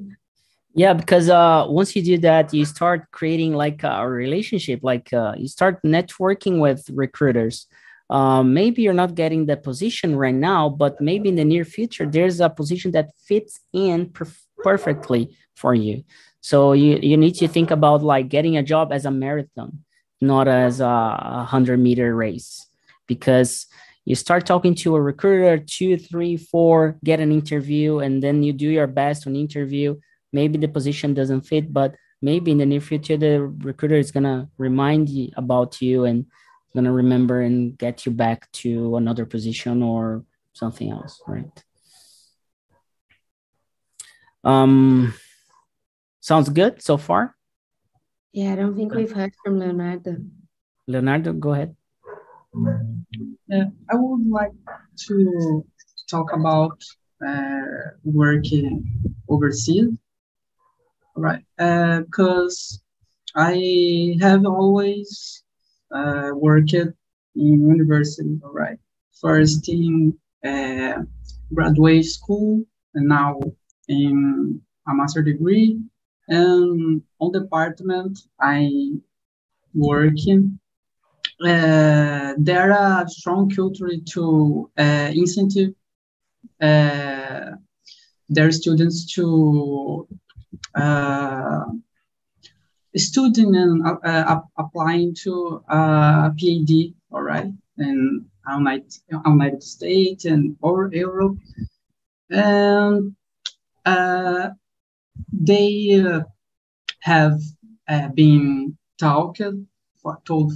Yeah, 0.76 0.94
because 0.94 1.28
uh, 1.28 1.66
once 1.68 1.96
you 1.96 2.04
do 2.04 2.18
that, 2.20 2.54
you 2.54 2.64
start 2.66 3.10
creating 3.12 3.56
like 3.56 3.84
a 3.84 4.08
relationship. 4.08 4.82
Like 4.84 5.12
uh, 5.12 5.34
you 5.38 5.48
start 5.48 5.82
networking 5.84 6.60
with 6.60 6.88
recruiters. 6.94 7.66
Um, 8.12 8.54
maybe 8.54 8.84
you're 8.84 8.94
not 8.94 9.16
getting 9.16 9.48
the 9.48 9.58
position 9.58 10.16
right 10.16 10.36
now, 10.36 10.70
but 10.70 11.02
maybe 11.02 11.30
in 11.30 11.36
the 11.36 11.46
near 11.46 11.66
future, 11.66 12.06
there's 12.06 12.42
a 12.42 12.50
position 12.50 12.92
that 12.92 13.10
fits 13.26 13.60
in 13.74 14.10
perf- 14.10 14.46
perfectly 14.58 15.36
for 15.56 15.74
you. 15.74 16.04
So 16.42 16.74
you, 16.74 17.00
you 17.02 17.18
need 17.18 17.36
to 17.36 17.48
think 17.48 17.72
about 17.72 18.04
like 18.04 18.28
getting 18.28 18.58
a 18.58 18.64
job 18.64 18.92
as 18.92 19.06
a 19.06 19.12
marathon, 19.12 19.84
not 20.20 20.48
as 20.48 20.82
a 20.82 21.46
hundred 21.48 21.80
meter 21.80 22.16
race, 22.16 22.68
because 23.08 23.68
you 24.06 24.16
start 24.16 24.48
talking 24.48 24.74
to 24.76 24.96
a 24.96 25.02
recruiter, 25.02 25.64
two, 25.64 25.98
three, 25.98 26.36
four, 26.36 26.98
get 27.04 27.20
an 27.20 27.32
interview, 27.32 28.00
and 28.00 28.22
then 28.22 28.42
you 28.42 28.54
do 28.54 28.68
your 28.68 28.88
best 28.88 29.28
on 29.28 29.36
interview. 29.36 29.96
Maybe 30.34 30.58
the 30.58 30.68
position 30.68 31.14
doesn't 31.14 31.42
fit, 31.42 31.72
but 31.72 31.96
maybe 32.22 32.52
in 32.52 32.58
the 32.58 32.66
near 32.66 32.82
future, 32.82 33.18
the 33.18 33.42
recruiter 33.42 33.96
is 33.96 34.12
gonna 34.12 34.50
remind 34.58 35.10
you 35.10 35.30
about 35.38 35.80
you 35.82 36.06
and 36.06 36.26
gonna 36.74 36.92
remember 36.92 37.42
and 37.42 37.78
get 37.78 38.06
you 38.06 38.12
back 38.12 38.52
to 38.54 38.98
another 38.98 39.26
position 39.26 39.84
or 39.84 40.24
something 40.54 40.90
else, 40.90 41.22
right? 41.28 41.64
Um, 44.44 45.14
Sounds 46.22 46.50
good 46.50 46.82
so 46.82 46.98
far? 46.98 47.36
Yeah, 48.32 48.54
I 48.54 48.56
don't 48.56 48.76
think 48.76 48.94
we've 48.94 49.12
heard 49.12 49.34
from 49.44 49.60
Leonardo. 49.60 50.18
Leonardo, 50.88 51.34
go 51.34 51.54
ahead. 51.54 51.76
Yeah, 53.48 53.66
I 53.90 53.96
would 53.96 54.28
like 54.28 54.54
to 55.08 55.66
talk 56.10 56.32
about 56.32 56.80
uh, 57.28 57.62
working 58.04 58.86
overseas, 59.28 59.90
right? 61.16 61.44
Because 61.58 62.82
uh, 63.36 63.42
I 63.50 64.18
have 64.22 64.46
always 64.46 65.44
uh, 65.92 66.30
worked 66.34 66.74
in 66.74 66.94
university, 67.36 68.40
right? 68.44 68.78
First 69.20 69.68
in 69.70 70.14
uh, 70.46 71.02
graduate 71.54 72.06
school, 72.06 72.64
and 72.94 73.08
now 73.08 73.40
in 73.88 74.62
a 74.88 74.94
master 74.94 75.24
degree 75.24 75.80
and 76.28 77.02
on 77.20 77.32
department 77.32 78.20
I 78.40 78.92
working, 79.74 80.60
uh, 81.44 82.34
there 82.38 82.72
are 82.74 83.08
strong 83.08 83.50
culture 83.50 83.90
to 84.14 84.70
uh, 84.78 85.12
incentive 85.14 85.74
uh, 86.62 87.52
their 88.30 88.52
students 88.52 89.14
to 89.16 90.08
uh, 90.76 91.66
student 92.96 93.56
and 93.56 93.86
uh, 93.86 94.42
applying 94.58 95.16
to 95.24 95.64
uh, 95.70 96.30
PhD, 96.32 96.94
all 97.12 97.24
right, 97.24 97.52
in 97.78 98.26
United, 98.48 98.94
United 99.26 99.64
States 99.64 100.26
and 100.26 100.56
or 100.62 100.90
Europe, 100.94 101.38
and 102.30 103.16
uh, 103.86 104.50
they 105.32 106.02
uh, 106.02 106.22
have 107.02 107.40
uh, 107.88 108.08
been 108.10 108.78
talked 109.00 109.42
for, 110.02 110.18
told 110.26 110.54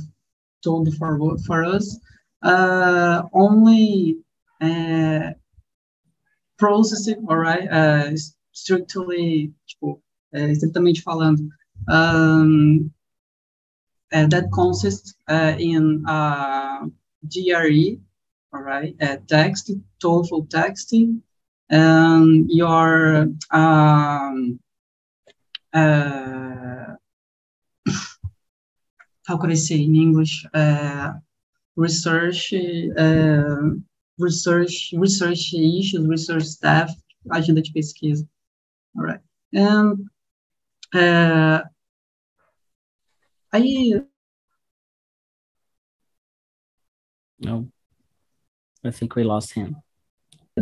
told 0.64 0.94
for 0.98 1.38
for 1.46 1.64
us 1.64 2.00
uh, 2.46 3.24
only 3.34 4.18
uh, 4.62 5.32
processing, 6.58 7.26
alright, 7.30 7.70
uh, 7.72 8.12
strictly, 8.52 9.52
tipo, 9.68 10.00
uh, 10.36 10.48
falando, 11.04 11.50
um, 11.88 12.92
uh, 14.14 14.28
that 14.28 14.50
consists 14.54 15.16
uh, 15.28 15.56
in 15.60 16.06
uh, 16.08 16.86
GRE, 17.28 17.98
all 18.54 18.62
right, 18.62 18.96
uh, 19.02 19.18
text, 19.28 19.72
TOEFL 20.02 20.48
texting, 20.48 21.22
and 21.70 22.50
your 22.50 23.28
um, 23.52 24.60
uh, 25.74 26.96
how 29.26 29.38
could 29.38 29.52
I 29.52 29.56
say 29.56 29.82
in 29.82 29.96
English? 29.96 30.46
Uh, 30.54 31.14
research, 31.76 32.54
uh, 32.54 33.70
research, 34.18 34.94
research 34.96 35.54
issues, 35.54 36.08
research 36.08 36.44
staff, 36.44 36.92
agenda 37.32 37.62
de 37.62 37.72
pesquisa. 37.74 38.28
All 38.96 39.04
right, 39.04 39.20
and 39.54 40.08
uh, 40.94 41.62
I. 43.52 44.02
No, 47.40 47.68
I 48.84 48.92
think 48.92 49.16
we 49.16 49.24
lost 49.24 49.54
him. 49.54 49.76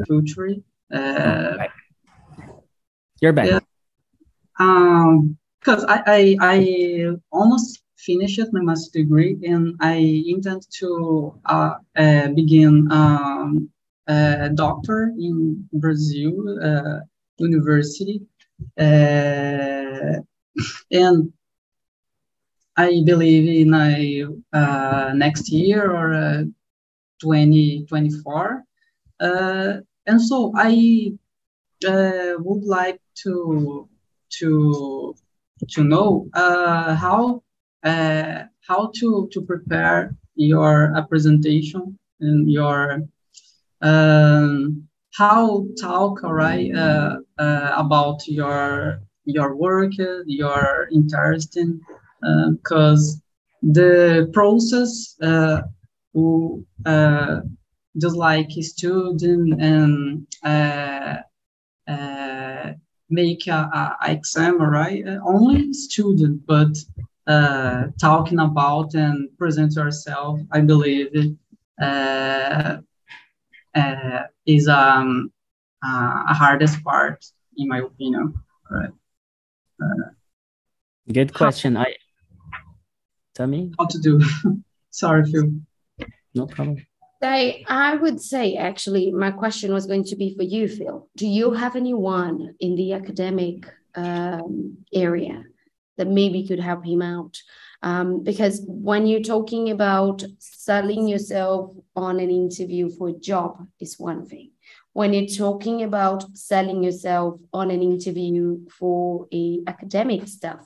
Future 0.08 0.56
uh, 0.94 1.58
You're 3.22 3.34
back. 3.34 3.48
Yeah. 3.48 3.60
Um, 4.60 5.38
because 5.60 5.86
I, 5.86 6.02
I 6.06 6.38
I 6.42 7.16
almost 7.32 7.84
finished 7.96 8.42
my 8.52 8.62
master's 8.62 8.92
degree 8.92 9.40
and 9.44 9.76
I 9.80 9.96
intend 10.28 10.68
to 10.80 11.34
uh, 11.46 11.76
uh, 11.96 12.28
begin 12.30 12.92
um, 12.92 13.70
a 14.08 14.50
doctor 14.50 15.14
in 15.18 15.68
Brazil 15.72 16.60
uh, 16.62 17.00
university, 17.38 18.22
uh, 18.78 20.20
and 20.92 21.34
I 22.76 23.02
believe 23.06 23.68
in 23.68 23.74
a 23.74 24.26
uh, 24.52 25.14
next 25.16 25.50
year 25.50 25.92
or 25.92 26.14
uh, 26.14 26.44
2024. 27.22 28.64
Uh, 29.20 29.78
and 30.06 30.22
so 30.22 30.52
I 30.56 31.14
uh, 31.88 32.34
would 32.40 32.64
like 32.64 33.00
to 33.24 33.88
to 34.40 35.16
to 35.70 35.84
know 35.84 36.28
uh, 36.34 36.96
how 36.96 37.44
uh, 37.84 38.44
how 38.68 38.92
to 38.96 39.30
to 39.32 39.42
prepare 39.42 40.16
your 40.36 40.96
uh, 40.96 41.06
presentation 41.06 41.98
and 42.20 42.52
your 42.52 43.04
um, 43.82 44.88
how 45.14 45.66
talk 45.80 46.24
right 46.24 46.74
uh, 46.76 47.18
uh, 47.38 47.74
about 47.78 48.28
your 48.28 49.00
your 49.26 49.56
work 49.56 49.94
your 50.26 50.88
interesting 50.92 51.80
because 52.52 53.22
the 53.62 54.30
process 54.34 55.16
uh, 55.22 55.62
just 57.98 58.16
like 58.16 58.50
a 58.58 58.62
student 58.62 59.62
and 59.62 60.28
uh, 60.44 61.18
uh, 61.88 62.74
make 63.10 63.48
a, 63.48 63.98
a, 64.02 64.12
exam, 64.12 64.62
right? 64.62 65.06
Uh, 65.08 65.20
only 65.26 65.74
student, 65.74 66.46
but 66.46 66.76
uh, 67.28 67.86
talking 68.00 68.40
about 68.40 68.94
and 68.96 69.30
present 69.38 69.76
yourself, 69.76 70.40
I 70.52 70.62
believe, 70.62 71.38
uh, 71.82 72.78
uh, 73.76 74.24
is 74.46 74.68
um, 74.68 75.32
a 75.84 76.34
hardest 76.34 76.84
part, 76.84 77.26
in 77.58 77.68
my 77.68 77.80
opinion. 77.80 78.34
Right. 78.70 78.90
Good 81.12 81.34
question. 81.34 81.76
I 81.78 81.96
tell 83.36 83.48
me 83.48 83.74
how 83.78 83.86
to 83.86 84.00
do. 84.00 84.22
Sorry, 84.90 85.30
Phil. 85.30 85.52
No 86.34 86.48
problem. 86.48 86.86
I, 87.24 87.64
I 87.68 87.96
would 87.96 88.22
say 88.22 88.56
actually 88.56 89.12
my 89.12 89.32
question 89.32 89.74
was 89.74 89.86
going 89.86 90.04
to 90.06 90.16
be 90.16 90.36
for 90.36 90.44
you, 90.44 90.68
Phil. 90.68 91.08
Do 91.16 91.28
you 91.28 91.52
have 91.52 91.76
anyone 91.76 92.56
in 92.60 92.76
the 92.76 92.94
academic 92.94 93.66
um, 93.96 94.78
area 94.94 95.44
that 95.98 96.08
maybe 96.08 96.48
could 96.48 96.60
help 96.60 96.86
him 96.86 97.02
out? 97.02 97.38
Um, 97.82 98.24
because 98.24 98.64
when 98.66 99.06
you're 99.06 99.22
talking 99.22 99.70
about 99.70 100.24
selling 100.40 101.08
yourself 101.08 101.76
on 101.96 102.20
an 102.20 102.30
interview 102.30 102.90
for 102.90 103.10
a 103.10 103.14
job 103.14 103.68
is 103.80 104.00
one 104.00 104.26
thing. 104.26 104.52
When 104.94 105.14
you're 105.14 105.28
talking 105.28 105.84
about 105.84 106.38
selling 106.38 106.84
yourself 106.84 107.40
on 107.52 107.72
an 107.72 107.82
interview 107.82 108.60
for 108.70 109.28
a 109.34 109.60
academic 109.68 110.28
stuff, 110.28 110.66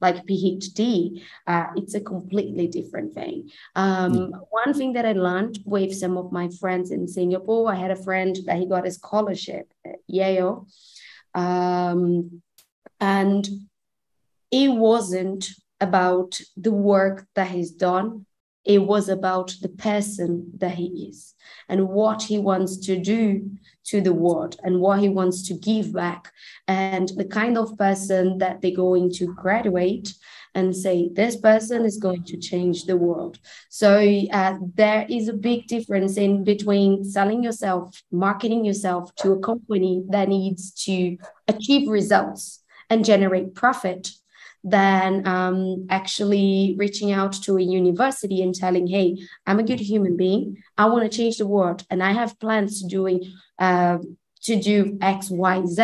like 0.00 0.26
PhD, 0.26 1.22
uh, 1.46 1.66
it's 1.76 1.94
a 1.94 2.00
completely 2.00 2.68
different 2.68 3.14
thing. 3.14 3.50
Um, 3.74 4.12
mm. 4.12 4.46
One 4.50 4.74
thing 4.74 4.92
that 4.94 5.06
I 5.06 5.12
learned 5.12 5.60
with 5.64 5.94
some 5.94 6.16
of 6.16 6.32
my 6.32 6.48
friends 6.60 6.90
in 6.90 7.08
Singapore, 7.08 7.70
I 7.70 7.76
had 7.76 7.90
a 7.90 7.96
friend 7.96 8.36
that 8.46 8.58
he 8.58 8.66
got 8.66 8.86
a 8.86 8.90
scholarship 8.90 9.72
at 9.84 9.96
Yale. 10.06 10.68
Um, 11.34 12.42
and 13.00 13.48
it 14.50 14.68
wasn't 14.68 15.48
about 15.80 16.40
the 16.56 16.72
work 16.72 17.26
that 17.34 17.48
he's 17.48 17.70
done 17.70 18.26
it 18.68 18.82
was 18.82 19.08
about 19.08 19.54
the 19.62 19.68
person 19.70 20.52
that 20.58 20.74
he 20.74 21.08
is 21.10 21.34
and 21.70 21.88
what 21.88 22.22
he 22.22 22.38
wants 22.38 22.76
to 22.76 23.00
do 23.00 23.50
to 23.84 24.02
the 24.02 24.12
world 24.12 24.56
and 24.62 24.78
what 24.78 25.00
he 25.00 25.08
wants 25.08 25.48
to 25.48 25.54
give 25.54 25.92
back. 25.94 26.30
And 26.68 27.08
the 27.16 27.24
kind 27.24 27.56
of 27.56 27.78
person 27.78 28.38
that 28.38 28.60
they're 28.60 28.70
going 28.76 29.10
to 29.14 29.34
graduate 29.34 30.14
and 30.54 30.76
say 30.76 31.08
this 31.14 31.36
person 31.36 31.86
is 31.86 31.96
going 31.96 32.24
to 32.24 32.36
change 32.36 32.84
the 32.84 32.96
world. 32.96 33.38
So 33.70 33.98
uh, 34.32 34.58
there 34.74 35.06
is 35.08 35.28
a 35.28 35.32
big 35.32 35.66
difference 35.66 36.18
in 36.18 36.44
between 36.44 37.04
selling 37.04 37.42
yourself 37.42 38.02
marketing 38.12 38.66
yourself 38.66 39.14
to 39.16 39.32
a 39.32 39.40
company 39.40 40.04
that 40.10 40.28
needs 40.28 40.72
to 40.84 41.16
achieve 41.48 41.88
results 41.88 42.62
and 42.90 43.04
generate 43.04 43.54
profit 43.54 44.10
than 44.70 45.26
um, 45.26 45.86
actually 45.90 46.74
reaching 46.78 47.12
out 47.12 47.32
to 47.44 47.56
a 47.56 47.62
university 47.62 48.42
and 48.42 48.54
telling, 48.54 48.86
hey, 48.86 49.16
I'm 49.46 49.58
a 49.58 49.64
good 49.64 49.80
human 49.80 50.16
being. 50.16 50.56
I 50.76 50.86
want 50.86 51.10
to 51.10 51.16
change 51.16 51.38
the 51.38 51.46
world 51.46 51.84
and 51.90 52.02
I 52.02 52.12
have 52.12 52.38
plans 52.38 52.82
to 52.82 52.88
doing 52.88 53.24
uh, 53.58 53.98
to 54.42 54.56
do 54.60 54.98
X, 55.00 55.30
Y, 55.30 55.62
Z. 55.66 55.82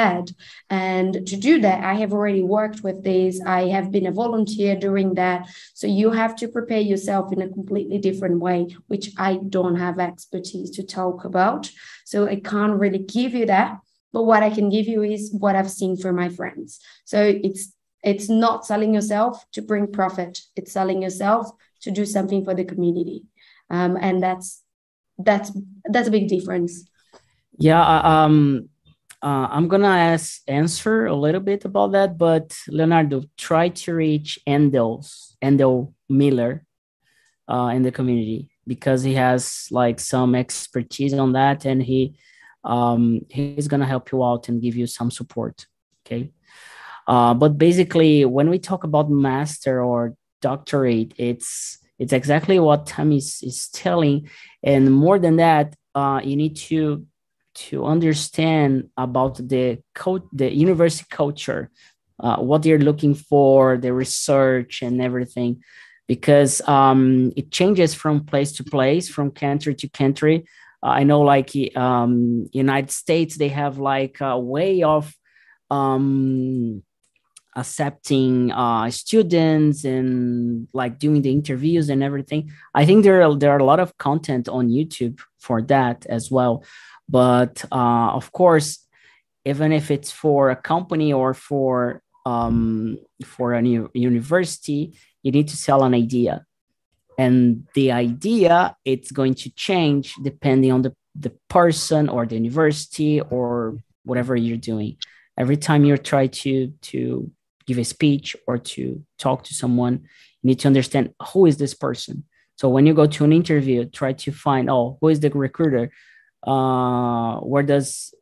And 0.71 1.27
to 1.27 1.37
do 1.37 1.61
that, 1.61 1.85
I 1.85 1.95
have 1.95 2.13
already 2.13 2.43
worked 2.43 2.83
with 2.83 3.03
this. 3.03 3.41
I 3.45 3.69
have 3.69 3.91
been 3.91 4.07
a 4.07 4.13
volunteer 4.13 4.77
doing 4.77 5.15
that. 5.15 5.49
So 5.75 5.87
you 5.87 6.11
have 6.11 6.37
to 6.37 6.49
prepare 6.49 6.81
yourself 6.81 7.33
in 7.33 7.43
a 7.43 7.49
completely 7.49 7.99
different 7.99 8.41
way, 8.41 8.69
which 8.87 9.11
I 9.19 9.41
don't 9.49 9.77
have 9.77 9.99
expertise 9.99 10.71
to 10.71 10.83
talk 10.83 11.25
about. 11.25 11.71
So 12.05 12.29
I 12.29 12.37
can't 12.37 12.79
really 12.79 13.01
give 13.01 13.35
you 13.35 13.47
that. 13.47 13.79
But 14.13 14.23
what 14.23 14.45
I 14.45 14.51
can 14.51 14.71
give 14.71 14.87
you 14.87 15.03
is 15.03 15.35
what 15.37 15.57
I've 15.57 15.71
seen 15.71 15.97
for 15.97 16.13
my 16.13 16.29
friends. 16.29 16.79
So 17.05 17.21
it's 17.21 17.74
it's 18.05 18.29
not 18.29 18.67
selling 18.67 18.95
yourself 18.95 19.45
to 19.53 19.63
bring 19.63 19.91
profit. 19.91 20.41
It's 20.57 20.73
selling 20.73 21.03
yourself 21.03 21.51
to 21.81 21.91
do 21.91 22.05
something 22.05 22.45
for 22.45 22.55
the 22.55 22.65
community, 22.65 23.25
um, 23.71 23.97
and 24.01 24.23
that's 24.23 24.63
that's 25.19 25.53
that's 25.91 26.09
a 26.09 26.11
big 26.11 26.29
difference. 26.29 26.89
Yeah, 27.59 27.83
um, 28.01 28.69
uh, 29.23 29.49
I'm 29.51 29.69
gonna 29.69 29.89
ask 29.89 30.43
answer 30.49 31.07
a 31.07 31.15
little 31.15 31.41
bit 31.41 31.65
about 31.65 31.93
that, 31.93 32.19
but 32.19 32.57
Leonardo, 32.69 33.23
try 33.39 33.71
to 33.71 33.95
reach 33.95 34.39
Endels 34.47 35.35
Endel 35.43 35.95
Miller 36.09 36.67
uh, 37.49 37.71
in 37.75 37.83
the 37.83 37.93
community 37.93 38.51
because 38.67 39.03
he 39.03 39.15
has 39.15 39.69
like 39.71 39.99
some 39.99 40.35
expertise 40.35 41.15
on 41.15 41.33
that, 41.33 41.65
and 41.65 41.83
he 41.83 42.17
um, 42.65 43.21
he's 43.31 43.69
gonna 43.69 43.87
help 43.87 44.13
you 44.13 44.23
out 44.23 44.49
and 44.49 44.61
give 44.61 44.77
you 44.77 44.87
some 44.87 45.11
support. 45.11 45.67
Okay. 46.07 46.31
Uh, 47.07 47.35
but 47.35 47.59
basically, 47.59 48.25
when 48.25 48.49
we 48.51 48.59
talk 48.59 48.85
about 48.85 49.11
master 49.11 49.83
or 49.83 50.15
doctorate, 50.41 51.13
it's 51.17 51.79
it's 51.99 52.13
exactly 52.13 52.59
what 52.59 52.87
Tom 52.87 53.13
is, 53.13 53.41
is 53.43 53.69
telling. 53.69 54.29
And 54.63 54.93
more 54.93 55.19
than 55.19 55.37
that, 55.37 55.75
uh, 55.95 56.21
you 56.25 56.37
need 56.37 56.57
to 56.69 57.07
to 57.55 57.85
understand 57.85 58.91
about 58.97 59.37
the 59.37 59.79
co- 59.95 60.29
the 60.33 60.53
university 60.53 61.07
culture, 61.11 61.71
uh, 62.19 62.37
what 62.39 62.63
they're 62.63 62.79
looking 62.79 63.15
for, 63.15 63.77
the 63.77 63.93
research 63.93 64.83
and 64.83 65.01
everything, 65.01 65.63
because 66.09 66.61
um, 66.69 67.33
it 67.37 67.53
changes 67.53 67.95
from 67.95 68.25
place 68.25 68.53
to 68.53 68.65
place, 68.65 69.09
from 69.09 69.31
country 69.31 69.75
to 69.75 69.89
country. 69.89 70.45
Uh, 70.83 70.89
I 71.01 71.05
know, 71.05 71.21
like 71.21 71.51
um, 71.77 72.47
United 72.53 72.91
States, 72.91 73.37
they 73.37 73.49
have 73.49 73.79
like 73.79 74.21
a 74.21 74.39
way 74.39 74.83
of 74.83 75.15
um, 75.71 76.83
accepting 77.57 78.51
uh, 78.53 78.91
students 78.91 79.85
and 79.85 80.69
like 80.73 80.99
doing 80.99 81.23
the 81.23 81.31
interviews 81.31 81.89
and 81.89 82.03
everything. 82.03 82.51
I 82.75 82.85
think 82.85 83.05
there 83.05 83.23
are, 83.23 83.35
there 83.35 83.53
are 83.53 83.59
a 83.59 83.65
lot 83.65 83.81
of 83.81 83.97
content 83.99 84.49
on 84.49 84.69
YouTube 84.69 85.21
for 85.39 85.63
that 85.63 86.07
as 86.07 86.31
well. 86.31 86.65
But 87.09 87.65
uh, 87.71 88.11
of 88.13 88.33
course, 88.33 88.87
even 89.45 89.73
if 89.73 89.91
it's 89.91 90.11
for 90.11 90.51
a 90.51 90.57
company 90.57 91.13
or 91.13 91.35
for 91.35 92.03
um, 92.27 92.99
for 93.25 93.53
a 93.53 93.61
new 93.61 93.91
university, 93.93 94.99
you 95.23 95.31
need 95.31 95.49
to 95.49 95.57
sell 95.57 95.85
an 95.85 95.93
idea, 95.93 96.47
and 97.19 97.67
the 97.75 97.93
idea 97.93 98.75
it's 98.87 99.13
going 99.13 99.35
to 99.35 99.51
change 99.51 100.15
depending 100.23 100.73
on 100.73 100.81
the 100.83 100.95
the 101.15 101.33
person 101.49 102.09
or 102.09 102.25
the 102.25 102.35
university 102.35 103.21
or 103.21 103.77
whatever 104.05 104.35
you're 104.35 104.57
doing 104.57 104.97
every 105.39 105.57
time 105.57 105.85
you 105.85 105.97
try 105.97 106.27
to 106.27 106.69
to 106.81 107.31
give 107.67 107.79
a 107.79 107.85
speech 107.85 108.37
or 108.47 108.59
to 108.59 109.03
talk 109.19 109.45
to 109.45 109.55
someone, 109.55 109.95
you 110.43 110.49
need 110.49 110.61
to 110.61 110.69
understand 110.69 111.15
who 111.33 111.47
is 111.47 111.57
this 111.57 111.75
person. 111.75 112.25
So 112.57 112.69
when 112.69 112.87
you 112.87 112.95
go 112.95 113.07
to 113.07 113.25
an 113.25 113.33
interview, 113.33 113.85
try 113.87 114.13
to 114.13 114.33
find 114.33 114.71
oh 114.71 114.99
who 115.01 115.09
is 115.09 115.21
the 115.21 115.31
recruiter, 115.31 115.91
uh, 116.47 117.39
where 117.39 117.63
does 117.63 118.15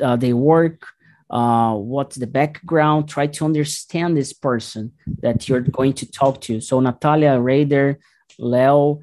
uh, 0.00 0.16
they 0.16 0.32
work, 0.32 0.86
uh, 1.30 1.74
what's 1.74 2.16
the 2.16 2.26
background. 2.26 3.08
Try 3.08 3.26
to 3.26 3.44
understand 3.44 4.16
this 4.16 4.32
person 4.32 4.92
that 5.20 5.48
you're 5.48 5.60
going 5.60 5.94
to 5.94 6.10
talk 6.10 6.40
to. 6.42 6.60
So 6.60 6.78
Natalia, 6.80 7.40
Raider, 7.40 7.98
Leo, 8.38 9.00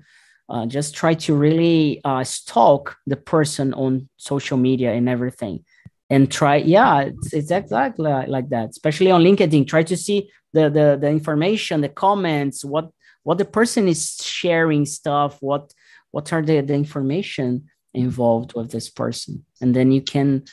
uh, 0.47 0.65
just 0.65 0.95
try 0.95 1.13
to 1.13 1.35
really 1.35 2.01
uh, 2.03 2.23
stalk 2.23 2.97
the 3.05 3.17
person 3.17 3.73
on 3.73 4.09
social 4.17 4.57
media 4.57 4.93
and 4.93 5.09
everything 5.09 5.65
and 6.09 6.31
try 6.31 6.57
yeah 6.57 7.01
it's, 7.01 7.33
it's 7.33 7.51
exactly 7.51 8.11
like 8.27 8.49
that 8.49 8.69
especially 8.69 9.11
on 9.11 9.23
linkedin. 9.23 9.67
Try 9.67 9.83
to 9.83 9.97
see 9.97 10.29
the, 10.53 10.69
the 10.69 10.97
the 10.99 11.07
information 11.07 11.81
the 11.81 11.89
comments 11.89 12.65
what 12.65 12.89
what 13.23 13.37
the 13.37 13.45
person 13.45 13.87
is 13.87 14.15
sharing 14.23 14.85
stuff 14.85 15.37
what 15.41 15.73
what 16.11 16.33
are 16.33 16.41
the, 16.41 16.61
the 16.61 16.73
information 16.73 17.69
involved 17.93 18.53
with 18.53 18.71
this 18.71 18.89
person. 18.89 19.45
And 19.61 19.75
then 19.75 19.91
you 19.91 20.01
can 20.01 20.45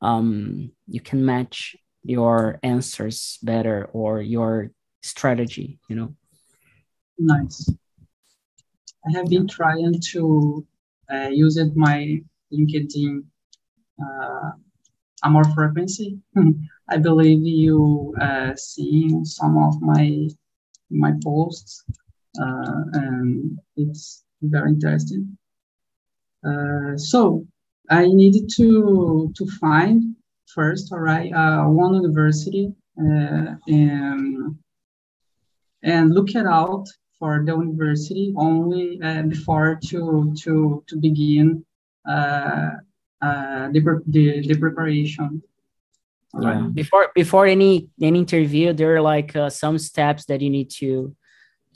um 0.00 0.72
you 0.88 1.00
can 1.00 1.24
match 1.24 1.76
your 2.02 2.58
answers 2.62 3.38
better 3.42 3.90
or 3.92 4.22
your 4.22 4.70
strategy 5.02 5.78
you 5.88 5.96
know? 5.96 6.14
Nice. 7.18 7.70
I 9.06 9.12
have 9.16 9.28
been 9.28 9.46
trying 9.46 9.94
to 10.12 10.66
uh, 11.12 11.28
use 11.28 11.56
it 11.56 11.76
my 11.76 12.22
linkedin 12.52 13.24
uh, 14.02 14.50
more 15.28 15.44
frequency. 15.44 16.18
I 16.88 16.96
believe 16.96 17.44
you 17.44 18.14
uh, 18.20 18.54
see 18.56 19.10
some 19.24 19.58
of 19.58 19.80
my 19.80 20.28
my 20.90 21.12
posts, 21.22 21.84
uh, 22.40 22.82
and 22.92 23.58
it's 23.76 24.24
very 24.42 24.70
interesting. 24.70 25.36
Uh, 26.44 26.96
so 26.96 27.46
I 27.90 28.06
needed 28.06 28.50
to 28.56 29.32
to 29.36 29.46
find 29.60 30.16
first, 30.46 30.92
all 30.92 31.00
right, 31.00 31.32
uh, 31.32 31.64
one 31.64 31.94
university 31.94 32.72
uh, 32.98 33.54
and 33.68 34.58
and 35.82 36.14
look 36.14 36.34
it 36.34 36.46
out 36.46 36.86
for 37.18 37.42
the 37.44 37.52
university 37.52 38.32
only 38.36 39.00
uh, 39.02 39.22
before 39.22 39.78
to 39.88 40.34
to 40.42 40.82
to 40.88 40.96
begin 40.96 41.64
uh, 43.22 43.68
the, 43.70 44.02
the, 44.06 44.46
the 44.46 44.56
preparation. 44.58 45.42
Yeah. 46.40 46.68
Before 46.72 47.08
before 47.14 47.46
any 47.46 47.88
any 48.00 48.20
interview, 48.20 48.72
there 48.72 48.94
are 48.94 49.00
like 49.00 49.34
uh, 49.34 49.50
some 49.50 49.78
steps 49.78 50.26
that 50.26 50.40
you 50.40 50.48
need 50.48 50.70
to 50.78 51.16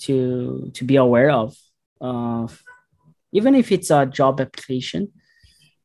to 0.03 0.71
to 0.75 0.85
be 0.85 0.95
aware 0.95 1.31
of. 1.31 1.57
Uh, 2.01 2.47
even 3.33 3.57
if 3.57 3.73
it's 3.73 3.91
a 3.91 4.07
job 4.07 4.41
application, 4.41 5.11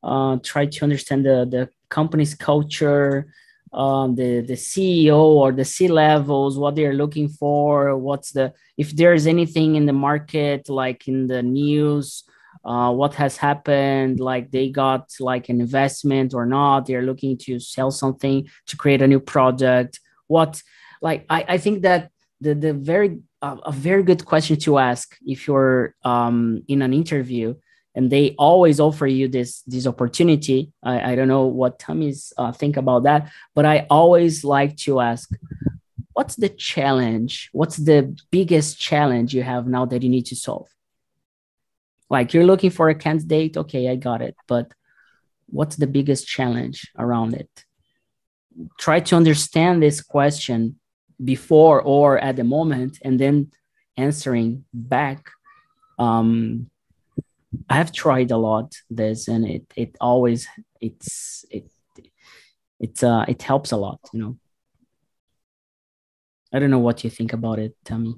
uh, 0.04 0.38
try 0.44 0.68
to 0.68 0.84
understand 0.84 1.26
the 1.26 1.48
the 1.50 1.70
company's 1.90 2.36
culture, 2.36 3.34
um, 3.74 4.14
the 4.14 4.42
the 4.42 4.54
CEO 4.54 5.18
or 5.18 5.52
the 5.52 5.66
C 5.66 5.88
levels, 5.88 6.60
what 6.60 6.76
they're 6.76 6.94
looking 6.94 7.28
for, 7.28 7.98
what's 7.98 8.34
the 8.34 8.54
if 8.78 8.96
there's 8.96 9.26
anything 9.26 9.78
in 9.78 9.88
the 9.88 9.94
market 9.94 10.70
like 10.70 11.08
in 11.08 11.26
the 11.26 11.42
news 11.42 12.24
uh, 12.66 12.92
what 12.92 13.14
has 13.16 13.38
happened 13.38 14.20
like 14.20 14.52
they 14.52 14.70
got 14.70 15.10
like 15.20 15.50
an 15.50 15.62
investment 15.62 16.34
or 16.34 16.46
not 16.46 16.86
they're 16.86 17.02
looking 17.02 17.38
to 17.38 17.60
sell 17.60 17.92
something 17.92 18.48
to 18.68 18.78
create 18.78 19.02
a 19.02 19.08
new 19.08 19.20
product. 19.20 20.00
What 20.28 20.62
like 21.02 21.26
i, 21.30 21.46
I 21.48 21.58
think 21.58 21.84
that 21.84 22.12
the 22.42 22.54
the 22.54 22.74
very 22.74 23.20
uh, 23.42 23.58
a 23.66 23.72
very 23.72 24.04
good 24.04 24.26
question 24.26 24.58
to 24.58 24.78
ask 24.78 25.16
if 25.26 25.48
you're 25.48 25.96
um, 26.04 26.64
in 26.68 26.82
an 26.82 26.94
interview 26.94 27.56
and 27.96 28.12
they 28.12 28.36
always 28.38 28.80
offer 28.80 29.08
you 29.08 29.28
this 29.28 29.62
this 29.62 29.88
opportunity. 29.88 30.72
I, 30.84 31.12
I 31.12 31.16
don't 31.16 31.28
know 31.28 31.46
what 31.46 31.80
tommy's 31.80 32.34
uh, 32.38 32.52
think 32.52 32.78
about 32.78 33.04
that 33.04 33.32
but 33.56 33.66
i 33.66 33.88
always 33.90 34.44
like 34.44 34.76
to 34.78 35.00
ask 35.00 35.30
what's 36.20 36.36
the 36.36 36.50
challenge? 36.50 37.50
What's 37.54 37.78
the 37.78 38.14
biggest 38.30 38.78
challenge 38.78 39.34
you 39.34 39.42
have 39.44 39.68
now 39.68 39.86
that 39.86 40.04
you 40.04 40.10
need 40.10 40.26
to 40.26 40.36
solve 40.36 40.68
like 42.10 42.34
you're 42.34 42.46
looking 42.46 42.72
for 42.72 42.90
a 42.90 42.96
candidate, 42.96 43.58
okay, 43.58 43.90
I 43.90 43.96
got 43.96 44.22
it. 44.22 44.36
But 44.48 44.74
what's 45.48 45.76
the 45.76 45.88
biggest 45.88 46.28
challenge 46.28 46.92
around 46.98 47.34
it? 47.34 47.50
Try 48.80 49.00
to 49.02 49.16
understand 49.16 49.82
this 49.82 50.02
question 50.02 50.80
before 51.24 51.82
or 51.82 52.18
at 52.20 52.36
the 52.36 52.44
moment 52.44 52.98
and 53.04 53.20
then 53.20 53.52
answering 53.98 54.64
back 54.74 55.30
um 55.98 56.70
i 57.70 57.76
have 57.76 57.92
tried 57.92 58.32
a 58.32 58.38
lot 58.38 58.74
this 58.90 59.28
and 59.28 59.46
it 59.46 59.66
it 59.76 59.98
always 60.00 60.48
it's 60.80 61.44
it 61.52 61.70
it's 62.80 63.04
uh 63.04 63.26
it 63.28 63.42
helps 63.42 63.72
a 63.74 63.78
lot 63.78 64.00
you 64.14 64.20
know 64.22 64.38
i 66.54 66.60
don't 66.60 66.72
know 66.72 66.80
what 66.80 67.04
you 67.04 67.10
think 67.10 67.34
about 67.34 67.60
it 67.60 67.76
Tammy. 67.84 68.16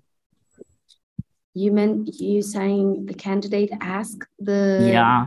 You 1.53 1.71
meant 1.71 2.07
you 2.19 2.41
saying 2.41 3.05
the 3.05 3.13
candidate 3.13 3.71
ask 3.81 4.25
the 4.39 4.89
yeah. 4.91 5.25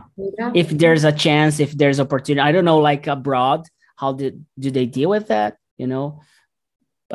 if 0.53 0.69
there's 0.69 1.03
a 1.03 1.11
chance 1.11 1.59
if 1.59 1.71
there's 1.73 1.99
opportunity. 1.99 2.41
I 2.41 2.51
don't 2.51 2.65
know 2.65 2.79
like 2.79 3.07
abroad 3.07 3.67
how 3.95 4.13
did 4.13 4.45
do 4.59 4.71
they 4.71 4.85
deal 4.85 5.09
with 5.09 5.27
that 5.27 5.57
you 5.77 5.87
know 5.87 6.21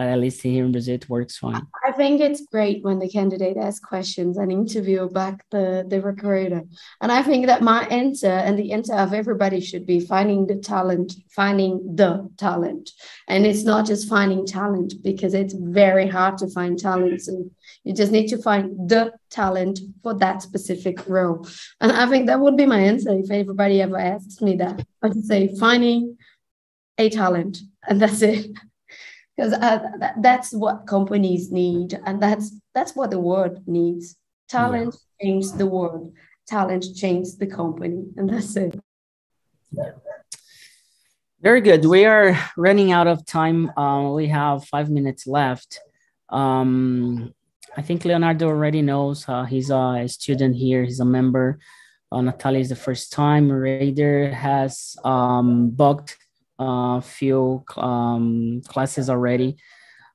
but 0.01 0.09
at 0.09 0.19
least 0.19 0.41
here 0.41 0.65
in 0.65 0.73
Brazil 0.73 0.95
it 0.95 1.11
works 1.11 1.37
fine. 1.37 1.67
I 1.87 1.93
think 1.93 2.23
it's 2.23 2.47
great 2.47 2.83
when 2.83 2.99
the 2.99 3.07
candidate 3.07 3.59
asks 3.59 3.85
questions 3.85 4.39
and 4.39 4.51
interview 4.51 5.11
back 5.11 5.45
the, 5.51 5.85
the 5.87 6.01
recruiter. 6.01 6.63
And 7.03 7.13
I 7.13 7.23
think 7.23 7.45
that 7.49 7.61
my 7.61 7.85
answer 7.89 8.33
and 8.47 8.59
the 8.59 8.73
answer 8.73 8.95
of 8.95 9.13
everybody 9.13 9.61
should 9.61 9.85
be 9.85 10.01
finding 10.01 10.47
the 10.47 10.57
talent, 10.57 11.17
finding 11.37 11.97
the 11.97 12.31
talent. 12.39 12.93
And 13.29 13.45
it's 13.45 13.65
not 13.65 13.85
just 13.85 14.09
finding 14.09 14.47
talent 14.47 14.95
because 15.03 15.35
it's 15.35 15.53
very 15.53 16.09
hard 16.09 16.39
to 16.39 16.49
find 16.49 16.79
talent. 16.79 17.21
So 17.21 17.51
you 17.85 17.93
just 17.93 18.11
need 18.11 18.29
to 18.29 18.39
find 18.39 18.89
the 18.89 19.13
talent 19.29 19.81
for 20.03 20.15
that 20.15 20.41
specific 20.41 21.07
role. 21.11 21.47
And 21.83 21.93
I 21.93 22.07
think 22.07 22.27
that 22.29 22.41
would 22.41 22.57
be 22.57 22.65
my 22.65 22.81
answer 22.81 23.13
if 23.13 23.31
everybody 23.31 23.83
ever 23.83 23.99
asks 23.99 24.41
me 24.41 24.57
that. 24.57 24.83
I 25.03 25.09
would 25.09 25.27
say 25.27 25.55
finding 25.59 26.17
a 26.97 27.11
talent 27.11 27.59
and 27.87 28.01
that's 28.01 28.23
it 28.23 28.47
because 29.41 29.55
uh, 29.55 29.81
that, 29.99 30.15
that's 30.21 30.53
what 30.53 30.87
companies 30.87 31.51
need 31.51 31.99
and 32.05 32.23
that's 32.23 32.61
that's 32.75 32.95
what 32.95 33.11
the 33.11 33.19
world 33.19 33.67
needs. 33.67 34.17
Talent 34.51 34.95
yeah. 35.19 35.27
changes 35.27 35.53
the 35.55 35.65
world. 35.65 36.13
Talent 36.47 36.85
changes 36.95 37.39
the 37.39 37.47
company 37.47 38.05
and 38.19 38.29
that's 38.29 38.55
it. 38.57 38.79
Very 41.41 41.63
good. 41.63 41.87
We 41.87 42.05
are 42.05 42.39
running 42.59 42.93
out 42.93 43.07
of 43.07 43.25
time. 43.25 43.71
Uh, 43.79 44.11
we 44.11 44.27
have 44.27 44.67
five 44.67 44.91
minutes 44.91 45.27
left. 45.27 45.81
Um, 46.29 47.33
i 47.77 47.83
think 47.83 48.05
leonardo 48.05 48.47
already 48.49 48.83
knows 48.83 49.25
uh, 49.29 49.45
he's 49.45 49.71
a 49.71 50.05
student 50.07 50.55
here. 50.55 50.85
He's 50.85 51.01
a 51.01 51.05
member. 51.05 51.59
Uh, 52.13 52.21
natalia 52.21 52.61
is 52.61 52.69
the 52.69 52.77
first 52.77 53.11
time. 53.11 53.51
Raider 53.51 54.33
has 54.33 54.97
um, 55.03 55.71
booked 55.71 56.19
a 56.61 57.01
few 57.01 57.65
um, 57.77 58.61
classes 58.69 59.09
already. 59.09 59.57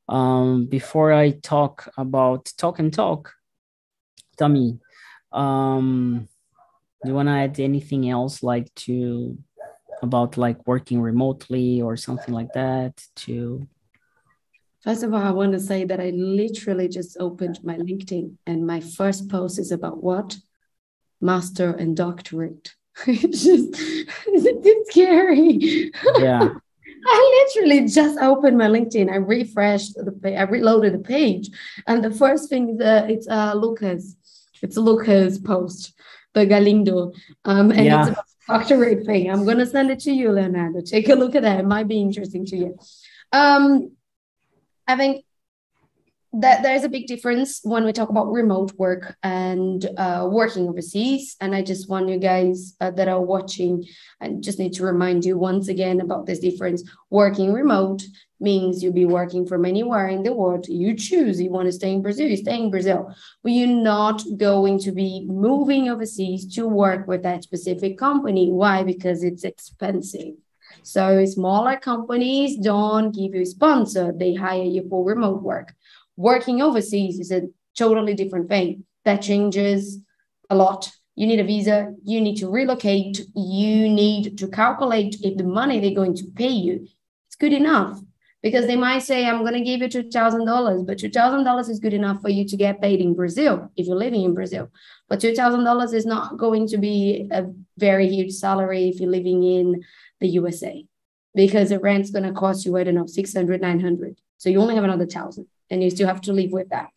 Um, 0.08 0.68
before 0.68 1.12
I 1.12 1.32
talk 1.32 1.92
about 1.98 2.52
talk 2.58 2.78
and 2.78 2.94
talk, 2.94 3.34
Tommy, 4.38 4.80
um, 5.32 6.28
do 7.04 7.10
you 7.10 7.16
want 7.16 7.28
to 7.30 7.34
add 7.34 7.60
anything 7.60 8.10
else 8.10 8.44
like 8.44 8.74
to 8.76 9.38
about 10.04 10.38
like 10.38 10.68
working 10.68 11.02
remotely 11.02 11.82
or 11.82 11.98
something 11.98 12.34
like 12.34 12.54
that 12.54 13.02
to 13.16 13.68
First 14.84 15.02
of 15.02 15.16
all, 15.16 15.24
I 15.24 15.32
want 15.32 15.54
to 15.54 15.60
say 15.60 15.84
that 15.84 16.00
I 16.00 16.12
literally 16.12 16.88
just 16.88 17.18
opened 17.20 17.64
my 17.64 17.76
LinkedIn 17.76 18.36
and 18.46 18.68
my 18.68 18.82
first 18.82 19.28
post 19.30 19.58
is 19.58 19.72
about 19.72 20.04
what? 20.04 20.38
Master 21.20 21.72
and 21.72 21.98
doctorate. 21.98 22.76
it's 23.08 23.44
just 23.44 23.70
it's 24.28 24.92
scary. 24.92 25.92
Yeah. 26.18 26.50
I 27.08 27.46
literally 27.56 27.88
just 27.88 28.18
opened 28.20 28.58
my 28.58 28.68
LinkedIn. 28.68 29.12
I 29.12 29.18
refreshed 29.18 29.94
the 29.96 30.12
page. 30.12 30.38
I 30.38 30.44
reloaded 30.44 30.94
the 30.94 31.00
page, 31.00 31.50
and 31.86 32.04
the 32.04 32.10
first 32.10 32.50
thing 32.50 32.78
that 32.78 33.10
it's 33.10 33.28
uh 33.28 33.54
Lucas. 33.54 34.16
It's 34.62 34.78
Lucas 34.78 35.38
post, 35.38 35.94
the 36.34 36.46
Galindo, 36.46 37.12
um, 37.44 37.72
and 37.72 37.86
yeah. 37.86 38.00
it's 38.00 38.10
about 38.10 38.26
doctorate 38.48 39.06
thing. 39.06 39.30
I'm 39.30 39.46
gonna 39.46 39.66
send 39.66 39.92
it 39.92 40.00
to 40.02 40.12
you, 40.12 40.32
Leonardo. 40.32 40.82
Take 40.82 41.10
a 41.10 41.16
look 41.16 41.36
at 41.36 41.44
that. 41.44 41.60
It 41.60 41.66
might 41.66 41.88
be 41.88 42.02
interesting 42.02 42.46
to 42.48 42.58
you. 42.58 42.80
Um, 43.32 43.92
I 44.88 44.96
think 44.96 45.26
that 46.40 46.64
there's 46.64 46.84
a 46.84 46.90
big 46.90 47.08
difference 47.08 47.62
when 47.64 47.86
we 47.86 47.94
talk 47.94 48.10
about 48.10 48.32
remote 48.32 48.74
work 48.78 49.16
and 49.24 49.86
uh, 49.98 50.28
working 50.30 50.68
overseas. 50.68 51.36
And 51.40 51.56
I 51.56 51.62
just 51.62 51.90
want 51.90 52.10
you 52.10 52.18
guys 52.18 52.76
uh, 52.82 52.92
that 52.92 53.08
are 53.08 53.22
watching, 53.22 53.86
I 54.22 54.30
just 54.40 54.60
need 54.60 54.74
to 54.74 54.84
remind 54.84 55.24
you 55.24 55.38
once 55.38 55.68
again 55.68 56.02
about 56.02 56.26
this 56.26 56.40
difference. 56.40 56.84
Working 57.10 57.54
remote 57.54 58.04
means 58.40 58.84
you'll 58.84 58.92
be 58.92 59.06
working 59.06 59.46
from 59.46 59.66
anywhere 59.66 60.08
in 60.08 60.24
the 60.24 60.34
world 60.34 60.68
you 60.68 60.94
choose. 60.96 61.40
You 61.42 61.52
want 61.52 61.68
to 61.68 61.72
stay 61.72 61.94
in 61.94 62.02
Brazil, 62.02 62.28
you 62.28 62.38
stay 62.38 62.60
in 62.60 62.70
Brazil. 62.70 63.14
But 63.42 63.54
you're 63.54 63.68
not 63.68 64.22
going 64.36 64.80
to 64.80 64.92
be 64.92 65.26
moving 65.28 65.90
overseas 65.90 66.54
to 66.56 66.68
work 66.68 67.08
with 67.08 67.24
that 67.24 67.44
specific 67.44 67.98
company. 67.98 68.52
Why? 68.52 68.84
Because 68.84 69.24
it's 69.24 69.46
expensive. 69.46 70.34
So 70.84 71.26
smaller 71.26 71.78
companies 71.78 72.58
don't 72.58 73.12
give 73.12 73.34
you 73.34 73.42
a 73.42 73.46
sponsor, 73.46 74.14
they 74.16 74.34
hire 74.34 74.64
you 74.64 74.86
for 74.90 75.06
remote 75.06 75.42
work 75.42 75.74
Working 76.18 76.62
overseas 76.62 77.20
is 77.20 77.32
a 77.32 77.44
totally 77.78 78.14
different 78.14 78.50
thing. 78.50 78.86
That 79.04 79.22
changes 79.22 80.00
a 80.50 80.56
lot. 80.56 80.92
You 81.16 81.28
need 81.28 81.40
a 81.40 81.44
visa, 81.44 81.94
you 82.04 82.20
need 82.20 82.38
to 82.38 82.50
relocate, 82.50 83.22
you 83.36 83.90
need 83.90 84.38
to 84.38 84.48
calculate 84.50 85.16
if 85.22 85.38
the 85.38 85.46
money 85.46 85.80
they're 85.80 85.96
going 85.96 86.16
to 86.16 86.26
pay 86.36 86.50
you 86.50 86.82
is 86.84 87.36
good 87.40 87.54
enough. 87.54 88.00
Because 88.44 88.68
they 88.68 88.76
might 88.76 89.00
say, 89.00 89.26
I'm 89.26 89.40
going 89.40 89.54
to 89.54 89.62
give 89.62 89.82
you 89.82 89.88
$2,000, 89.88 90.86
but 90.86 90.98
$2,000 90.98 91.70
is 91.70 91.80
good 91.80 91.94
enough 91.94 92.22
for 92.22 92.30
you 92.30 92.46
to 92.48 92.56
get 92.56 92.82
paid 92.82 93.00
in 93.00 93.16
Brazil 93.16 93.72
if 93.76 93.88
you're 93.88 93.96
living 93.96 94.22
in 94.22 94.36
Brazil. 94.36 94.70
But 95.10 95.20
$2,000 95.20 95.94
is 95.94 96.06
not 96.06 96.38
going 96.38 96.68
to 96.68 96.78
be 96.78 97.28
a 97.32 97.46
very 97.78 98.08
huge 98.08 98.34
salary 98.34 98.90
if 98.90 99.00
you're 99.00 99.10
living 99.10 99.42
in 99.42 99.84
the 100.20 100.28
USA 100.28 100.86
because 101.34 101.70
the 101.70 101.80
rent's 101.80 102.12
going 102.12 102.26
to 102.26 102.34
cost 102.34 102.66
you, 102.66 102.78
I 102.78 102.84
don't 102.84 102.96
know, 102.96 103.08
600, 103.08 103.62
900. 103.62 104.22
So 104.38 104.50
you 104.50 104.62
only 104.62 104.76
have 104.76 104.84
another 104.84 105.08
thousand 105.08 105.48
and 105.70 105.84
you 105.84 105.90
still 105.90 106.08
have 106.08 106.22
to 106.22 106.34
live 106.34 106.52
with 106.52 106.70
that. 106.70 106.90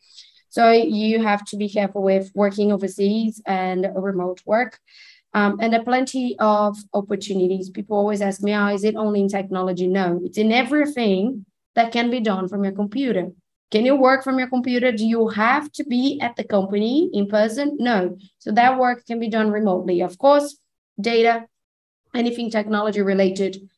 So 0.51 0.71
you 0.73 1.23
have 1.23 1.45
to 1.47 1.57
be 1.57 1.69
careful 1.69 2.03
with 2.03 2.31
working 2.35 2.73
overseas 2.73 3.41
and 3.47 3.87
remote 3.95 4.43
work. 4.47 4.79
Um, 5.35 5.59
and 5.61 5.73
there 5.73 5.81
are 5.81 5.85
plenty 5.85 6.37
of 6.39 6.77
opportunities. 6.95 7.69
People 7.71 7.99
always 7.99 8.23
ask 8.23 8.43
me, 8.43 8.55
oh, 8.55 8.69
is 8.69 8.83
it 8.83 8.97
only 8.97 9.21
in 9.21 9.29
technology? 9.29 9.87
No, 9.87 10.21
it's 10.25 10.39
in 10.39 10.53
everything 10.53 11.45
that 11.75 11.93
can 11.93 12.11
be 12.11 12.21
done 12.21 12.49
from 12.49 12.65
your 12.65 12.73
computer. 12.73 13.31
Can 13.71 13.85
you 13.85 13.95
work 13.95 14.25
from 14.25 14.39
your 14.39 14.49
computer? 14.49 14.91
Do 14.91 15.05
you 15.05 15.29
have 15.29 15.71
to 15.73 15.85
be 15.85 16.19
at 16.23 16.37
the 16.37 16.45
company 16.45 17.11
in 17.13 17.27
person? 17.27 17.77
No. 17.79 18.17
So 18.39 18.51
that 18.53 18.79
work 18.79 19.05
can 19.07 19.21
be 19.21 19.29
done 19.29 19.51
remotely. 19.51 20.01
Of 20.01 20.17
course, 20.17 20.59
data, 20.99 21.47
anything 22.15 22.51
technology 22.51 23.03
related 23.03 23.69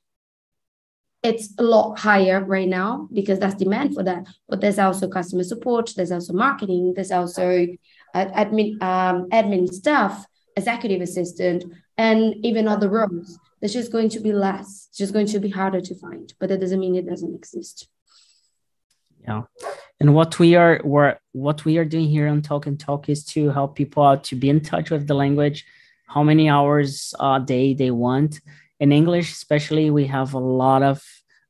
it's 1.22 1.52
a 1.58 1.62
lot 1.62 1.98
higher 1.98 2.42
right 2.44 2.68
now 2.68 3.08
because 3.12 3.38
that's 3.38 3.54
demand 3.54 3.94
for 3.94 4.02
that. 4.02 4.26
But 4.48 4.60
there's 4.60 4.78
also 4.78 5.08
customer 5.08 5.44
support, 5.44 5.92
there's 5.96 6.12
also 6.12 6.32
marketing, 6.32 6.94
there's 6.94 7.12
also 7.12 7.66
uh, 8.14 8.26
admin 8.26 8.82
um, 8.82 9.28
admin 9.30 9.68
staff, 9.68 10.26
executive 10.56 11.02
assistant, 11.02 11.64
and 11.98 12.34
even 12.44 12.68
other 12.68 12.88
roles. 12.88 13.38
There's 13.60 13.74
just 13.74 13.92
going 13.92 14.08
to 14.10 14.20
be 14.20 14.32
less. 14.32 14.88
It's 14.88 14.98
just 14.98 15.12
going 15.12 15.26
to 15.26 15.38
be 15.38 15.50
harder 15.50 15.82
to 15.82 15.94
find, 15.94 16.32
but 16.38 16.48
that 16.48 16.60
doesn't 16.60 16.80
mean 16.80 16.96
it 16.96 17.06
doesn't 17.06 17.34
exist. 17.34 17.88
Yeah, 19.22 19.42
and 20.00 20.14
what 20.14 20.38
we 20.38 20.54
are 20.54 20.80
what 21.32 21.64
we 21.66 21.76
are 21.76 21.84
doing 21.84 22.08
here 22.08 22.28
on 22.28 22.40
Talk 22.40 22.66
and 22.66 22.80
Talk 22.80 23.10
is 23.10 23.24
to 23.26 23.50
help 23.50 23.76
people 23.76 24.02
out 24.02 24.24
to 24.24 24.36
be 24.36 24.48
in 24.48 24.60
touch 24.60 24.90
with 24.90 25.06
the 25.06 25.14
language, 25.14 25.66
how 26.06 26.22
many 26.22 26.48
hours 26.48 27.12
a 27.20 27.40
day 27.44 27.74
they 27.74 27.90
want 27.90 28.40
in 28.80 28.92
English, 28.92 29.32
especially, 29.32 29.90
we 29.90 30.06
have 30.06 30.34
a 30.34 30.38
lot 30.38 30.82
of 30.82 31.04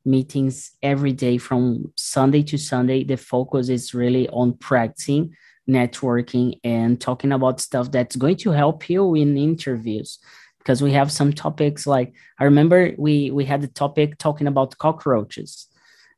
meetings 0.04 0.72
every 0.82 1.12
day 1.12 1.38
from 1.38 1.92
Sunday 1.96 2.42
to 2.42 2.58
Sunday. 2.58 3.04
The 3.04 3.16
focus 3.16 3.68
is 3.68 3.94
really 3.94 4.28
on 4.30 4.54
practicing, 4.54 5.36
networking, 5.68 6.58
and 6.64 7.00
talking 7.00 7.32
about 7.32 7.60
stuff 7.60 7.92
that's 7.92 8.16
going 8.16 8.36
to 8.38 8.50
help 8.50 8.90
you 8.90 9.14
in 9.14 9.38
interviews. 9.38 10.18
Because 10.58 10.82
we 10.82 10.92
have 10.92 11.10
some 11.10 11.32
topics 11.32 11.86
like 11.86 12.12
I 12.38 12.44
remember 12.44 12.92
we 12.98 13.30
we 13.30 13.46
had 13.46 13.62
the 13.62 13.68
topic 13.68 14.18
talking 14.18 14.46
about 14.46 14.76
cockroaches, 14.76 15.68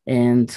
and 0.06 0.56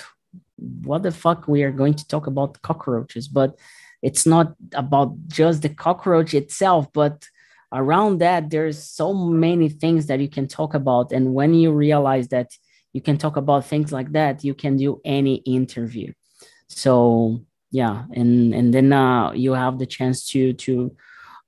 what 0.58 1.04
the 1.04 1.12
fuck 1.12 1.48
we 1.48 1.64
are 1.64 1.72
going 1.72 1.94
to 1.94 2.08
talk 2.08 2.26
about 2.28 2.62
cockroaches, 2.62 3.28
but 3.28 3.60
it's 4.02 4.26
not 4.26 4.56
about 4.74 5.16
just 5.28 5.62
the 5.62 5.70
cockroach 5.70 6.34
itself, 6.34 6.92
but 6.94 7.28
around 7.76 8.20
that 8.20 8.50
there's 8.50 8.82
so 8.82 9.14
many 9.14 9.70
things 9.70 10.08
that 10.08 10.20
you 10.20 10.30
can 10.30 10.48
talk 10.48 10.74
about. 10.74 11.12
And 11.12 11.34
when 11.34 11.54
you 11.54 11.72
realize 11.72 12.30
that 12.30 12.52
you 12.94 13.02
can 13.02 13.18
talk 13.18 13.36
about 13.36 13.66
things 13.66 13.92
like 13.92 14.14
that 14.14 14.44
you 14.44 14.54
can 14.54 14.78
do 14.78 15.02
any 15.04 15.36
interview. 15.36 16.14
So 16.70 17.42
yeah. 17.72 18.06
And 18.14 18.56
and 18.56 18.74
then 18.74 18.94
uh, 18.94 19.34
you 19.34 19.54
have 19.54 19.80
the 19.80 19.86
chance 19.86 20.26
to 20.30 20.54
to 20.54 20.96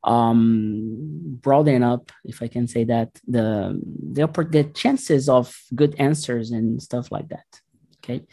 um 0.03 1.39
broaden 1.41 1.81
up 1.83 2.11
if 2.23 2.41
i 2.43 2.47
can 2.47 2.67
say 2.67 2.83
that 2.83 3.09
the 3.27 3.81
the 4.13 4.27
the 4.51 4.63
chances 4.63 5.27
of 5.27 5.57
good 5.73 5.95
answers 5.97 6.51
and 6.51 6.81
stuff 6.81 7.11
like 7.11 7.29
that. 7.29 7.61
Okay? 7.97 8.25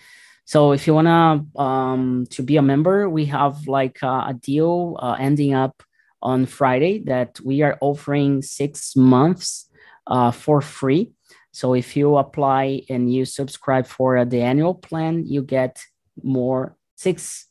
So 0.44 0.72
if 0.72 0.86
you 0.86 0.94
wanna 0.94 1.46
um, 1.56 2.26
to 2.30 2.42
be 2.42 2.56
a 2.58 2.62
member, 2.62 3.08
we 3.08 3.26
have 3.26 3.66
like 3.66 4.02
uh, 4.02 4.24
a 4.28 4.34
deal 4.34 4.98
uh, 5.00 5.16
ending 5.18 5.54
up 5.54 5.82
on 6.24 6.46
Friday 6.46 7.04
that 7.04 7.38
we 7.44 7.62
are 7.62 7.76
offering 7.80 8.42
six 8.42 8.96
months 8.96 9.70
uh, 10.06 10.30
for 10.30 10.60
free. 10.60 11.12
So 11.52 11.74
if 11.74 11.96
you 11.96 12.16
apply 12.16 12.82
and 12.88 13.12
you 13.12 13.24
subscribe 13.24 13.86
for 13.86 14.24
the 14.24 14.40
annual 14.40 14.74
plan, 14.74 15.24
you 15.26 15.42
get 15.42 15.78
more 16.22 16.76
six 16.96 17.46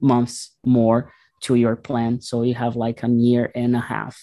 months 0.00 0.56
more 0.64 1.12
to 1.42 1.54
your 1.54 1.76
plan. 1.76 2.20
So 2.20 2.42
you 2.42 2.54
have 2.54 2.74
like 2.74 3.02
a 3.04 3.08
year 3.08 3.52
and 3.54 3.76
a 3.76 3.80
half 3.80 4.16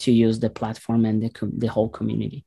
to 0.00 0.12
use 0.12 0.38
the 0.38 0.50
platform 0.50 1.04
and 1.04 1.22
the, 1.22 1.30
the 1.58 1.66
whole 1.66 1.88
community. 1.88 2.44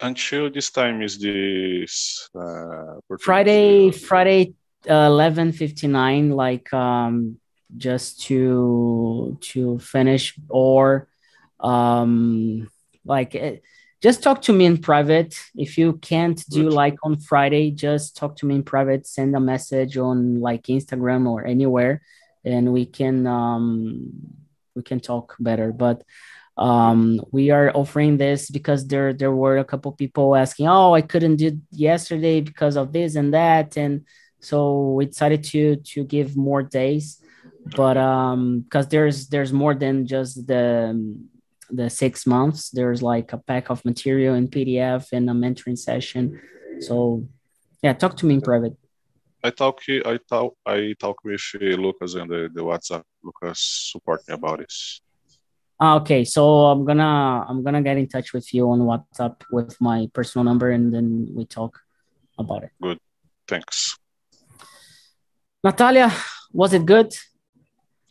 Until 0.00 0.50
this 0.50 0.70
time 0.70 1.02
is 1.02 1.18
this 1.18 2.28
uh, 2.38 3.00
Friday, 3.20 3.90
Friday, 3.90 4.54
uh, 4.88 4.94
eleven 4.94 5.52
fifty 5.52 5.88
nine. 5.88 6.30
Like 6.30 6.72
um, 6.72 7.39
just 7.76 8.22
to 8.22 9.38
to 9.40 9.78
finish 9.78 10.34
or 10.48 11.08
um, 11.60 12.70
like. 13.04 13.34
It, 13.34 13.54
eh, 13.54 13.58
just 14.02 14.22
talk 14.22 14.40
to 14.42 14.52
me 14.52 14.64
in 14.64 14.78
private. 14.78 15.38
If 15.54 15.76
you 15.76 15.94
can't 15.94 16.42
do 16.48 16.70
like 16.70 16.96
on 17.02 17.18
Friday, 17.20 17.70
just 17.70 18.16
talk 18.16 18.36
to 18.36 18.46
me 18.46 18.54
in 18.54 18.62
private. 18.62 19.06
Send 19.06 19.36
a 19.36 19.40
message 19.40 19.98
on 19.98 20.40
like 20.40 20.64
Instagram 20.64 21.28
or 21.28 21.44
anywhere, 21.44 22.00
and 22.42 22.72
we 22.72 22.86
can 22.86 23.26
um, 23.26 24.10
we 24.74 24.82
can 24.82 25.00
talk 25.00 25.36
better. 25.38 25.70
But 25.72 26.02
um, 26.56 27.20
we 27.30 27.50
are 27.50 27.70
offering 27.74 28.16
this 28.16 28.50
because 28.50 28.86
there 28.86 29.12
there 29.12 29.32
were 29.32 29.58
a 29.58 29.64
couple 29.64 29.92
people 29.92 30.34
asking, 30.34 30.68
"Oh, 30.68 30.94
I 30.94 31.02
couldn't 31.02 31.36
do 31.36 31.60
yesterday 31.70 32.40
because 32.40 32.76
of 32.76 32.92
this 32.92 33.16
and 33.16 33.34
that," 33.34 33.76
and 33.76 34.06
so 34.40 34.92
we 34.92 35.06
decided 35.06 35.44
to 35.44 35.76
to 35.76 36.04
give 36.04 36.38
more 36.38 36.62
days. 36.62 37.19
But 37.76 37.96
um, 37.96 38.60
because 38.60 38.88
there's 38.88 39.28
there's 39.28 39.52
more 39.52 39.74
than 39.74 40.06
just 40.06 40.46
the 40.46 41.18
the 41.70 41.90
six 41.90 42.26
months. 42.26 42.70
There's 42.70 43.02
like 43.02 43.32
a 43.32 43.38
pack 43.38 43.70
of 43.70 43.84
material 43.84 44.34
in 44.34 44.48
PDF 44.48 45.12
and 45.12 45.28
a 45.30 45.32
mentoring 45.32 45.78
session. 45.78 46.40
So 46.80 47.28
yeah, 47.82 47.92
talk 47.92 48.16
to 48.18 48.26
me 48.26 48.34
in 48.34 48.40
private. 48.40 48.76
I 49.42 49.50
talk 49.50 49.80
I 49.88 50.18
talk 50.28 50.54
I 50.66 50.94
talk 50.98 51.24
with 51.24 51.40
Lucas 51.54 52.14
and 52.14 52.30
the, 52.30 52.50
the 52.52 52.62
WhatsApp. 52.62 53.04
Lucas 53.22 53.90
support 53.92 54.20
me 54.28 54.34
about 54.34 54.58
this. 54.58 55.00
Ah, 55.78 55.96
okay, 55.96 56.24
so 56.24 56.66
I'm 56.66 56.84
gonna 56.84 57.46
I'm 57.48 57.62
gonna 57.62 57.82
get 57.82 57.96
in 57.96 58.06
touch 58.06 58.34
with 58.34 58.52
you 58.52 58.68
on 58.70 58.80
WhatsApp 58.80 59.40
with 59.50 59.80
my 59.80 60.08
personal 60.12 60.44
number, 60.44 60.70
and 60.70 60.92
then 60.92 61.28
we 61.34 61.46
talk 61.46 61.80
about 62.38 62.64
it. 62.64 62.70
Good, 62.82 62.98
thanks. 63.48 63.96
Natalia, 65.64 66.12
was 66.52 66.74
it 66.74 66.84
good? 66.84 67.14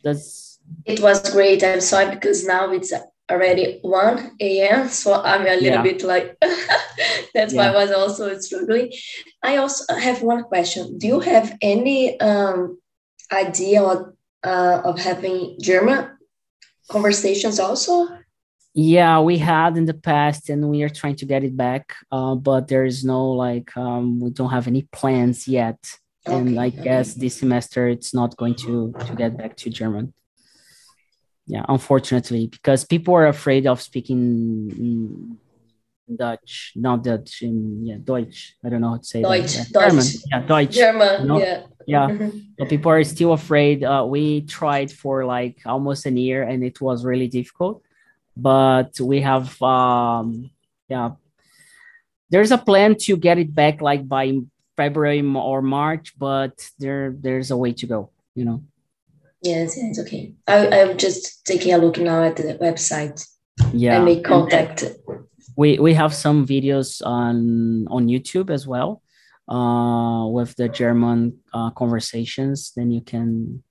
Does 0.02 0.50
it 0.84 1.00
was 1.00 1.30
great. 1.32 1.62
I'm 1.62 1.80
sorry 1.80 2.14
because 2.14 2.46
now 2.46 2.70
it's 2.72 2.92
already 3.30 3.78
1 3.82 4.36
a.m. 4.40 4.88
So 4.88 5.14
I'm 5.14 5.42
a 5.42 5.56
little 5.56 5.62
yeah. 5.62 5.82
bit 5.82 6.02
like, 6.02 6.36
that's 7.34 7.52
yeah. 7.52 7.72
why 7.72 7.78
I 7.78 7.84
was 7.84 7.92
also 7.92 8.36
struggling. 8.38 8.92
I 9.42 9.56
also 9.56 9.94
have 9.94 10.22
one 10.22 10.44
question. 10.44 10.98
Do 10.98 11.06
you 11.06 11.20
have 11.20 11.56
any 11.62 12.18
um, 12.20 12.78
idea 13.32 13.82
of, 13.82 14.14
uh, 14.42 14.82
of 14.84 14.98
having 14.98 15.56
German 15.60 16.10
conversations 16.88 17.60
also? 17.60 18.08
Yeah, 18.72 19.20
we 19.20 19.38
had 19.38 19.76
in 19.76 19.86
the 19.86 19.94
past, 19.94 20.48
and 20.48 20.68
we 20.68 20.84
are 20.84 20.88
trying 20.88 21.16
to 21.16 21.26
get 21.26 21.42
it 21.42 21.56
back. 21.56 21.92
Uh, 22.12 22.36
but 22.36 22.68
there 22.68 22.84
is 22.84 23.04
no 23.04 23.30
like, 23.32 23.76
um, 23.76 24.20
we 24.20 24.30
don't 24.30 24.50
have 24.50 24.68
any 24.68 24.82
plans 24.92 25.48
yet. 25.48 25.78
Okay. 26.26 26.36
And 26.36 26.60
I 26.60 26.68
guess 26.68 27.14
this 27.14 27.36
semester 27.36 27.88
it's 27.88 28.12
not 28.12 28.36
going 28.36 28.54
to 28.66 28.92
to 29.06 29.14
get 29.14 29.36
back 29.36 29.56
to 29.58 29.70
German. 29.70 30.12
Yeah 31.46 31.64
unfortunately 31.68 32.46
because 32.46 32.84
people 32.84 33.14
are 33.14 33.26
afraid 33.26 33.66
of 33.66 33.80
speaking 33.80 35.38
dutch 36.16 36.72
not 36.76 37.02
dutch 37.04 37.42
in 37.42 37.86
yeah 37.86 37.96
deutsch. 38.02 38.56
I 38.64 38.68
don't 38.68 38.80
know 38.80 38.90
how 38.90 38.98
to 38.98 39.04
say 39.04 39.22
deutsch, 39.22 39.54
that. 39.54 39.68
Yeah. 39.70 39.88
german. 39.88 40.06
Yeah 40.30 40.40
deutsch. 40.40 40.74
German 40.74 41.20
you 41.22 41.26
know? 41.26 41.38
yeah. 41.38 41.62
Yeah. 41.86 42.28
So 42.58 42.66
people 42.66 42.92
are 42.92 43.02
still 43.04 43.32
afraid. 43.32 43.82
Uh, 43.82 44.04
we 44.06 44.42
tried 44.42 44.92
for 44.92 45.24
like 45.24 45.58
almost 45.66 46.06
a 46.06 46.10
year 46.10 46.42
and 46.42 46.62
it 46.62 46.80
was 46.80 47.04
really 47.04 47.26
difficult. 47.28 47.82
But 48.36 49.00
we 49.00 49.22
have 49.22 49.60
um 49.62 50.50
yeah. 50.88 51.12
There's 52.30 52.52
a 52.52 52.58
plan 52.58 52.94
to 53.06 53.16
get 53.16 53.38
it 53.38 53.52
back 53.52 53.80
like 53.80 54.06
by 54.06 54.38
february 54.80 55.22
or 55.50 55.60
march 55.62 56.06
but 56.18 56.54
there 56.78 57.14
there's 57.24 57.50
a 57.50 57.56
way 57.62 57.72
to 57.80 57.86
go 57.86 58.00
you 58.34 58.44
know 58.48 58.58
Yes, 59.42 59.78
it's 59.78 59.98
okay. 59.98 60.34
I, 60.46 60.68
I'm 60.68 60.98
just 60.98 61.46
taking 61.46 61.72
a 61.72 61.78
look 61.78 61.96
now 61.96 62.22
at 62.24 62.36
the 62.36 62.58
website. 62.60 63.26
Yeah. 63.72 63.96
And 63.96 64.04
make 64.04 64.22
contact. 64.22 64.84
We 65.56 65.78
we 65.78 65.94
have 65.94 66.12
some 66.12 66.46
videos 66.46 67.00
on 67.04 67.86
on 67.88 68.08
YouTube 68.08 68.50
as 68.50 68.66
well, 68.66 69.02
uh, 69.48 70.26
with 70.26 70.54
the 70.56 70.68
German 70.68 71.38
uh, 71.54 71.70
conversations. 71.70 72.72
Then 72.76 72.90
you 72.90 73.00
can 73.00 73.62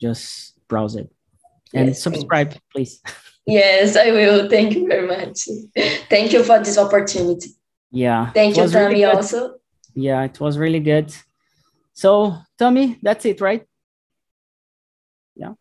just 0.00 0.54
browse 0.66 0.96
it 0.96 1.10
and 1.74 1.88
yes, 1.88 2.02
subscribe, 2.02 2.50
thanks. 2.50 2.64
please. 2.72 3.02
Yes, 3.48 3.96
I 3.96 4.10
will. 4.10 4.50
Thank 4.50 4.74
you 4.74 4.88
very 4.88 5.06
much. 5.06 5.46
Thank 6.10 6.32
you 6.32 6.42
for 6.42 6.58
this 6.58 6.76
opportunity. 6.76 7.50
Yeah. 7.92 8.32
Thank 8.32 8.56
you, 8.56 8.66
Tommy. 8.66 8.86
Really 8.86 9.04
also. 9.04 9.54
Yeah, 9.96 10.24
it 10.24 10.38
was 10.38 10.58
really 10.58 10.80
good. 10.80 11.10
So, 11.94 12.36
Tommy, 12.58 12.98
that's 13.02 13.24
it, 13.24 13.40
right? 13.40 13.66
Yeah. 15.34 15.54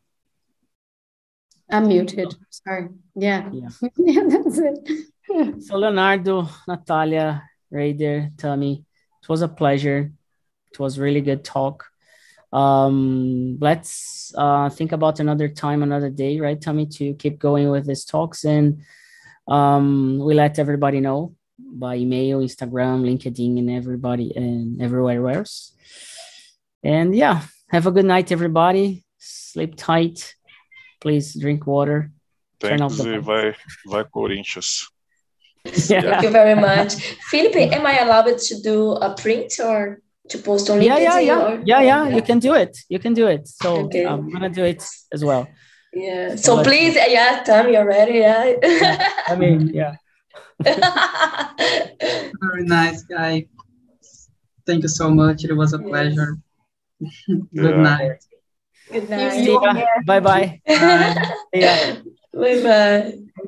I'm 1.72 1.88
muted. 1.88 2.36
Sorry. 2.50 2.90
Yeah. 3.16 3.50
Yeah. 3.54 3.70
yeah, 3.96 4.24
that's 4.28 4.60
it. 4.60 5.64
so 5.64 5.78
Leonardo, 5.78 6.50
Natalia, 6.68 7.44
Raider, 7.72 8.30
Tommy, 8.38 8.84
it 9.24 9.30
was 9.30 9.42
a 9.42 9.48
pleasure. 9.48 10.12
It 10.70 10.80
was 10.80 11.00
really 11.00 11.22
good 11.22 11.46
talk. 11.46 11.86
Um, 12.52 13.58
let's 13.62 14.34
uh, 14.38 14.70
think 14.70 14.92
about 14.92 15.22
another 15.22 15.48
time, 15.48 15.82
another 15.82 16.10
day, 16.10 16.42
right, 16.42 16.60
Tommy, 16.60 16.88
to 16.88 17.14
keep 17.14 17.40
going 17.40 17.70
with 17.70 17.88
these 17.88 18.04
talks. 18.04 18.44
And 18.44 18.82
um, 19.48 20.20
we 20.20 20.34
let 20.34 20.60
everybody 20.60 21.00
know 21.00 21.36
by 21.58 21.96
email, 21.96 22.40
Instagram, 22.40 23.04
LinkedIn, 23.04 23.60
and 23.60 23.70
everybody 23.70 24.36
and 24.36 24.82
everywhere 24.82 25.30
else. 25.30 25.74
And 26.84 27.16
yeah, 27.16 27.42
have 27.70 27.88
a 27.88 27.92
good 27.92 28.06
night, 28.06 28.32
everybody 28.32 29.06
sleep 29.56 29.74
tight. 29.76 30.36
Please 31.02 31.28
drink 31.40 31.66
water. 31.66 32.12
Turn 32.60 32.82
off 32.82 32.98
the 32.98 33.20
vai, 33.20 33.56
vai 33.88 34.04
Corinthians. 34.04 34.90
Yeah. 35.90 36.02
Thank 36.02 36.24
you 36.26 36.30
very 36.30 36.54
much. 36.54 36.92
Felipe, 37.32 37.74
am 37.78 37.86
I 37.88 37.98
allowed 38.06 38.38
to 38.38 38.62
do 38.62 38.78
a 39.08 39.16
print 39.16 39.52
or 39.60 40.00
to 40.30 40.38
post 40.38 40.70
on 40.70 40.78
LinkedIn? 40.78 40.86
Yeah, 40.86 41.00
yeah, 41.00 41.20
yeah. 41.20 41.42
Or, 41.42 41.62
yeah, 41.66 41.82
yeah, 41.82 42.08
You 42.18 42.22
can 42.22 42.38
do 42.38 42.54
it. 42.54 42.78
You 42.88 43.00
can 43.00 43.14
do 43.16 43.26
it. 43.36 43.48
So 43.48 43.70
okay. 43.86 44.06
Um, 44.06 44.20
I'm 44.20 44.30
gonna 44.30 44.56
do 44.62 44.64
it 44.64 44.84
as 45.12 45.26
well. 45.26 45.48
Yeah. 45.92 46.36
So 46.36 46.58
but, 46.58 46.66
please, 46.68 46.94
yeah, 47.18 47.42
Tom, 47.48 47.74
you're 47.74 47.90
ready. 47.98 48.20
Yeah. 48.20 48.54
yeah. 48.62 49.10
I 49.28 49.36
mean, 49.36 49.60
yeah. 49.74 49.96
Very 52.42 52.64
nice 52.64 53.04
guy. 53.04 53.46
Thank 54.66 54.84
you 54.84 54.90
so 54.90 55.10
much. 55.10 55.44
It 55.44 55.54
was 55.54 55.74
a 55.74 55.80
pleasure. 55.80 56.38
Good 57.54 57.78
night. 57.78 58.24
Good 58.92 59.10
night. 59.10 59.48
Bye 60.06 60.20
bye. 60.20 60.62
Bye 60.66 62.62
bye. 62.64 63.48